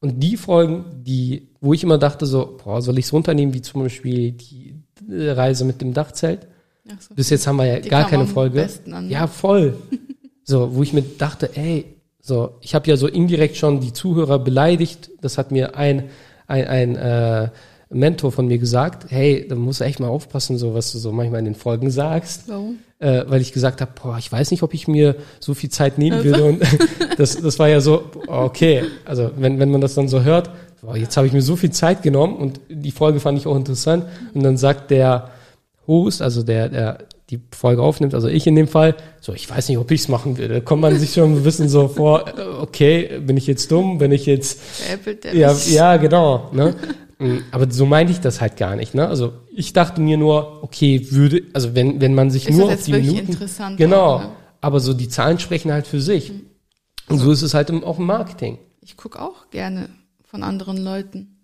Und 0.00 0.20
die 0.20 0.36
Folgen, 0.36 0.84
die, 1.04 1.48
wo 1.60 1.74
ich 1.74 1.82
immer 1.82 1.98
dachte, 1.98 2.26
so, 2.26 2.58
boah, 2.62 2.80
soll 2.80 2.98
ich 2.98 3.04
es 3.04 3.12
runternehmen, 3.12 3.54
wie 3.54 3.62
zum 3.62 3.82
Beispiel 3.82 4.32
die 4.32 4.74
Reise 5.08 5.64
mit 5.64 5.80
dem 5.80 5.92
Dachzelt? 5.92 6.48
So. 6.98 7.14
Bis 7.14 7.30
jetzt 7.30 7.46
haben 7.46 7.56
wir 7.56 7.66
ja 7.66 7.80
die 7.80 7.88
gar 7.88 8.08
keine 8.08 8.26
Folge. 8.26 8.68
An, 8.86 9.06
ne? 9.06 9.12
Ja, 9.12 9.26
voll. 9.26 9.76
so, 10.44 10.74
wo 10.74 10.82
ich 10.82 10.92
mir 10.92 11.02
dachte, 11.02 11.54
ey, 11.54 11.99
so, 12.30 12.54
ich 12.60 12.76
habe 12.76 12.88
ja 12.88 12.96
so 12.96 13.08
indirekt 13.08 13.56
schon 13.56 13.80
die 13.80 13.92
Zuhörer 13.92 14.38
beleidigt. 14.38 15.10
Das 15.20 15.36
hat 15.36 15.50
mir 15.50 15.76
ein, 15.76 16.04
ein, 16.46 16.66
ein 16.66 16.96
äh, 16.96 17.48
Mentor 17.90 18.30
von 18.30 18.46
mir 18.46 18.58
gesagt, 18.58 19.10
hey, 19.10 19.46
da 19.48 19.56
musst 19.56 19.80
du 19.80 19.84
echt 19.84 19.98
mal 19.98 20.06
aufpassen, 20.06 20.56
so 20.56 20.72
was 20.72 20.92
du 20.92 20.98
so 20.98 21.10
manchmal 21.10 21.40
in 21.40 21.46
den 21.46 21.54
Folgen 21.56 21.90
sagst. 21.90 22.44
Warum? 22.46 22.78
Äh, 23.00 23.24
weil 23.26 23.40
ich 23.40 23.52
gesagt 23.52 23.80
habe, 23.80 23.90
boah, 24.00 24.16
ich 24.16 24.30
weiß 24.30 24.52
nicht, 24.52 24.62
ob 24.62 24.74
ich 24.74 24.86
mir 24.86 25.16
so 25.40 25.54
viel 25.54 25.70
Zeit 25.70 25.98
nehmen 25.98 26.22
würde. 26.22 26.44
Und 26.44 26.62
das, 27.18 27.40
das 27.40 27.58
war 27.58 27.68
ja 27.68 27.80
so, 27.80 28.04
okay, 28.28 28.84
also 29.04 29.32
wenn, 29.36 29.58
wenn 29.58 29.72
man 29.72 29.80
das 29.80 29.94
dann 29.94 30.06
so 30.06 30.22
hört, 30.22 30.50
boah, 30.82 30.96
jetzt 30.96 31.16
habe 31.16 31.26
ich 31.26 31.32
mir 31.32 31.42
so 31.42 31.56
viel 31.56 31.72
Zeit 31.72 32.02
genommen 32.02 32.36
und 32.36 32.60
die 32.68 32.92
Folge 32.92 33.18
fand 33.18 33.38
ich 33.38 33.46
auch 33.48 33.56
interessant. 33.56 34.04
Und 34.34 34.44
dann 34.44 34.56
sagt 34.56 34.92
der 34.92 35.30
Host, 35.88 36.22
also 36.22 36.44
der, 36.44 36.68
der 36.68 36.98
die 37.30 37.40
Folge 37.52 37.82
aufnimmt, 37.82 38.14
also 38.14 38.28
ich 38.28 38.46
in 38.46 38.56
dem 38.56 38.68
Fall, 38.68 38.96
so, 39.20 39.32
ich 39.32 39.48
weiß 39.48 39.68
nicht, 39.68 39.78
ob 39.78 39.90
ich 39.90 40.02
es 40.02 40.08
machen 40.08 40.36
würde. 40.36 40.54
Da 40.54 40.60
kommt 40.60 40.82
man 40.82 40.98
sich 40.98 41.12
schon 41.12 41.36
ein 41.36 41.42
bisschen 41.42 41.68
so 41.68 41.88
vor, 41.88 42.26
äh, 42.26 42.42
okay, 42.60 43.20
bin 43.20 43.36
ich 43.36 43.46
jetzt 43.46 43.70
dumm, 43.70 43.98
bin 43.98 44.12
ich 44.12 44.26
jetzt, 44.26 44.60
ja, 45.32 45.52
ja, 45.52 45.96
genau, 45.96 46.50
ne? 46.52 46.74
Mm, 47.18 47.38
Aber 47.50 47.70
so 47.70 47.86
meinte 47.86 48.12
ich 48.12 48.20
das 48.20 48.40
halt 48.40 48.56
gar 48.56 48.76
nicht, 48.76 48.94
ne? 48.94 49.06
Also 49.06 49.34
ich 49.54 49.72
dachte 49.72 50.00
mir 50.00 50.16
nur, 50.16 50.62
okay, 50.64 51.06
würde, 51.10 51.42
also 51.52 51.74
wenn, 51.74 52.00
wenn 52.00 52.14
man 52.14 52.30
sich 52.30 52.48
Ist 52.48 52.56
nur 52.56 52.66
das 52.66 52.66
auf 52.66 52.72
jetzt 52.78 52.86
die 52.88 52.92
wirklich 52.92 53.12
Minuten, 53.12 53.32
interessant 53.32 53.76
genau, 53.76 54.14
auch, 54.14 54.20
ne? 54.22 54.30
aber 54.60 54.80
so 54.80 54.94
die 54.94 55.08
Zahlen 55.08 55.38
sprechen 55.38 55.70
halt 55.72 55.86
für 55.86 56.00
sich. 56.00 56.32
Und 57.08 57.18
so 57.18 57.30
ist 57.30 57.42
es 57.42 57.54
halt 57.54 57.70
im, 57.70 57.84
auch 57.84 57.98
im 57.98 58.06
Marketing. 58.06 58.58
Ich 58.80 58.96
gucke 58.96 59.20
auch 59.20 59.50
gerne 59.50 59.90
von 60.24 60.42
anderen 60.42 60.76
Leuten 60.78 61.36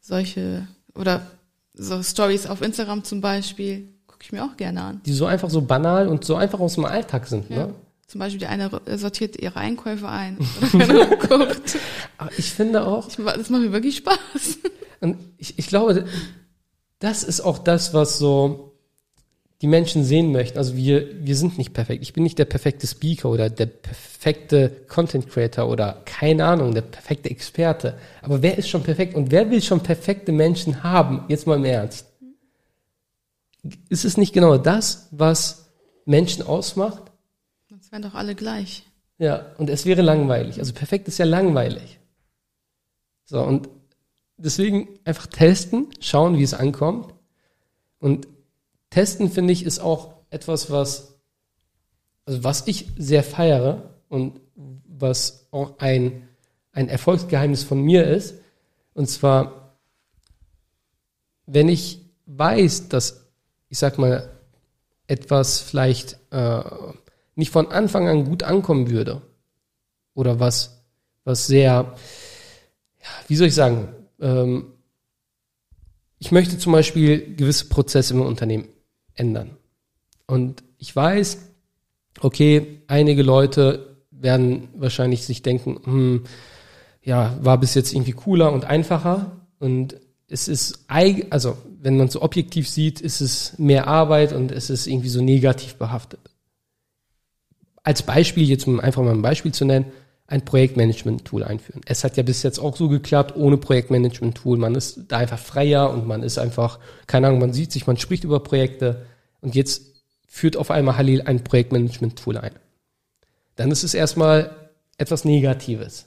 solche 0.00 0.66
oder 0.94 1.26
so 1.74 2.02
Stories 2.02 2.46
auf 2.46 2.60
Instagram 2.60 3.04
zum 3.04 3.20
Beispiel 3.20 3.88
gucke 4.22 4.26
ich 4.26 4.32
mir 4.32 4.44
auch 4.44 4.56
gerne 4.56 4.82
an. 4.82 5.00
Die 5.04 5.12
so 5.12 5.26
einfach 5.26 5.50
so 5.50 5.62
banal 5.62 6.06
und 6.08 6.24
so 6.24 6.36
einfach 6.36 6.60
aus 6.60 6.74
dem 6.74 6.84
Alltag 6.84 7.26
sind, 7.26 7.50
Ja. 7.50 7.66
ne? 7.66 7.74
Zum 8.06 8.18
Beispiel 8.18 8.40
die 8.40 8.46
eine 8.46 8.70
sortiert 8.98 9.40
ihre 9.40 9.56
Einkäufe 9.56 10.06
ein 10.06 10.36
ich 12.36 12.52
finde 12.52 12.86
auch, 12.86 13.08
Ich, 13.08 13.16
das 13.16 13.48
macht 13.48 13.62
mir 13.62 13.72
wirklich 13.72 13.96
Spaß. 13.96 14.58
Und 15.00 15.16
ich, 15.38 15.58
ich 15.58 15.66
glaube, 15.66 16.04
das 16.98 17.24
ist 17.24 17.40
auch 17.40 17.56
das, 17.58 17.94
was 17.94 18.18
so 18.18 18.74
die 19.62 19.66
Menschen 19.66 20.04
sehen 20.04 20.30
möchten. 20.30 20.58
Also 20.58 20.76
wir, 20.76 21.08
wir 21.24 21.36
sind 21.36 21.56
nicht 21.56 21.72
perfekt. 21.72 22.02
Ich 22.02 22.12
bin 22.12 22.22
nicht 22.22 22.38
der 22.38 22.44
perfekte 22.44 22.86
Speaker 22.86 23.30
oder 23.30 23.48
der 23.48 23.66
perfekte 23.66 24.68
Content 24.88 25.30
Creator 25.30 25.66
oder 25.68 26.02
keine 26.04 26.44
Ahnung, 26.44 26.74
der 26.74 26.82
perfekte 26.82 27.30
Experte. 27.30 27.94
Aber 28.20 28.42
wer 28.42 28.58
ist 28.58 28.68
schon 28.68 28.82
perfekt 28.82 29.14
und 29.14 29.30
wer 29.30 29.50
will 29.50 29.62
schon 29.62 29.80
perfekte 29.80 30.32
Menschen 30.32 30.82
haben? 30.82 31.24
Jetzt 31.28 31.46
mal 31.46 31.56
im 31.56 31.64
Ernst. 31.64 32.11
Ist 33.88 34.04
es 34.04 34.16
nicht 34.16 34.32
genau 34.32 34.58
das, 34.58 35.08
was 35.10 35.72
Menschen 36.04 36.44
ausmacht? 36.44 37.12
Sonst 37.68 37.92
wären 37.92 38.02
doch 38.02 38.14
alle 38.14 38.34
gleich. 38.34 38.84
Ja, 39.18 39.46
und 39.58 39.70
es 39.70 39.86
wäre 39.86 40.02
langweilig. 40.02 40.58
Also 40.58 40.72
perfekt 40.72 41.06
ist 41.08 41.18
ja 41.18 41.24
langweilig. 41.24 42.00
So, 43.24 43.40
und 43.40 43.68
deswegen 44.36 44.88
einfach 45.04 45.26
testen, 45.26 45.88
schauen, 46.00 46.36
wie 46.36 46.42
es 46.42 46.54
ankommt. 46.54 47.14
Und 47.98 48.26
testen, 48.90 49.30
finde 49.30 49.52
ich, 49.52 49.64
ist 49.64 49.78
auch 49.78 50.14
etwas, 50.30 50.70
was, 50.70 51.20
also 52.24 52.42
was 52.42 52.66
ich 52.66 52.88
sehr 52.96 53.22
feiere 53.22 53.94
und 54.08 54.40
was 54.54 55.46
auch 55.52 55.78
ein, 55.78 56.28
ein 56.72 56.88
Erfolgsgeheimnis 56.88 57.62
von 57.62 57.80
mir 57.80 58.06
ist. 58.06 58.34
Und 58.94 59.08
zwar, 59.08 59.78
wenn 61.46 61.68
ich 61.68 62.00
weiß, 62.26 62.88
dass, 62.88 63.21
ich 63.72 63.78
sag 63.78 63.96
mal, 63.96 64.28
etwas 65.06 65.60
vielleicht 65.60 66.18
äh, 66.30 66.60
nicht 67.36 67.50
von 67.50 67.72
Anfang 67.72 68.06
an 68.06 68.26
gut 68.26 68.42
ankommen 68.42 68.90
würde 68.90 69.22
oder 70.12 70.38
was, 70.38 70.84
was 71.24 71.46
sehr, 71.46 71.94
ja, 73.00 73.08
wie 73.28 73.36
soll 73.36 73.46
ich 73.46 73.54
sagen, 73.54 73.88
ähm, 74.20 74.74
ich 76.18 76.32
möchte 76.32 76.58
zum 76.58 76.72
Beispiel 76.72 77.34
gewisse 77.34 77.70
Prozesse 77.70 78.12
im 78.12 78.20
Unternehmen 78.20 78.68
ändern. 79.14 79.56
Und 80.26 80.62
ich 80.76 80.94
weiß, 80.94 81.38
okay, 82.20 82.82
einige 82.88 83.22
Leute 83.22 83.96
werden 84.10 84.68
wahrscheinlich 84.76 85.24
sich 85.24 85.40
denken, 85.40 85.80
hm, 85.82 86.24
ja, 87.02 87.38
war 87.40 87.56
bis 87.56 87.72
jetzt 87.74 87.94
irgendwie 87.94 88.12
cooler 88.12 88.52
und 88.52 88.66
einfacher. 88.66 89.40
Und 89.58 89.96
es 90.32 90.48
ist, 90.48 90.84
also 90.88 91.58
wenn 91.80 91.98
man 91.98 92.06
es 92.06 92.14
so 92.14 92.22
objektiv 92.22 92.68
sieht, 92.68 93.00
ist 93.00 93.20
es 93.20 93.58
mehr 93.58 93.86
Arbeit 93.86 94.32
und 94.32 94.50
es 94.50 94.70
ist 94.70 94.86
irgendwie 94.86 95.10
so 95.10 95.22
negativ 95.22 95.74
behaftet. 95.74 96.20
Als 97.82 98.02
Beispiel, 98.02 98.48
jetzt 98.48 98.66
um 98.66 98.80
einfach 98.80 99.02
mal 99.02 99.12
ein 99.12 99.22
Beispiel 99.22 99.52
zu 99.52 99.64
nennen, 99.64 99.92
ein 100.26 100.44
Projektmanagement-Tool 100.44 101.44
einführen. 101.44 101.82
Es 101.84 102.04
hat 102.04 102.16
ja 102.16 102.22
bis 102.22 102.42
jetzt 102.42 102.58
auch 102.58 102.76
so 102.76 102.88
geklappt, 102.88 103.36
ohne 103.36 103.58
Projektmanagement-Tool. 103.58 104.56
Man 104.56 104.74
ist 104.74 105.00
da 105.08 105.18
einfach 105.18 105.38
freier 105.38 105.90
und 105.90 106.06
man 106.06 106.22
ist 106.22 106.38
einfach, 106.38 106.78
keine 107.06 107.26
Ahnung, 107.26 107.40
man 107.40 107.52
sieht 107.52 107.70
sich, 107.70 107.86
man 107.86 107.98
spricht 107.98 108.24
über 108.24 108.40
Projekte 108.40 109.04
und 109.42 109.54
jetzt 109.54 109.82
führt 110.26 110.56
auf 110.56 110.70
einmal 110.70 110.96
Halil 110.96 111.20
ein 111.22 111.44
Projektmanagement-Tool 111.44 112.38
ein. 112.38 112.52
Dann 113.56 113.70
ist 113.70 113.84
es 113.84 113.92
erstmal 113.92 114.70
etwas 114.96 115.26
Negatives. 115.26 116.06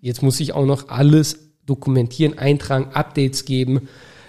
Jetzt 0.00 0.22
muss 0.22 0.40
ich 0.40 0.52
auch 0.52 0.66
noch 0.66 0.88
alles 0.90 1.51
dokumentieren, 1.66 2.38
eintragen, 2.38 2.92
Updates 2.92 3.44
geben, 3.44 3.88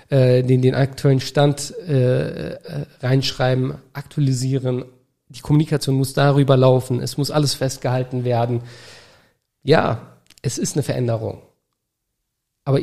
äh, 0.10 0.44
den, 0.44 0.62
den 0.62 0.76
aktuellen 0.76 1.20
Stand 1.20 1.74
äh, 1.88 2.54
äh, 2.54 2.60
reinschreiben, 3.02 3.76
aktualisieren. 3.94 4.86
Die 5.30 5.40
Kommunikation 5.40 5.96
muss 5.96 6.14
darüber 6.14 6.58
laufen, 6.58 7.02
es 7.02 7.18
muss 7.18 7.32
alles 7.32 7.56
festgehalten 7.56 8.24
werden. 8.24 8.62
Ja, 9.64 10.18
es 10.42 10.58
ist 10.58 10.76
eine 10.76 10.84
Veränderung. 10.84 11.42
Aber 12.66 12.82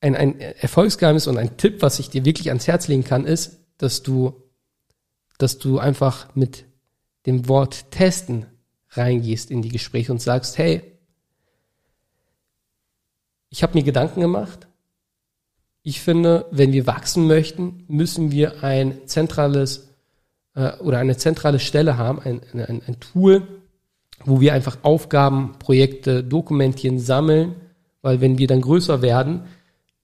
ein, 0.00 0.16
ein 0.16 0.40
Erfolgsgeheimnis 0.40 1.26
und 1.26 1.38
ein 1.38 1.56
Tipp, 1.56 1.82
was 1.82 1.98
ich 1.98 2.10
dir 2.10 2.24
wirklich 2.24 2.48
ans 2.48 2.66
Herz 2.66 2.88
legen 2.88 3.04
kann, 3.04 3.26
ist, 3.26 3.58
dass 3.78 4.02
du, 4.02 4.42
dass 5.38 5.58
du 5.58 5.78
einfach 5.78 6.34
mit 6.34 6.64
dem 7.26 7.48
Wort 7.48 7.90
testen 7.90 8.46
reingehst 8.90 9.50
in 9.50 9.62
die 9.62 9.70
Gespräche 9.70 10.12
und 10.12 10.20
sagst, 10.20 10.58
hey, 10.58 10.93
ich 13.54 13.62
habe 13.62 13.78
mir 13.78 13.84
Gedanken 13.84 14.20
gemacht. 14.20 14.66
Ich 15.84 16.00
finde, 16.00 16.46
wenn 16.50 16.72
wir 16.72 16.88
wachsen 16.88 17.28
möchten, 17.28 17.84
müssen 17.86 18.32
wir 18.32 18.64
ein 18.64 19.06
zentrales 19.06 19.94
äh, 20.56 20.72
oder 20.78 20.98
eine 20.98 21.16
zentrale 21.16 21.60
Stelle 21.60 21.96
haben, 21.96 22.18
ein, 22.18 22.40
ein, 22.52 22.82
ein 22.84 22.98
Tool, 22.98 23.46
wo 24.24 24.40
wir 24.40 24.54
einfach 24.54 24.78
Aufgaben, 24.82 25.54
Projekte 25.60 26.24
dokumentieren, 26.24 26.98
sammeln, 26.98 27.54
weil 28.02 28.20
wenn 28.20 28.38
wir 28.38 28.48
dann 28.48 28.60
größer 28.60 29.02
werden, 29.02 29.44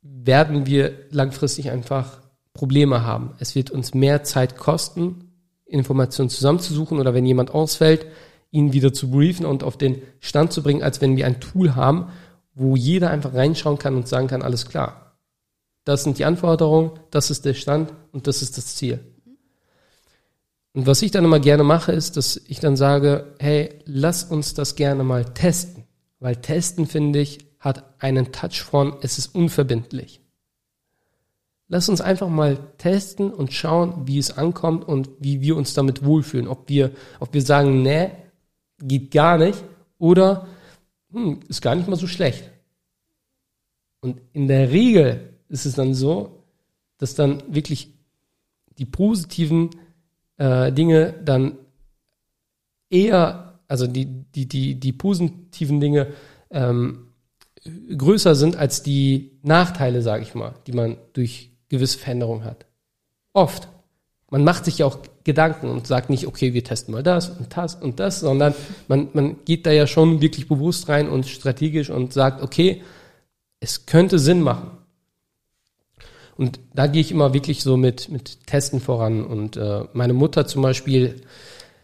werden 0.00 0.66
wir 0.66 0.92
langfristig 1.10 1.72
einfach 1.72 2.20
Probleme 2.54 3.02
haben. 3.02 3.32
Es 3.40 3.56
wird 3.56 3.72
uns 3.72 3.94
mehr 3.94 4.22
Zeit 4.22 4.56
kosten, 4.56 5.32
Informationen 5.64 6.30
zusammenzusuchen 6.30 7.00
oder 7.00 7.14
wenn 7.14 7.26
jemand 7.26 7.50
ausfällt, 7.50 8.06
ihn 8.52 8.72
wieder 8.72 8.92
zu 8.92 9.10
briefen 9.10 9.44
und 9.44 9.64
auf 9.64 9.76
den 9.76 10.02
Stand 10.20 10.52
zu 10.52 10.62
bringen, 10.62 10.84
als 10.84 11.00
wenn 11.00 11.16
wir 11.16 11.26
ein 11.26 11.40
Tool 11.40 11.74
haben, 11.74 12.12
wo 12.54 12.76
jeder 12.76 13.10
einfach 13.10 13.34
reinschauen 13.34 13.78
kann 13.78 13.96
und 13.96 14.08
sagen 14.08 14.28
kann, 14.28 14.42
alles 14.42 14.66
klar. 14.66 15.16
Das 15.84 16.04
sind 16.04 16.18
die 16.18 16.24
Anforderungen, 16.24 16.92
das 17.10 17.30
ist 17.30 17.44
der 17.44 17.54
Stand 17.54 17.92
und 18.12 18.26
das 18.26 18.42
ist 18.42 18.56
das 18.58 18.76
Ziel. 18.76 19.00
Und 20.72 20.86
was 20.86 21.02
ich 21.02 21.10
dann 21.10 21.24
immer 21.24 21.40
gerne 21.40 21.64
mache, 21.64 21.92
ist, 21.92 22.16
dass 22.16 22.36
ich 22.46 22.60
dann 22.60 22.76
sage, 22.76 23.34
hey, 23.38 23.80
lass 23.86 24.24
uns 24.24 24.54
das 24.54 24.76
gerne 24.76 25.02
mal 25.02 25.24
testen. 25.24 25.84
Weil 26.20 26.36
testen, 26.36 26.86
finde 26.86 27.20
ich, 27.20 27.38
hat 27.58 27.84
einen 27.98 28.30
Touch 28.30 28.62
von, 28.62 28.94
es 29.00 29.18
ist 29.18 29.34
unverbindlich. 29.34 30.20
Lass 31.66 31.88
uns 31.88 32.00
einfach 32.00 32.28
mal 32.28 32.58
testen 32.78 33.32
und 33.32 33.52
schauen, 33.52 34.06
wie 34.06 34.18
es 34.18 34.36
ankommt 34.36 34.86
und 34.86 35.08
wie 35.18 35.40
wir 35.40 35.56
uns 35.56 35.72
damit 35.74 36.04
wohlfühlen. 36.04 36.48
Ob 36.48 36.68
wir, 36.68 36.90
ob 37.20 37.32
wir 37.32 37.42
sagen, 37.42 37.82
nee, 37.82 38.10
geht 38.80 39.10
gar 39.12 39.38
nicht 39.38 39.62
oder 39.98 40.46
hm, 41.12 41.40
ist 41.48 41.62
gar 41.62 41.74
nicht 41.74 41.88
mal 41.88 41.96
so 41.96 42.06
schlecht. 42.06 42.50
Und 44.00 44.20
in 44.32 44.48
der 44.48 44.70
Regel 44.70 45.34
ist 45.48 45.66
es 45.66 45.74
dann 45.74 45.94
so, 45.94 46.44
dass 46.98 47.14
dann 47.14 47.42
wirklich 47.52 47.92
die 48.78 48.86
positiven 48.86 49.70
äh, 50.38 50.72
Dinge 50.72 51.14
dann 51.24 51.58
eher, 52.88 53.60
also 53.68 53.86
die, 53.86 54.06
die, 54.06 54.46
die, 54.46 54.74
die 54.74 54.92
positiven 54.92 55.80
Dinge 55.80 56.08
ähm, 56.50 57.08
größer 57.96 58.34
sind 58.34 58.56
als 58.56 58.82
die 58.82 59.38
Nachteile, 59.42 60.02
sage 60.02 60.22
ich 60.22 60.34
mal, 60.34 60.54
die 60.66 60.72
man 60.72 60.96
durch 61.12 61.50
gewisse 61.68 61.98
Veränderungen 61.98 62.44
hat. 62.44 62.66
Oft. 63.32 63.68
Man 64.30 64.44
macht 64.44 64.64
sich 64.64 64.78
ja 64.78 64.86
auch 64.86 64.98
Gedanken 65.24 65.68
und 65.68 65.86
sagt 65.86 66.08
nicht, 66.08 66.26
okay, 66.26 66.54
wir 66.54 66.64
testen 66.64 66.94
mal 66.94 67.02
das 67.02 67.28
und 67.28 67.56
das 67.56 67.74
und 67.74 68.00
das, 68.00 68.20
sondern 68.20 68.54
man, 68.88 69.08
man 69.12 69.36
geht 69.44 69.66
da 69.66 69.70
ja 69.70 69.86
schon 69.86 70.20
wirklich 70.22 70.48
bewusst 70.48 70.88
rein 70.88 71.08
und 71.08 71.26
strategisch 71.26 71.90
und 71.90 72.12
sagt, 72.12 72.42
okay, 72.42 72.82
es 73.60 73.84
könnte 73.84 74.18
Sinn 74.18 74.40
machen. 74.40 74.70
Und 76.36 76.58
da 76.72 76.86
gehe 76.86 77.02
ich 77.02 77.10
immer 77.10 77.34
wirklich 77.34 77.62
so 77.62 77.76
mit, 77.76 78.08
mit 78.08 78.46
Testen 78.46 78.80
voran. 78.80 79.26
Und 79.26 79.58
äh, 79.58 79.84
meine 79.92 80.14
Mutter 80.14 80.46
zum 80.46 80.62
Beispiel, 80.62 81.20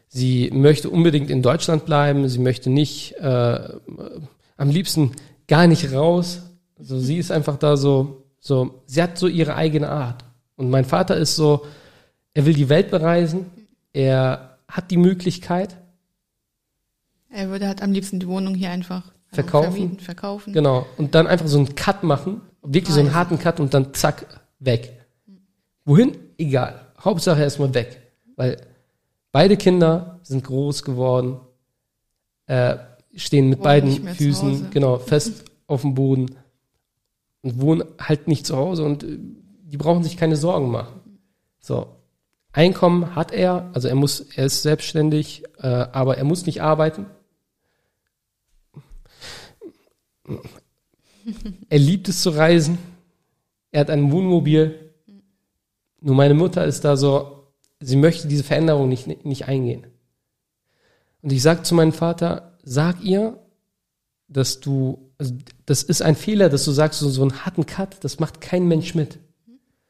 sie 0.08 0.50
möchte 0.50 0.88
unbedingt 0.88 1.28
in 1.28 1.42
Deutschland 1.42 1.84
bleiben, 1.84 2.26
sie 2.26 2.38
möchte 2.38 2.70
nicht, 2.70 3.16
äh, 3.16 3.68
am 4.56 4.70
liebsten 4.70 5.12
gar 5.46 5.66
nicht 5.66 5.92
raus. 5.92 6.40
Also 6.78 6.98
sie 6.98 7.18
ist 7.18 7.30
einfach 7.30 7.58
da 7.58 7.76
so, 7.76 8.24
so, 8.40 8.82
sie 8.86 9.02
hat 9.02 9.18
so 9.18 9.26
ihre 9.26 9.56
eigene 9.56 9.90
Art. 9.90 10.24
Und 10.56 10.70
mein 10.70 10.86
Vater 10.86 11.18
ist 11.18 11.36
so, 11.36 11.66
er 12.36 12.44
will 12.44 12.52
die 12.52 12.68
Welt 12.68 12.90
bereisen, 12.90 13.46
er 13.94 14.58
hat 14.68 14.90
die 14.90 14.98
Möglichkeit. 14.98 15.74
Er 17.30 17.48
würde 17.48 17.66
halt 17.66 17.82
am 17.82 17.92
liebsten 17.92 18.20
die 18.20 18.28
Wohnung 18.28 18.54
hier 18.54 18.68
einfach 18.68 19.10
verkaufen. 19.32 19.72
Vermieten, 19.72 20.00
verkaufen. 20.00 20.52
Genau. 20.52 20.84
Und 20.98 21.14
dann 21.14 21.26
einfach 21.26 21.46
so 21.46 21.56
einen 21.56 21.74
Cut 21.74 22.02
machen, 22.02 22.42
wirklich 22.62 22.92
so 22.92 23.00
einen 23.00 23.14
harten 23.14 23.38
Cut 23.38 23.58
und 23.58 23.72
dann 23.72 23.94
zack, 23.94 24.42
weg. 24.58 24.92
Wohin? 25.86 26.14
Egal. 26.36 26.78
Hauptsache 27.02 27.40
erstmal 27.40 27.72
weg. 27.72 28.02
Weil 28.36 28.58
beide 29.32 29.56
Kinder 29.56 30.20
sind 30.22 30.44
groß 30.44 30.82
geworden, 30.82 31.40
äh, 32.48 32.76
stehen 33.14 33.48
mit 33.48 33.62
beiden 33.62 34.08
Füßen 34.08 34.68
genau 34.72 34.98
fest 34.98 35.44
auf 35.66 35.80
dem 35.80 35.94
Boden 35.94 36.36
und 37.40 37.62
wohnen 37.62 37.84
halt 37.98 38.28
nicht 38.28 38.44
zu 38.44 38.58
Hause 38.58 38.84
und 38.84 39.04
äh, 39.04 39.18
die 39.18 39.78
brauchen 39.78 40.02
sich 40.02 40.18
keine 40.18 40.36
Sorgen 40.36 40.70
machen. 40.70 41.00
So. 41.60 41.95
Einkommen 42.56 43.14
hat 43.14 43.32
er, 43.32 43.70
also 43.74 43.86
er 43.86 43.94
muss, 43.94 44.20
er 44.20 44.46
ist 44.46 44.62
selbstständig, 44.62 45.44
äh, 45.58 45.66
aber 45.66 46.16
er 46.16 46.24
muss 46.24 46.46
nicht 46.46 46.62
arbeiten. 46.62 47.04
Er 51.68 51.78
liebt 51.78 52.08
es 52.08 52.22
zu 52.22 52.30
reisen. 52.30 52.78
Er 53.72 53.80
hat 53.80 53.90
ein 53.90 54.10
Wohnmobil. 54.10 54.94
Nur 56.00 56.14
meine 56.14 56.32
Mutter 56.32 56.64
ist 56.64 56.86
da 56.86 56.96
so, 56.96 57.52
sie 57.78 57.96
möchte 57.96 58.26
diese 58.26 58.42
Veränderung 58.42 58.88
nicht, 58.88 59.26
nicht 59.26 59.46
eingehen. 59.46 59.86
Und 61.20 61.32
ich 61.32 61.42
sage 61.42 61.62
zu 61.62 61.74
meinem 61.74 61.92
Vater, 61.92 62.56
sag 62.62 63.04
ihr, 63.04 63.38
dass 64.28 64.60
du, 64.60 65.10
also 65.18 65.34
das 65.66 65.82
ist 65.82 66.00
ein 66.00 66.16
Fehler, 66.16 66.48
dass 66.48 66.64
du 66.64 66.70
sagst, 66.70 67.00
so, 67.00 67.10
so 67.10 67.20
einen 67.20 67.44
harten 67.44 67.66
Cut, 67.66 68.02
das 68.02 68.18
macht 68.18 68.40
kein 68.40 68.66
Mensch 68.66 68.94
mit. 68.94 69.18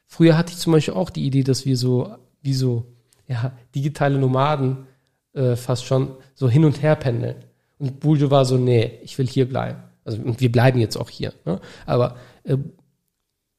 Früher 0.08 0.36
hatte 0.36 0.50
ich 0.50 0.58
zum 0.58 0.72
Beispiel 0.72 0.94
auch 0.94 1.10
die 1.10 1.26
Idee, 1.26 1.44
dass 1.44 1.64
wir 1.64 1.76
so, 1.76 2.16
wie 2.42 2.54
so, 2.54 2.86
ja, 3.28 3.52
digitale 3.74 4.18
Nomaden 4.18 4.86
äh, 5.32 5.56
fast 5.56 5.84
schon 5.84 6.16
so 6.34 6.48
hin 6.48 6.64
und 6.64 6.82
her 6.82 6.96
pendeln. 6.96 7.36
Und 7.78 8.00
Buljo 8.00 8.30
war 8.30 8.44
so, 8.44 8.56
nee, 8.56 8.98
ich 9.02 9.18
will 9.18 9.26
hier 9.26 9.48
bleiben. 9.48 9.82
Also 10.04 10.22
und 10.22 10.40
wir 10.40 10.50
bleiben 10.50 10.78
jetzt 10.78 10.96
auch 10.96 11.10
hier. 11.10 11.32
Ne? 11.44 11.60
Aber 11.84 12.16
äh, 12.44 12.56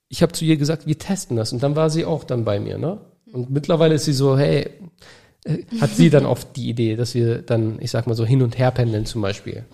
ich 0.09 0.21
habe 0.21 0.31
zu 0.31 0.45
ihr 0.45 0.57
gesagt, 0.57 0.87
wir 0.87 0.97
testen 0.97 1.37
das. 1.37 1.53
Und 1.53 1.61
dann 1.61 1.75
war 1.75 1.89
sie 1.89 2.05
auch 2.05 2.23
dann 2.23 2.45
bei 2.45 2.59
mir. 2.59 2.77
Ne? 2.77 2.99
Und 3.31 3.49
mittlerweile 3.49 3.95
ist 3.95 4.05
sie 4.05 4.13
so, 4.13 4.37
hey, 4.37 4.69
äh, 5.43 5.63
hat 5.81 5.91
sie 5.91 6.09
dann 6.09 6.25
oft 6.27 6.55
die 6.55 6.69
Idee, 6.69 6.95
dass 6.95 7.13
wir 7.13 7.41
dann, 7.41 7.77
ich 7.81 7.91
sag 7.91 8.07
mal 8.07 8.15
so, 8.15 8.25
hin 8.25 8.41
und 8.41 8.57
her 8.57 8.71
pendeln 8.71 9.05
zum 9.05 9.21
Beispiel. 9.21 9.65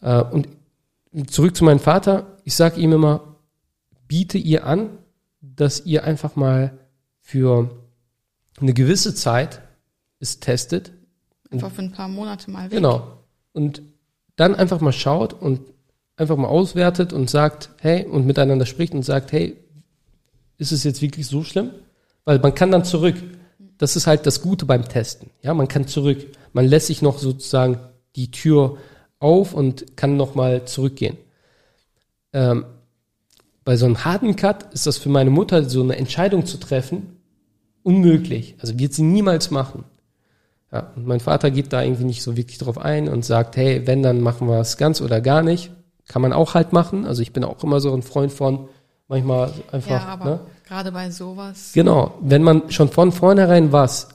Äh, 0.00 0.22
und 0.22 0.48
zurück 1.28 1.56
zu 1.56 1.64
meinem 1.64 1.80
Vater. 1.80 2.36
Ich 2.44 2.54
sag 2.54 2.76
ihm 2.76 2.92
immer, 2.92 3.36
biete 4.06 4.38
ihr 4.38 4.66
an, 4.66 4.90
dass 5.40 5.86
ihr 5.86 6.04
einfach 6.04 6.36
mal 6.36 6.78
für 7.28 7.68
eine 8.58 8.72
gewisse 8.72 9.14
Zeit 9.14 9.60
es 10.18 10.40
testet. 10.40 10.92
Einfach 11.50 11.70
für 11.70 11.82
ein 11.82 11.92
paar 11.92 12.08
Monate 12.08 12.50
mal 12.50 12.70
weg. 12.70 12.78
Genau. 12.78 13.18
Und 13.52 13.82
dann 14.36 14.54
einfach 14.54 14.80
mal 14.80 14.92
schaut 14.92 15.34
und 15.34 15.60
einfach 16.16 16.38
mal 16.38 16.48
auswertet 16.48 17.12
und 17.12 17.28
sagt, 17.28 17.68
hey, 17.80 18.06
und 18.06 18.24
miteinander 18.24 18.64
spricht 18.64 18.94
und 18.94 19.02
sagt, 19.02 19.32
hey, 19.32 19.58
ist 20.56 20.72
es 20.72 20.84
jetzt 20.84 21.02
wirklich 21.02 21.26
so 21.26 21.44
schlimm? 21.44 21.72
Weil 22.24 22.38
man 22.38 22.54
kann 22.54 22.70
dann 22.70 22.86
zurück. 22.86 23.16
Das 23.76 23.94
ist 23.94 24.06
halt 24.06 24.24
das 24.24 24.40
Gute 24.40 24.64
beim 24.64 24.88
Testen. 24.88 25.28
Ja, 25.42 25.52
man 25.52 25.68
kann 25.68 25.86
zurück. 25.86 26.26
Man 26.54 26.64
lässt 26.64 26.86
sich 26.86 27.02
noch 27.02 27.18
sozusagen 27.18 27.78
die 28.16 28.30
Tür 28.30 28.78
auf 29.18 29.52
und 29.52 29.98
kann 29.98 30.16
nochmal 30.16 30.64
zurückgehen. 30.64 31.18
Ähm, 32.32 32.64
bei 33.66 33.76
so 33.76 33.84
einem 33.84 34.02
harten 34.06 34.34
Cut 34.34 34.72
ist 34.72 34.86
das 34.86 34.96
für 34.96 35.10
meine 35.10 35.28
Mutter 35.28 35.68
so 35.68 35.82
eine 35.82 35.96
Entscheidung 35.96 36.46
zu 36.46 36.56
treffen 36.56 37.17
unmöglich. 37.82 38.56
Also 38.60 38.78
wird 38.78 38.92
sie 38.92 39.02
niemals 39.02 39.50
machen. 39.50 39.84
Ja, 40.72 40.92
und 40.96 41.06
mein 41.06 41.20
Vater 41.20 41.50
geht 41.50 41.72
da 41.72 41.82
irgendwie 41.82 42.04
nicht 42.04 42.22
so 42.22 42.36
wirklich 42.36 42.58
drauf 42.58 42.78
ein 42.78 43.08
und 43.08 43.24
sagt, 43.24 43.56
hey, 43.56 43.86
wenn, 43.86 44.02
dann 44.02 44.20
machen 44.20 44.48
wir 44.48 44.60
es 44.60 44.76
ganz 44.76 45.00
oder 45.00 45.20
gar 45.20 45.42
nicht. 45.42 45.70
Kann 46.06 46.22
man 46.22 46.32
auch 46.32 46.54
halt 46.54 46.72
machen. 46.72 47.06
Also 47.06 47.22
ich 47.22 47.32
bin 47.32 47.44
auch 47.44 47.62
immer 47.64 47.80
so 47.80 47.94
ein 47.94 48.02
Freund 48.02 48.32
von 48.32 48.68
manchmal 49.08 49.50
einfach. 49.72 49.90
Ja, 49.90 50.06
aber 50.06 50.24
ne? 50.24 50.40
gerade 50.66 50.92
bei 50.92 51.10
sowas. 51.10 51.72
Genau, 51.72 52.14
wenn 52.20 52.42
man 52.42 52.70
schon 52.70 52.90
von 52.90 53.12
vornherein 53.12 53.72
was, 53.72 54.08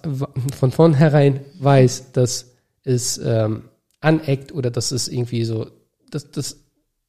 von 0.55 0.71
vornherein 0.71 1.41
weiß, 1.59 2.11
dass 2.13 2.51
es 2.83 3.17
ähm, 3.17 3.63
aneckt 3.99 4.51
oder 4.51 4.69
dass 4.69 4.91
es 4.91 5.07
irgendwie 5.07 5.45
so, 5.45 5.67
dass, 6.11 6.29
dass, 6.31 6.57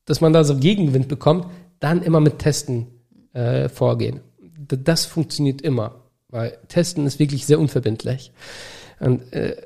dass 0.06 0.20
man 0.20 0.32
da 0.32 0.44
so 0.44 0.56
Gegenwind 0.56 1.08
bekommt, 1.08 1.46
dann 1.80 2.02
immer 2.02 2.20
mit 2.20 2.38
Testen 2.38 2.86
äh, 3.32 3.68
vorgehen. 3.68 4.20
Das 4.58 5.04
funktioniert 5.04 5.60
immer, 5.60 5.96
weil 6.34 6.58
Testen 6.66 7.06
ist 7.06 7.20
wirklich 7.20 7.46
sehr 7.46 7.60
unverbindlich. 7.60 8.32
Und 8.98 9.32
äh, 9.32 9.56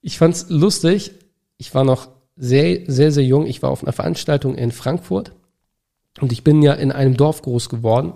ich 0.00 0.16
fand's 0.16 0.46
lustig. 0.48 1.12
Ich 1.58 1.74
war 1.74 1.84
noch 1.84 2.08
sehr, 2.36 2.80
sehr, 2.86 3.12
sehr 3.12 3.24
jung. 3.24 3.46
Ich 3.46 3.62
war 3.62 3.70
auf 3.70 3.82
einer 3.82 3.92
Veranstaltung 3.92 4.54
in 4.54 4.72
Frankfurt 4.72 5.32
und 6.22 6.32
ich 6.32 6.42
bin 6.42 6.62
ja 6.62 6.72
in 6.72 6.90
einem 6.90 7.18
Dorf 7.18 7.42
groß 7.42 7.68
geworden. 7.68 8.14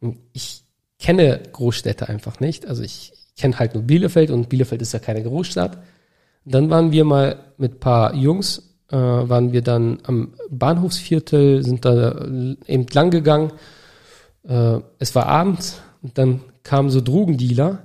Und 0.00 0.18
ich 0.32 0.62
kenne 1.00 1.40
Großstädte 1.52 2.08
einfach 2.08 2.38
nicht. 2.38 2.66
Also 2.66 2.84
ich 2.84 3.14
kenne 3.36 3.58
halt 3.58 3.74
nur 3.74 3.82
Bielefeld 3.82 4.30
und 4.30 4.48
Bielefeld 4.48 4.80
ist 4.80 4.92
ja 4.92 5.00
keine 5.00 5.24
Großstadt. 5.24 5.76
Und 6.44 6.54
dann 6.54 6.70
waren 6.70 6.92
wir 6.92 7.04
mal 7.04 7.52
mit 7.56 7.80
paar 7.80 8.14
Jungs, 8.14 8.76
äh, 8.92 8.96
waren 8.96 9.52
wir 9.52 9.62
dann 9.62 9.98
am 10.04 10.34
Bahnhofsviertel, 10.50 11.64
sind 11.64 11.84
da 11.84 12.24
eben 12.68 12.86
lang 12.92 13.10
gegangen. 13.10 13.52
Äh, 14.44 14.78
es 15.00 15.16
war 15.16 15.26
abends 15.26 15.82
und 16.00 16.16
dann 16.16 16.42
kamen 16.70 16.88
so 16.88 17.00
Drogendealer 17.00 17.82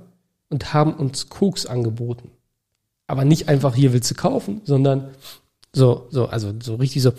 und 0.48 0.72
haben 0.72 0.94
uns 0.94 1.28
Koks 1.28 1.66
angeboten. 1.66 2.30
Aber 3.08 3.24
nicht 3.24 3.48
einfach 3.48 3.74
hier 3.74 3.92
willst 3.92 4.12
du 4.12 4.14
kaufen, 4.14 4.60
sondern 4.64 5.10
so, 5.72 6.06
so, 6.10 6.26
also 6.26 6.54
so 6.62 6.76
richtig 6.76 7.02
so, 7.02 7.12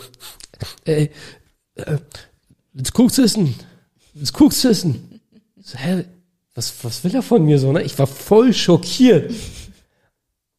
ey, 0.86 1.10
äh, 1.74 1.98
willst 2.72 2.92
du 2.92 2.96
Koks 2.96 3.18
essen? 3.18 3.54
Willst 4.14 4.32
du 4.32 4.38
Koks 4.38 4.64
essen? 4.64 5.20
So, 5.60 5.76
hä, 5.76 6.06
was, 6.54 6.72
was 6.82 7.04
will 7.04 7.14
er 7.14 7.22
von 7.22 7.44
mir 7.44 7.58
so, 7.58 7.70
ne? 7.70 7.82
Ich 7.82 7.98
war 7.98 8.06
voll 8.06 8.54
schockiert. 8.54 9.30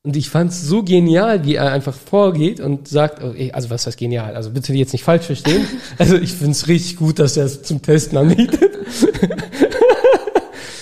Und 0.03 0.15
ich 0.15 0.29
fand 0.29 0.51
es 0.51 0.61
so 0.61 0.83
genial, 0.83 1.43
wie 1.43 1.55
er 1.55 1.71
einfach 1.71 1.95
vorgeht 1.95 2.59
und 2.59 2.87
sagt, 2.87 3.23
okay, 3.23 3.51
also 3.51 3.71
was 3.71 3.87
heißt 3.87 3.97
genial? 3.97 4.35
Also 4.35 4.51
bitte 4.51 4.73
jetzt 4.73 4.93
nicht 4.93 5.03
falsch 5.03 5.25
verstehen. 5.25 5.65
Also 5.97 6.17
ich 6.17 6.33
finde 6.33 6.51
es 6.51 6.67
richtig 6.67 6.97
gut, 6.97 7.17
dass 7.17 7.35
er 7.35 7.45
es 7.45 7.63
zum 7.63 7.81
Testen 7.81 8.15
anbietet. 8.15 8.77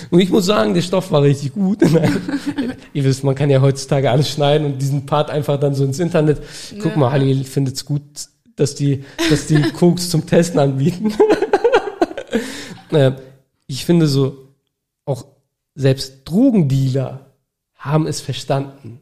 Und 0.10 0.20
ich 0.20 0.30
muss 0.30 0.46
sagen, 0.46 0.74
der 0.74 0.82
Stoff 0.82 1.12
war 1.12 1.22
richtig 1.22 1.54
gut. 1.54 1.80
Ihr 2.94 3.04
wisst, 3.04 3.24
man 3.24 3.36
kann 3.36 3.50
ja 3.50 3.62
heutzutage 3.62 4.10
alles 4.10 4.30
schneiden 4.30 4.66
und 4.66 4.82
diesen 4.82 5.06
Part 5.06 5.30
einfach 5.30 5.60
dann 5.60 5.76
so 5.76 5.84
ins 5.84 6.00
Internet. 6.00 6.42
Guck 6.82 6.94
ja. 6.94 6.98
mal, 6.98 7.12
Halil 7.12 7.44
findet 7.44 7.76
es 7.76 7.86
gut, 7.86 8.02
dass 8.56 8.76
die, 8.76 9.04
dass 9.30 9.48
die 9.48 9.62
Koks 9.74 10.10
zum 10.10 10.26
Testen 10.26 10.60
anbieten. 10.60 11.14
ich 13.68 13.86
finde 13.86 14.08
so, 14.08 14.50
auch 15.06 15.26
selbst 15.76 16.22
Drogendealer 16.26 17.32
haben 17.76 18.08
es 18.08 18.22
verstanden, 18.22 19.02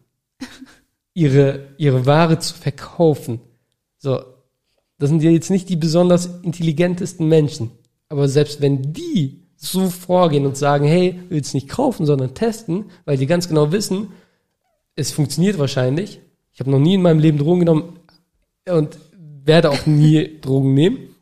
ihre, 1.13 1.67
ihre 1.77 2.05
Ware 2.05 2.39
zu 2.39 2.53
verkaufen. 2.53 3.39
So, 3.97 4.21
das 4.97 5.09
sind 5.09 5.23
ja 5.23 5.31
jetzt 5.31 5.49
nicht 5.49 5.69
die 5.69 5.75
besonders 5.75 6.29
intelligentesten 6.43 7.27
Menschen. 7.27 7.71
Aber 8.09 8.27
selbst 8.27 8.61
wenn 8.61 8.93
die 8.93 9.44
so 9.65 9.89
vorgehen 9.89 10.45
und 10.45 10.57
sagen, 10.57 10.85
hey, 10.85 11.19
willst 11.29 11.53
nicht 11.53 11.69
kaufen, 11.69 12.05
sondern 12.05 12.33
testen, 12.33 12.85
weil 13.05 13.17
die 13.17 13.27
ganz 13.27 13.47
genau 13.47 13.71
wissen, 13.71 14.09
es 14.95 15.11
funktioniert 15.11 15.59
wahrscheinlich. 15.59 16.21
Ich 16.53 16.59
habe 16.59 16.71
noch 16.71 16.79
nie 16.79 16.95
in 16.95 17.01
meinem 17.01 17.19
Leben 17.19 17.37
Drogen 17.37 17.61
genommen 17.61 17.99
und 18.67 18.97
werde 19.43 19.69
auch 19.69 19.85
nie 19.85 20.39
Drogen 20.41 20.73
nehmen. 20.73 21.15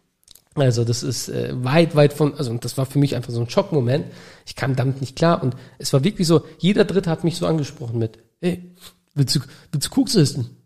Also 0.56 0.84
das 0.84 1.02
ist 1.02 1.30
äh, 1.30 1.52
weit, 1.64 1.96
weit 1.96 2.14
von, 2.14 2.36
also 2.36 2.52
und 2.52 2.64
das 2.64 2.78
war 2.78 2.86
für 2.86 3.00
mich 3.00 3.16
einfach 3.16 3.34
so 3.34 3.42
ein 3.42 3.50
Schockmoment. 3.50 4.06
Ich 4.46 4.56
kam 4.56 4.76
damit 4.76 5.02
nicht 5.02 5.16
klar 5.16 5.42
und 5.42 5.56
es 5.80 5.92
war 5.94 6.04
wirklich 6.04 6.28
so, 6.28 6.44
jeder 6.60 6.86
Dritte 6.86 7.10
hat 7.10 7.24
mich 7.24 7.38
so 7.38 7.48
angesprochen 7.48 7.98
mit, 7.98 8.20
hey, 8.40 8.72
willst 9.16 9.36
du, 9.36 9.40
willst 9.72 9.88
du 9.88 9.92
Koks 9.92 10.16
essen? 10.16 10.58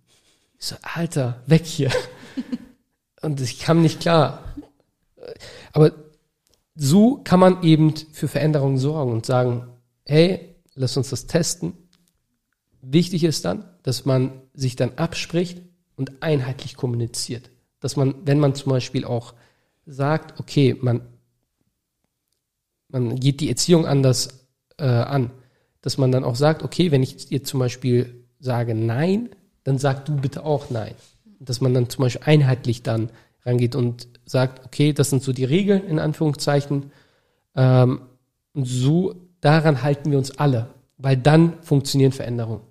Ich 0.59 0.65
so, 0.65 0.75
Alter, 0.81 1.41
weg 1.45 1.65
hier. 1.65 1.91
und 3.21 3.39
ich 3.39 3.59
kam 3.59 3.81
nicht 3.81 4.01
klar. 4.01 4.43
Aber 5.71 5.93
so 6.77 7.17
kann 7.23 7.39
man 7.39 7.63
eben 7.63 7.93
für 8.11 8.27
Veränderungen 8.27 8.77
sorgen 8.77 9.11
und 9.11 9.25
sagen, 9.25 9.67
hey, 10.05 10.55
lass 10.75 10.95
uns 10.95 11.09
das 11.09 11.25
testen. 11.25 11.73
Wichtig 12.81 13.23
ist 13.23 13.43
dann, 13.45 13.65
dass 13.81 14.05
man 14.05 14.43
sich 14.53 14.75
dann 14.75 14.93
abspricht 14.95 15.61
und 15.95 16.21
einheitlich 16.21 16.75
kommuniziert. 16.75 17.49
Dass 17.79 17.95
man, 17.95 18.13
wenn 18.25 18.39
man 18.39 18.53
zum 18.53 18.69
Beispiel 18.69 19.05
auch 19.05 19.33
sagt, 19.87 20.39
okay, 20.39 20.77
man, 20.79 21.01
man 22.89 23.15
geht 23.15 23.41
die 23.41 23.49
Erziehung 23.49 23.87
anders 23.87 24.47
äh, 24.77 24.85
an, 24.85 25.31
dass 25.81 25.97
man 25.97 26.11
dann 26.11 26.23
auch 26.23 26.35
sagt, 26.35 26.61
okay, 26.61 26.91
wenn 26.91 27.01
ich 27.01 27.27
dir 27.27 27.43
zum 27.43 27.59
Beispiel 27.59 28.23
sage 28.39 28.75
Nein, 28.75 29.29
dann 29.63 29.79
sag 29.79 30.05
du 30.05 30.15
bitte 30.15 30.45
auch 30.45 30.69
Nein. 30.69 30.93
Dass 31.39 31.59
man 31.59 31.73
dann 31.73 31.89
zum 31.89 32.03
Beispiel 32.03 32.23
einheitlich 32.25 32.83
dann 32.83 33.09
rangeht 33.45 33.75
und 33.75 34.07
sagt, 34.27 34.65
okay, 34.65 34.93
das 34.93 35.09
sind 35.09 35.23
so 35.23 35.33
die 35.33 35.45
Regeln 35.45 35.87
in 35.87 35.99
Anführungszeichen. 35.99 36.91
Ähm, 37.55 38.01
und 38.53 38.65
so 38.65 39.15
daran 39.41 39.81
halten 39.81 40.11
wir 40.11 40.17
uns 40.17 40.37
alle, 40.37 40.69
weil 40.97 41.17
dann 41.17 41.61
funktionieren 41.63 42.11
Veränderungen. 42.11 42.61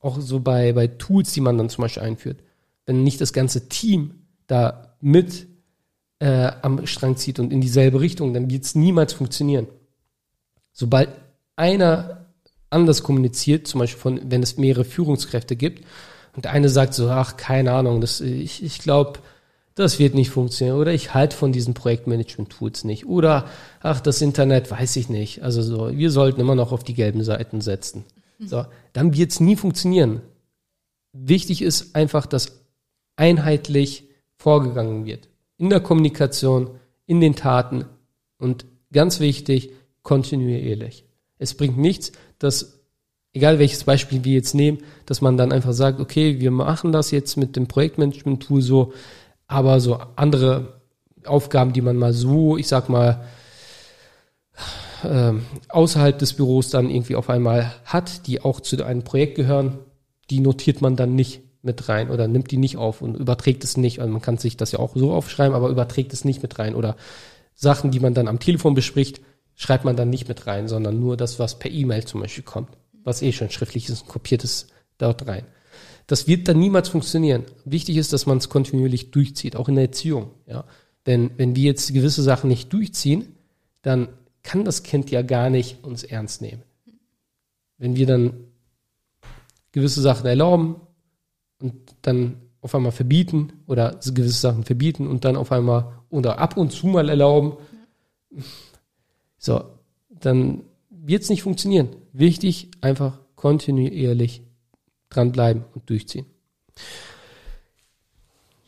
Auch 0.00 0.20
so 0.20 0.40
bei, 0.40 0.72
bei 0.72 0.88
Tools, 0.88 1.32
die 1.32 1.40
man 1.40 1.58
dann 1.58 1.68
zum 1.68 1.82
Beispiel 1.82 2.02
einführt. 2.02 2.40
Wenn 2.86 3.04
nicht 3.04 3.20
das 3.20 3.32
ganze 3.32 3.68
Team 3.68 4.26
da 4.46 4.96
mit 5.00 5.46
äh, 6.18 6.50
am 6.62 6.86
Strang 6.86 7.16
zieht 7.16 7.38
und 7.38 7.52
in 7.52 7.60
dieselbe 7.60 8.00
Richtung, 8.00 8.34
dann 8.34 8.50
wird 8.50 8.64
es 8.64 8.74
niemals 8.74 9.12
funktionieren. 9.12 9.68
Sobald 10.72 11.10
einer 11.56 12.26
anders 12.70 13.02
kommuniziert, 13.02 13.66
zum 13.66 13.80
Beispiel 13.80 14.00
von, 14.00 14.20
wenn 14.30 14.42
es 14.42 14.56
mehrere 14.56 14.84
Führungskräfte 14.84 15.56
gibt, 15.56 15.84
und 16.34 16.46
der 16.46 16.52
eine 16.52 16.70
sagt 16.70 16.94
so, 16.94 17.10
ach, 17.10 17.36
keine 17.36 17.72
Ahnung, 17.72 18.00
das, 18.00 18.20
ich, 18.22 18.62
ich 18.62 18.78
glaube, 18.78 19.20
das 19.74 19.98
wird 19.98 20.14
nicht 20.14 20.30
funktionieren. 20.30 20.78
Oder 20.78 20.92
ich 20.92 21.14
halte 21.14 21.36
von 21.36 21.52
diesen 21.52 21.74
Projektmanagement-Tools 21.74 22.84
nicht. 22.84 23.06
Oder, 23.06 23.46
ach, 23.80 24.00
das 24.00 24.20
Internet 24.20 24.70
weiß 24.70 24.96
ich 24.96 25.08
nicht. 25.08 25.42
Also 25.42 25.62
so, 25.62 25.96
wir 25.96 26.10
sollten 26.10 26.40
immer 26.40 26.54
noch 26.54 26.72
auf 26.72 26.84
die 26.84 26.94
gelben 26.94 27.24
Seiten 27.24 27.60
setzen. 27.60 28.04
So, 28.44 28.64
dann 28.92 29.14
wird 29.14 29.30
es 29.30 29.40
nie 29.40 29.56
funktionieren. 29.56 30.20
Wichtig 31.12 31.62
ist 31.62 31.94
einfach, 31.94 32.26
dass 32.26 32.60
einheitlich 33.16 34.08
vorgegangen 34.36 35.04
wird. 35.04 35.28
In 35.58 35.70
der 35.70 35.80
Kommunikation, 35.80 36.70
in 37.06 37.20
den 37.20 37.36
Taten 37.36 37.84
und 38.38 38.66
ganz 38.92 39.20
wichtig, 39.20 39.70
kontinuierlich. 40.02 41.04
Es 41.38 41.54
bringt 41.54 41.78
nichts, 41.78 42.12
dass, 42.38 42.80
egal 43.32 43.58
welches 43.58 43.84
Beispiel 43.84 44.24
wir 44.24 44.34
jetzt 44.34 44.54
nehmen, 44.54 44.78
dass 45.06 45.20
man 45.20 45.36
dann 45.36 45.52
einfach 45.52 45.72
sagt, 45.72 46.00
okay, 46.00 46.40
wir 46.40 46.50
machen 46.50 46.90
das 46.90 47.10
jetzt 47.10 47.36
mit 47.36 47.54
dem 47.54 47.68
Projektmanagement-Tool 47.68 48.62
so, 48.62 48.92
aber 49.52 49.80
so 49.80 50.00
andere 50.16 50.80
Aufgaben, 51.24 51.72
die 51.72 51.80
man 51.80 51.96
mal 51.96 52.12
so, 52.12 52.56
ich 52.56 52.68
sag 52.68 52.88
mal, 52.88 53.24
äh, 55.04 55.32
außerhalb 55.68 56.18
des 56.18 56.34
Büros 56.34 56.70
dann 56.70 56.90
irgendwie 56.90 57.16
auf 57.16 57.30
einmal 57.30 57.72
hat, 57.84 58.26
die 58.26 58.40
auch 58.40 58.60
zu 58.60 58.82
einem 58.84 59.02
Projekt 59.02 59.36
gehören, 59.36 59.78
die 60.30 60.40
notiert 60.40 60.80
man 60.80 60.96
dann 60.96 61.14
nicht 61.14 61.42
mit 61.62 61.88
rein 61.88 62.10
oder 62.10 62.26
nimmt 62.26 62.50
die 62.50 62.56
nicht 62.56 62.76
auf 62.76 63.02
und 63.02 63.16
überträgt 63.16 63.62
es 63.62 63.76
nicht. 63.76 64.00
Also 64.00 64.12
man 64.12 64.22
kann 64.22 64.38
sich 64.38 64.56
das 64.56 64.72
ja 64.72 64.78
auch 64.78 64.96
so 64.96 65.12
aufschreiben, 65.12 65.54
aber 65.54 65.68
überträgt 65.68 66.12
es 66.12 66.24
nicht 66.24 66.42
mit 66.42 66.58
rein. 66.58 66.74
Oder 66.74 66.96
Sachen, 67.54 67.90
die 67.90 68.00
man 68.00 68.14
dann 68.14 68.28
am 68.28 68.40
Telefon 68.40 68.74
bespricht, 68.74 69.20
schreibt 69.54 69.84
man 69.84 69.96
dann 69.96 70.10
nicht 70.10 70.28
mit 70.28 70.46
rein, 70.46 70.66
sondern 70.66 70.98
nur 70.98 71.16
das, 71.16 71.38
was 71.38 71.58
per 71.58 71.70
E-Mail 71.70 72.04
zum 72.04 72.20
Beispiel 72.20 72.42
kommt, 72.42 72.70
was 73.04 73.22
eh 73.22 73.32
schon 73.32 73.50
schriftlich 73.50 73.88
ist 73.88 74.02
und 74.02 74.08
kopiert 74.08 74.42
ist 74.42 74.72
dort 74.98 75.26
rein. 75.28 75.44
Das 76.06 76.26
wird 76.26 76.48
dann 76.48 76.58
niemals 76.58 76.88
funktionieren. 76.88 77.44
Wichtig 77.64 77.96
ist, 77.96 78.12
dass 78.12 78.26
man 78.26 78.38
es 78.38 78.48
kontinuierlich 78.48 79.10
durchzieht, 79.10 79.56
auch 79.56 79.68
in 79.68 79.76
der 79.76 79.84
Erziehung. 79.84 80.30
Ja? 80.46 80.64
Denn 81.06 81.30
wenn 81.36 81.56
wir 81.56 81.64
jetzt 81.64 81.92
gewisse 81.92 82.22
Sachen 82.22 82.48
nicht 82.48 82.72
durchziehen, 82.72 83.34
dann 83.82 84.08
kann 84.42 84.64
das 84.64 84.82
Kind 84.82 85.10
ja 85.10 85.22
gar 85.22 85.50
nicht 85.50 85.84
uns 85.84 86.04
ernst 86.04 86.42
nehmen. 86.42 86.62
Wenn 87.78 87.96
wir 87.96 88.06
dann 88.06 88.34
gewisse 89.72 90.00
Sachen 90.00 90.26
erlauben 90.26 90.76
und 91.60 91.74
dann 92.02 92.36
auf 92.60 92.74
einmal 92.74 92.92
verbieten 92.92 93.52
oder 93.66 93.98
gewisse 94.14 94.40
Sachen 94.40 94.64
verbieten 94.64 95.06
und 95.06 95.24
dann 95.24 95.36
auf 95.36 95.50
einmal 95.50 95.92
oder 96.10 96.38
ab 96.38 96.56
und 96.56 96.72
zu 96.72 96.86
mal 96.86 97.08
erlauben, 97.08 97.56
so, 99.38 99.64
dann 100.08 100.62
wird 100.90 101.22
es 101.22 101.30
nicht 101.30 101.42
funktionieren. 101.42 101.88
Wichtig, 102.12 102.70
einfach 102.80 103.18
kontinuierlich 103.34 104.42
dranbleiben 105.14 105.64
und 105.74 105.88
durchziehen. 105.88 106.26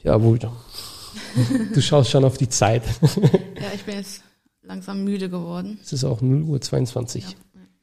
Ja, 0.02 0.22
wohl. 0.22 0.38
Du 0.38 1.80
schaust 1.80 2.10
schon 2.10 2.24
auf 2.24 2.38
die 2.38 2.48
Zeit. 2.48 2.82
Ja, 3.60 3.70
ich 3.72 3.84
bin 3.84 3.94
jetzt 3.94 4.22
langsam 4.62 5.04
müde 5.04 5.30
geworden. 5.30 5.78
Es 5.82 5.94
ist 5.94 6.04
auch 6.04 6.20
0 6.20 6.42
Uhr 6.42 6.60
22. 6.60 7.24
Ja. 7.24 7.30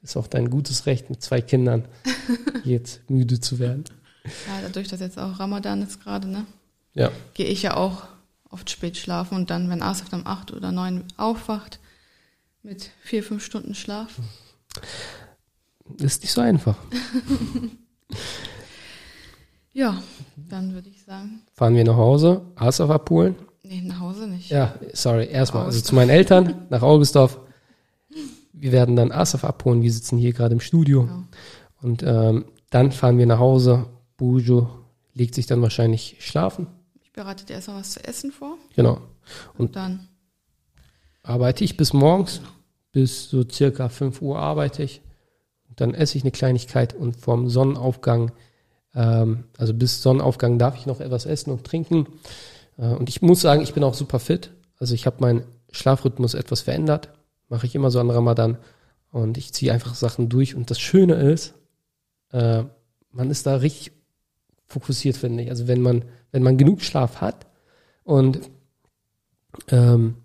Ist 0.02 0.16
auch 0.16 0.28
dein 0.28 0.48
gutes 0.48 0.86
Recht, 0.86 1.10
mit 1.10 1.22
zwei 1.22 1.40
Kindern 1.40 1.88
jetzt 2.64 3.10
müde 3.10 3.40
zu 3.40 3.58
werden. 3.58 3.84
Ja, 4.24 4.60
dadurch, 4.62 4.86
dass 4.86 5.00
jetzt 5.00 5.18
auch 5.18 5.40
Ramadan 5.40 5.82
ist 5.82 6.00
gerade, 6.00 6.28
ne? 6.28 6.46
Ja. 6.94 7.10
Gehe 7.34 7.46
ich 7.46 7.62
ja 7.62 7.76
auch 7.76 8.04
oft 8.48 8.70
spät 8.70 8.96
schlafen 8.96 9.34
und 9.34 9.50
dann, 9.50 9.70
wenn 9.70 9.82
Asaf 9.82 10.12
um 10.12 10.24
acht 10.26 10.52
oder 10.52 10.70
neun 10.70 11.04
aufwacht, 11.16 11.80
mit 12.62 12.90
vier, 13.02 13.24
fünf 13.24 13.44
Stunden 13.44 13.74
Schlaf. 13.74 14.20
Ist 15.98 16.22
nicht 16.22 16.32
so 16.32 16.42
einfach. 16.42 16.76
ja, 19.72 20.02
dann 20.36 20.74
würde 20.74 20.88
ich 20.88 21.02
sagen. 21.02 21.42
Fahren 21.54 21.74
wir 21.74 21.84
nach 21.84 21.96
Hause, 21.96 22.42
Asaf 22.56 22.90
abholen 22.90 23.36
Nee, 23.72 23.80
nach 23.82 24.00
Hause 24.00 24.26
nicht. 24.26 24.50
Ja, 24.50 24.74
sorry, 24.92 25.28
erstmal. 25.28 25.64
Also 25.64 25.80
zu 25.80 25.94
meinen 25.94 26.10
Eltern, 26.10 26.66
nach 26.68 26.82
Augustdorf. 26.82 27.40
Wir 28.52 28.72
werden 28.72 28.96
dann 28.96 29.12
Asaf 29.12 29.44
abholen. 29.44 29.82
Wir 29.82 29.92
sitzen 29.92 30.18
hier 30.18 30.32
gerade 30.32 30.52
im 30.52 30.60
Studio. 30.60 31.06
Ja. 31.06 31.22
Und 31.80 32.02
ähm, 32.02 32.44
dann 32.70 32.92
fahren 32.92 33.18
wir 33.18 33.26
nach 33.26 33.38
Hause. 33.38 33.86
Bujo 34.16 34.68
legt 35.14 35.34
sich 35.34 35.46
dann 35.46 35.62
wahrscheinlich 35.62 36.16
schlafen. 36.20 36.66
Ich 37.02 37.12
bereite 37.12 37.46
dir 37.46 37.54
erstmal 37.54 37.80
was 37.80 37.92
zu 37.92 38.04
essen 38.04 38.30
vor. 38.30 38.56
Genau. 38.76 38.98
Und, 39.54 39.58
Und 39.58 39.76
dann 39.76 40.08
arbeite 41.22 41.64
ich 41.64 41.76
bis 41.76 41.92
morgens. 41.92 42.40
Bis 42.92 43.30
so 43.30 43.42
circa 43.48 43.88
5 43.88 44.20
Uhr 44.20 44.38
arbeite 44.38 44.82
ich. 44.82 45.00
Und 45.68 45.80
dann 45.80 45.94
esse 45.94 46.18
ich 46.18 46.24
eine 46.24 46.30
Kleinigkeit 46.30 46.92
und 46.92 47.16
vom 47.16 47.48
Sonnenaufgang, 47.48 48.32
ähm, 48.94 49.44
also 49.58 49.74
bis 49.74 50.02
Sonnenaufgang 50.02 50.58
darf 50.58 50.76
ich 50.76 50.86
noch 50.86 51.00
etwas 51.00 51.26
essen 51.26 51.50
und 51.50 51.64
trinken. 51.64 52.06
Äh, 52.78 52.88
und 52.88 53.08
ich 53.08 53.22
muss 53.22 53.40
sagen, 53.40 53.62
ich 53.62 53.74
bin 53.74 53.84
auch 53.84 53.94
super 53.94 54.18
fit. 54.18 54.50
Also 54.78 54.94
ich 54.94 55.06
habe 55.06 55.16
meinen 55.20 55.44
Schlafrhythmus 55.70 56.34
etwas 56.34 56.60
verändert. 56.60 57.10
Mache 57.48 57.66
ich 57.66 57.74
immer 57.74 57.90
so 57.90 58.00
an 58.00 58.10
Ramadan. 58.10 58.58
Und 59.10 59.38
ich 59.38 59.52
ziehe 59.52 59.72
einfach 59.72 59.94
Sachen 59.94 60.28
durch. 60.28 60.54
Und 60.54 60.70
das 60.70 60.80
Schöne 60.80 61.14
ist, 61.14 61.54
äh, 62.32 62.64
man 63.10 63.30
ist 63.30 63.46
da 63.46 63.56
richtig 63.56 63.92
fokussiert, 64.66 65.16
finde 65.16 65.42
ich. 65.42 65.50
Also 65.50 65.68
wenn 65.68 65.82
man, 65.82 66.04
wenn 66.30 66.42
man 66.42 66.56
genug 66.56 66.82
Schlaf 66.82 67.20
hat 67.20 67.46
und 68.04 68.40
ähm, 69.68 70.16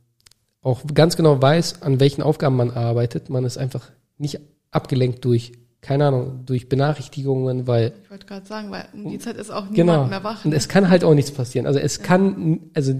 auch 0.61 0.82
ganz 0.93 1.18
genau 1.18 1.41
weiß, 1.41 1.82
an 1.82 1.99
welchen 1.99 2.22
Aufgaben 2.22 2.55
man 2.55 2.72
arbeitet, 2.72 3.30
man 3.30 3.43
ist 3.43 3.57
einfach 3.57 3.91
nicht 4.18 4.39
abgelenkt 4.72 5.24
durch 5.26 5.51
keine 5.82 6.08
Ahnung, 6.08 6.46
durch 6.46 6.70
Benachrichtigungen, 6.70 7.68
weil. 7.68 7.94
Ich 8.04 8.12
wollte 8.12 8.26
gerade 8.26 8.46
sagen, 8.46 8.72
weil 8.72 8.86
um 8.94 9.10
die 9.10 9.20
Zeit 9.20 9.38
ist 9.38 9.52
auch 9.52 9.64
niemand 9.64 9.76
genau. 9.76 10.06
mehr 10.06 10.24
wach. 10.24 10.44
Und 10.44 10.54
es 10.54 10.68
kann 10.68 10.90
halt 10.90 11.04
auch 11.04 11.14
nichts 11.14 11.32
passieren. 11.32 11.68
Also 11.68 11.80
es 11.80 11.98
ja. 11.98 12.04
kann, 12.04 12.60
also 12.74 12.94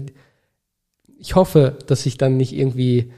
ich 1.18 1.34
hoffe, 1.34 1.78
dass 1.86 2.06
ich 2.06 2.16
dann 2.16 2.36
nicht 2.36 2.52
irgendwie 2.52 3.12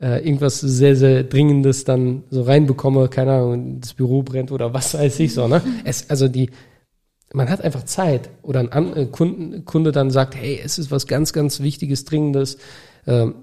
äh, 0.00 0.24
irgendwas 0.24 0.60
sehr, 0.60 0.94
sehr 0.96 1.24
Dringendes 1.24 1.84
dann 1.84 2.24
so 2.30 2.42
reinbekomme, 2.42 3.08
keine 3.08 3.32
Ahnung, 3.32 3.80
das 3.80 3.94
Büro 3.94 4.22
brennt 4.22 4.52
oder 4.52 4.74
was 4.74 4.94
weiß 4.94 5.18
ich 5.20 5.32
so, 5.32 5.48
ne? 5.48 5.62
Es, 5.84 6.10
also 6.10 6.28
die, 6.28 6.50
man 7.32 7.48
hat 7.48 7.62
einfach 7.62 7.84
Zeit 7.84 8.30
oder 8.42 8.60
ein 8.60 8.72
An 8.72 8.94
äh, 8.94 9.06
Kunden, 9.06 9.64
Kunde 9.64 9.92
dann 9.92 10.10
sagt, 10.10 10.36
hey, 10.36 10.60
es 10.62 10.78
ist 10.78 10.90
was 10.90 11.06
ganz, 11.06 11.32
ganz 11.32 11.60
Wichtiges, 11.60 12.04
Dringendes, 12.04 12.58
ähm, 13.06 13.36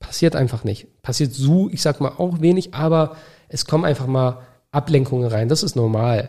passiert 0.00 0.34
einfach 0.34 0.64
nicht. 0.64 1.02
Passiert 1.02 1.32
so, 1.32 1.68
ich 1.70 1.82
sag 1.82 2.00
mal, 2.00 2.14
auch 2.16 2.40
wenig, 2.40 2.74
aber 2.74 3.16
es 3.48 3.66
kommen 3.66 3.84
einfach 3.84 4.06
mal 4.06 4.40
Ablenkungen 4.70 5.28
rein. 5.28 5.48
Das 5.48 5.62
ist 5.62 5.76
normal. 5.76 6.28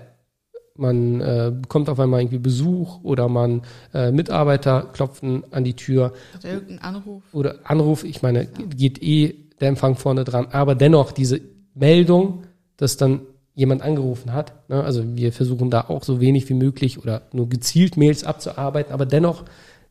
Man 0.75 1.21
äh, 1.21 1.51
bekommt 1.53 1.89
auf 1.89 1.99
einmal 1.99 2.21
irgendwie 2.21 2.39
Besuch 2.39 3.03
oder 3.03 3.27
man 3.27 3.61
äh, 3.93 4.11
Mitarbeiter 4.11 4.89
klopfen 4.93 5.43
an 5.51 5.63
die 5.63 5.75
Tür. 5.75 6.13
Oder 6.39 6.53
irgendein 6.53 6.79
Anruf. 6.79 7.23
Oder 7.33 7.55
Anruf, 7.63 8.03
ich 8.03 8.21
meine, 8.21 8.43
ja. 8.43 8.49
geht 8.75 9.01
eh 9.03 9.35
der 9.59 9.69
Empfang 9.69 9.95
vorne 9.95 10.23
dran. 10.23 10.47
Aber 10.51 10.75
dennoch 10.75 11.11
diese 11.11 11.41
Meldung, 11.75 12.43
dass 12.77 12.97
dann 12.97 13.21
jemand 13.53 13.81
angerufen 13.81 14.33
hat. 14.33 14.69
Ne? 14.69 14.83
Also 14.83 15.15
wir 15.15 15.33
versuchen 15.33 15.69
da 15.69 15.81
auch 15.81 16.03
so 16.03 16.21
wenig 16.21 16.49
wie 16.49 16.53
möglich 16.53 17.01
oder 17.01 17.23
nur 17.33 17.49
gezielt 17.49 17.97
Mails 17.97 18.23
abzuarbeiten, 18.23 18.93
aber 18.93 19.05
dennoch, 19.05 19.43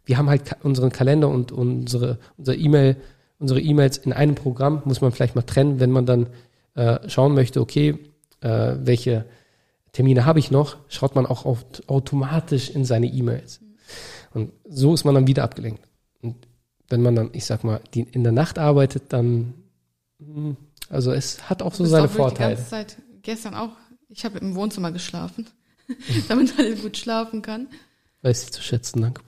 wir 0.04 0.18
haben 0.18 0.28
halt 0.28 0.56
unseren 0.62 0.90
Kalender 0.90 1.28
und 1.28 1.52
unsere, 1.52 2.18
unser 2.36 2.56
E-Mail, 2.56 2.96
unsere 3.38 3.60
E-Mails 3.60 3.98
in 3.98 4.12
einem 4.12 4.34
Programm, 4.34 4.82
muss 4.84 5.00
man 5.00 5.12
vielleicht 5.12 5.36
mal 5.36 5.42
trennen, 5.42 5.78
wenn 5.78 5.90
man 5.90 6.06
dann 6.06 6.28
äh, 6.74 7.08
schauen 7.08 7.34
möchte, 7.34 7.60
okay, 7.60 7.98
äh, 8.40 8.76
welche 8.78 9.26
Termine 9.92 10.24
habe 10.24 10.38
ich 10.38 10.50
noch, 10.50 10.76
schaut 10.88 11.14
man 11.14 11.26
auch 11.26 11.44
auf, 11.44 11.64
automatisch 11.86 12.70
in 12.70 12.84
seine 12.84 13.06
E-Mails. 13.06 13.60
Und 14.32 14.52
so 14.68 14.94
ist 14.94 15.04
man 15.04 15.14
dann 15.14 15.26
wieder 15.26 15.42
abgelenkt. 15.42 15.82
Und 16.22 16.46
wenn 16.88 17.02
man 17.02 17.16
dann, 17.16 17.30
ich 17.32 17.44
sag 17.44 17.64
mal, 17.64 17.80
die 17.94 18.02
in 18.02 18.22
der 18.22 18.32
Nacht 18.32 18.58
arbeitet, 18.58 19.12
dann, 19.12 19.54
hm, 20.18 20.56
also 20.88 21.12
es 21.12 21.50
hat 21.50 21.62
auch 21.62 21.74
so 21.74 21.84
seine 21.84 22.06
auch 22.06 22.10
Vorteile. 22.10 22.50
Die 22.50 22.56
ganze 22.56 22.70
Zeit, 22.70 22.96
gestern 23.22 23.54
auch, 23.54 23.72
ich 24.08 24.24
habe 24.24 24.38
im 24.38 24.54
Wohnzimmer 24.54 24.92
geschlafen, 24.92 25.46
damit 26.28 26.58
alles 26.58 26.82
gut 26.82 26.96
schlafen 26.96 27.42
kann. 27.42 27.68
Weiß 28.22 28.44
ich 28.44 28.52
zu 28.52 28.62
schätzen, 28.62 29.00
danke, 29.02 29.22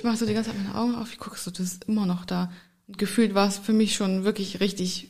Ich 0.00 0.04
mache 0.04 0.16
so 0.16 0.24
die 0.24 0.34
ganze 0.34 0.50
Zeit 0.50 0.58
meine 0.58 0.74
Augen 0.74 0.94
auf, 0.94 1.12
ich 1.12 1.18
gucke 1.18 1.38
so, 1.38 1.50
das 1.50 1.60
ist 1.60 1.84
immer 1.84 2.06
noch 2.06 2.24
da. 2.24 2.50
Und 2.86 2.96
gefühlt 2.96 3.34
war 3.34 3.46
es 3.46 3.58
für 3.58 3.72
mich 3.72 3.94
schon 3.94 4.24
wirklich 4.24 4.60
richtig, 4.60 5.08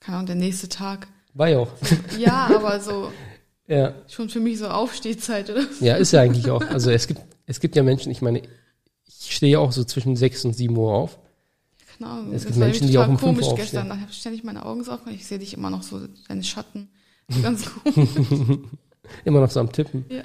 keine 0.00 0.18
Ahnung, 0.18 0.26
der 0.26 0.36
nächste 0.36 0.68
Tag. 0.68 1.08
War 1.34 1.48
ja 1.48 1.58
auch. 1.58 1.72
Ja, 2.18 2.50
aber 2.54 2.80
so 2.80 3.12
ja. 3.68 3.94
schon 4.08 4.28
für 4.28 4.40
mich 4.40 4.58
so 4.58 4.68
Aufstehzeit 4.68 5.50
oder 5.50 5.62
so. 5.62 5.84
Ja, 5.84 5.96
ist 5.96 6.12
ja 6.12 6.20
eigentlich 6.20 6.50
auch. 6.50 6.62
Also 6.62 6.90
es 6.90 7.06
gibt, 7.06 7.20
es 7.46 7.60
gibt 7.60 7.76
ja 7.76 7.82
Menschen, 7.82 8.10
ich 8.10 8.22
meine, 8.22 8.42
ich 9.06 9.34
stehe 9.36 9.58
auch 9.60 9.72
so 9.72 9.84
zwischen 9.84 10.16
6 10.16 10.46
und 10.46 10.54
7 10.54 10.76
Uhr 10.76 10.92
auf. 10.92 11.18
Genau, 11.98 12.22
Es 12.32 12.44
gibt 12.44 12.56
Menschen, 12.56 12.86
die 12.88 12.96
auch 12.98 13.08
um 13.08 13.18
fünf 13.18 13.20
komisch 13.38 13.46
Uhr 13.48 13.56
gestern. 13.56 13.80
aufstehen. 13.80 13.88
Da 13.88 14.00
habe 14.00 14.10
ich 14.10 14.16
ständig 14.18 14.44
meine 14.44 14.64
Augen 14.64 14.84
so 14.84 14.92
auf 14.92 15.04
und 15.04 15.12
ich 15.12 15.26
sehe 15.26 15.38
dich 15.38 15.54
immer 15.54 15.70
noch 15.70 15.82
so, 15.82 16.00
deine 16.28 16.44
Schatten. 16.44 16.88
Ganz 17.42 17.68
komisch. 17.84 18.08
Immer 19.24 19.40
noch 19.40 19.50
so 19.50 19.60
am 19.60 19.72
Tippen. 19.72 20.04
ja. 20.08 20.22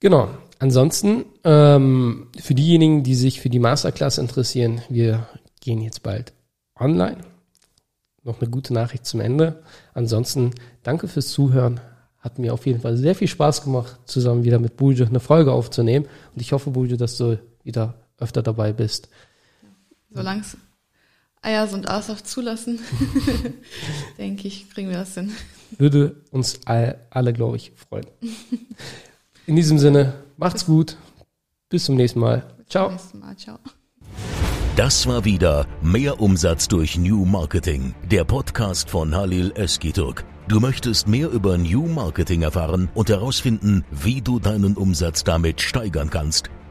Genau. 0.00 0.28
Ansonsten, 0.58 1.24
ähm, 1.44 2.28
für 2.40 2.54
diejenigen, 2.54 3.02
die 3.02 3.14
sich 3.14 3.40
für 3.40 3.50
die 3.50 3.58
Masterclass 3.58 4.18
interessieren, 4.18 4.82
wir 4.88 5.28
gehen 5.60 5.80
jetzt 5.82 6.02
bald 6.02 6.32
online. 6.78 7.18
Noch 8.24 8.40
eine 8.40 8.50
gute 8.50 8.72
Nachricht 8.72 9.04
zum 9.06 9.20
Ende. 9.20 9.62
Ansonsten, 9.92 10.52
danke 10.82 11.08
fürs 11.08 11.28
Zuhören. 11.28 11.80
Hat 12.18 12.38
mir 12.38 12.54
auf 12.54 12.64
jeden 12.66 12.80
Fall 12.80 12.96
sehr 12.96 13.14
viel 13.14 13.28
Spaß 13.28 13.62
gemacht, 13.62 13.98
zusammen 14.06 14.44
wieder 14.44 14.58
mit 14.58 14.78
Bujo 14.78 15.04
eine 15.04 15.20
Folge 15.20 15.52
aufzunehmen. 15.52 16.06
Und 16.34 16.40
ich 16.40 16.52
hoffe, 16.52 16.70
Bujo, 16.70 16.96
dass 16.96 17.18
du 17.18 17.38
wieder 17.62 17.94
öfter 18.18 18.42
dabei 18.42 18.72
bist. 18.72 19.08
Solange 20.10 20.40
es 20.40 20.56
Eier 21.42 21.70
und 21.70 21.88
Aas 21.88 22.24
zulassen, 22.24 22.80
denke 24.18 24.48
ich, 24.48 24.70
kriegen 24.70 24.88
wir 24.88 24.96
das 24.96 25.14
hin. 25.14 25.30
Würde 25.76 26.16
uns 26.30 26.60
all, 26.64 26.98
alle, 27.10 27.34
glaube 27.34 27.56
ich, 27.56 27.72
freuen. 27.72 28.06
In 29.46 29.56
diesem 29.56 29.78
Sinne, 29.78 30.14
macht's 30.38 30.64
gut. 30.64 30.96
Bis 31.68 31.84
zum 31.84 31.96
nächsten 31.96 32.20
Mal. 32.20 32.46
Ciao. 32.68 32.88
Bis 32.88 33.10
zum 33.10 33.20
nächsten 33.20 33.20
Mal. 33.20 33.36
Ciao. 33.36 33.58
Das 34.76 35.06
war 35.06 35.24
wieder 35.24 35.68
Mehr 35.82 36.20
Umsatz 36.20 36.66
durch 36.66 36.98
New 36.98 37.24
Marketing, 37.24 37.94
der 38.10 38.24
Podcast 38.24 38.90
von 38.90 39.14
Halil 39.14 39.52
Eskiturk. 39.54 40.24
Du 40.48 40.58
möchtest 40.58 41.06
mehr 41.06 41.30
über 41.30 41.56
New 41.56 41.86
Marketing 41.86 42.42
erfahren 42.42 42.88
und 42.92 43.08
herausfinden, 43.08 43.84
wie 43.92 44.20
du 44.20 44.40
deinen 44.40 44.76
Umsatz 44.76 45.22
damit 45.22 45.60
steigern 45.60 46.10
kannst? 46.10 46.50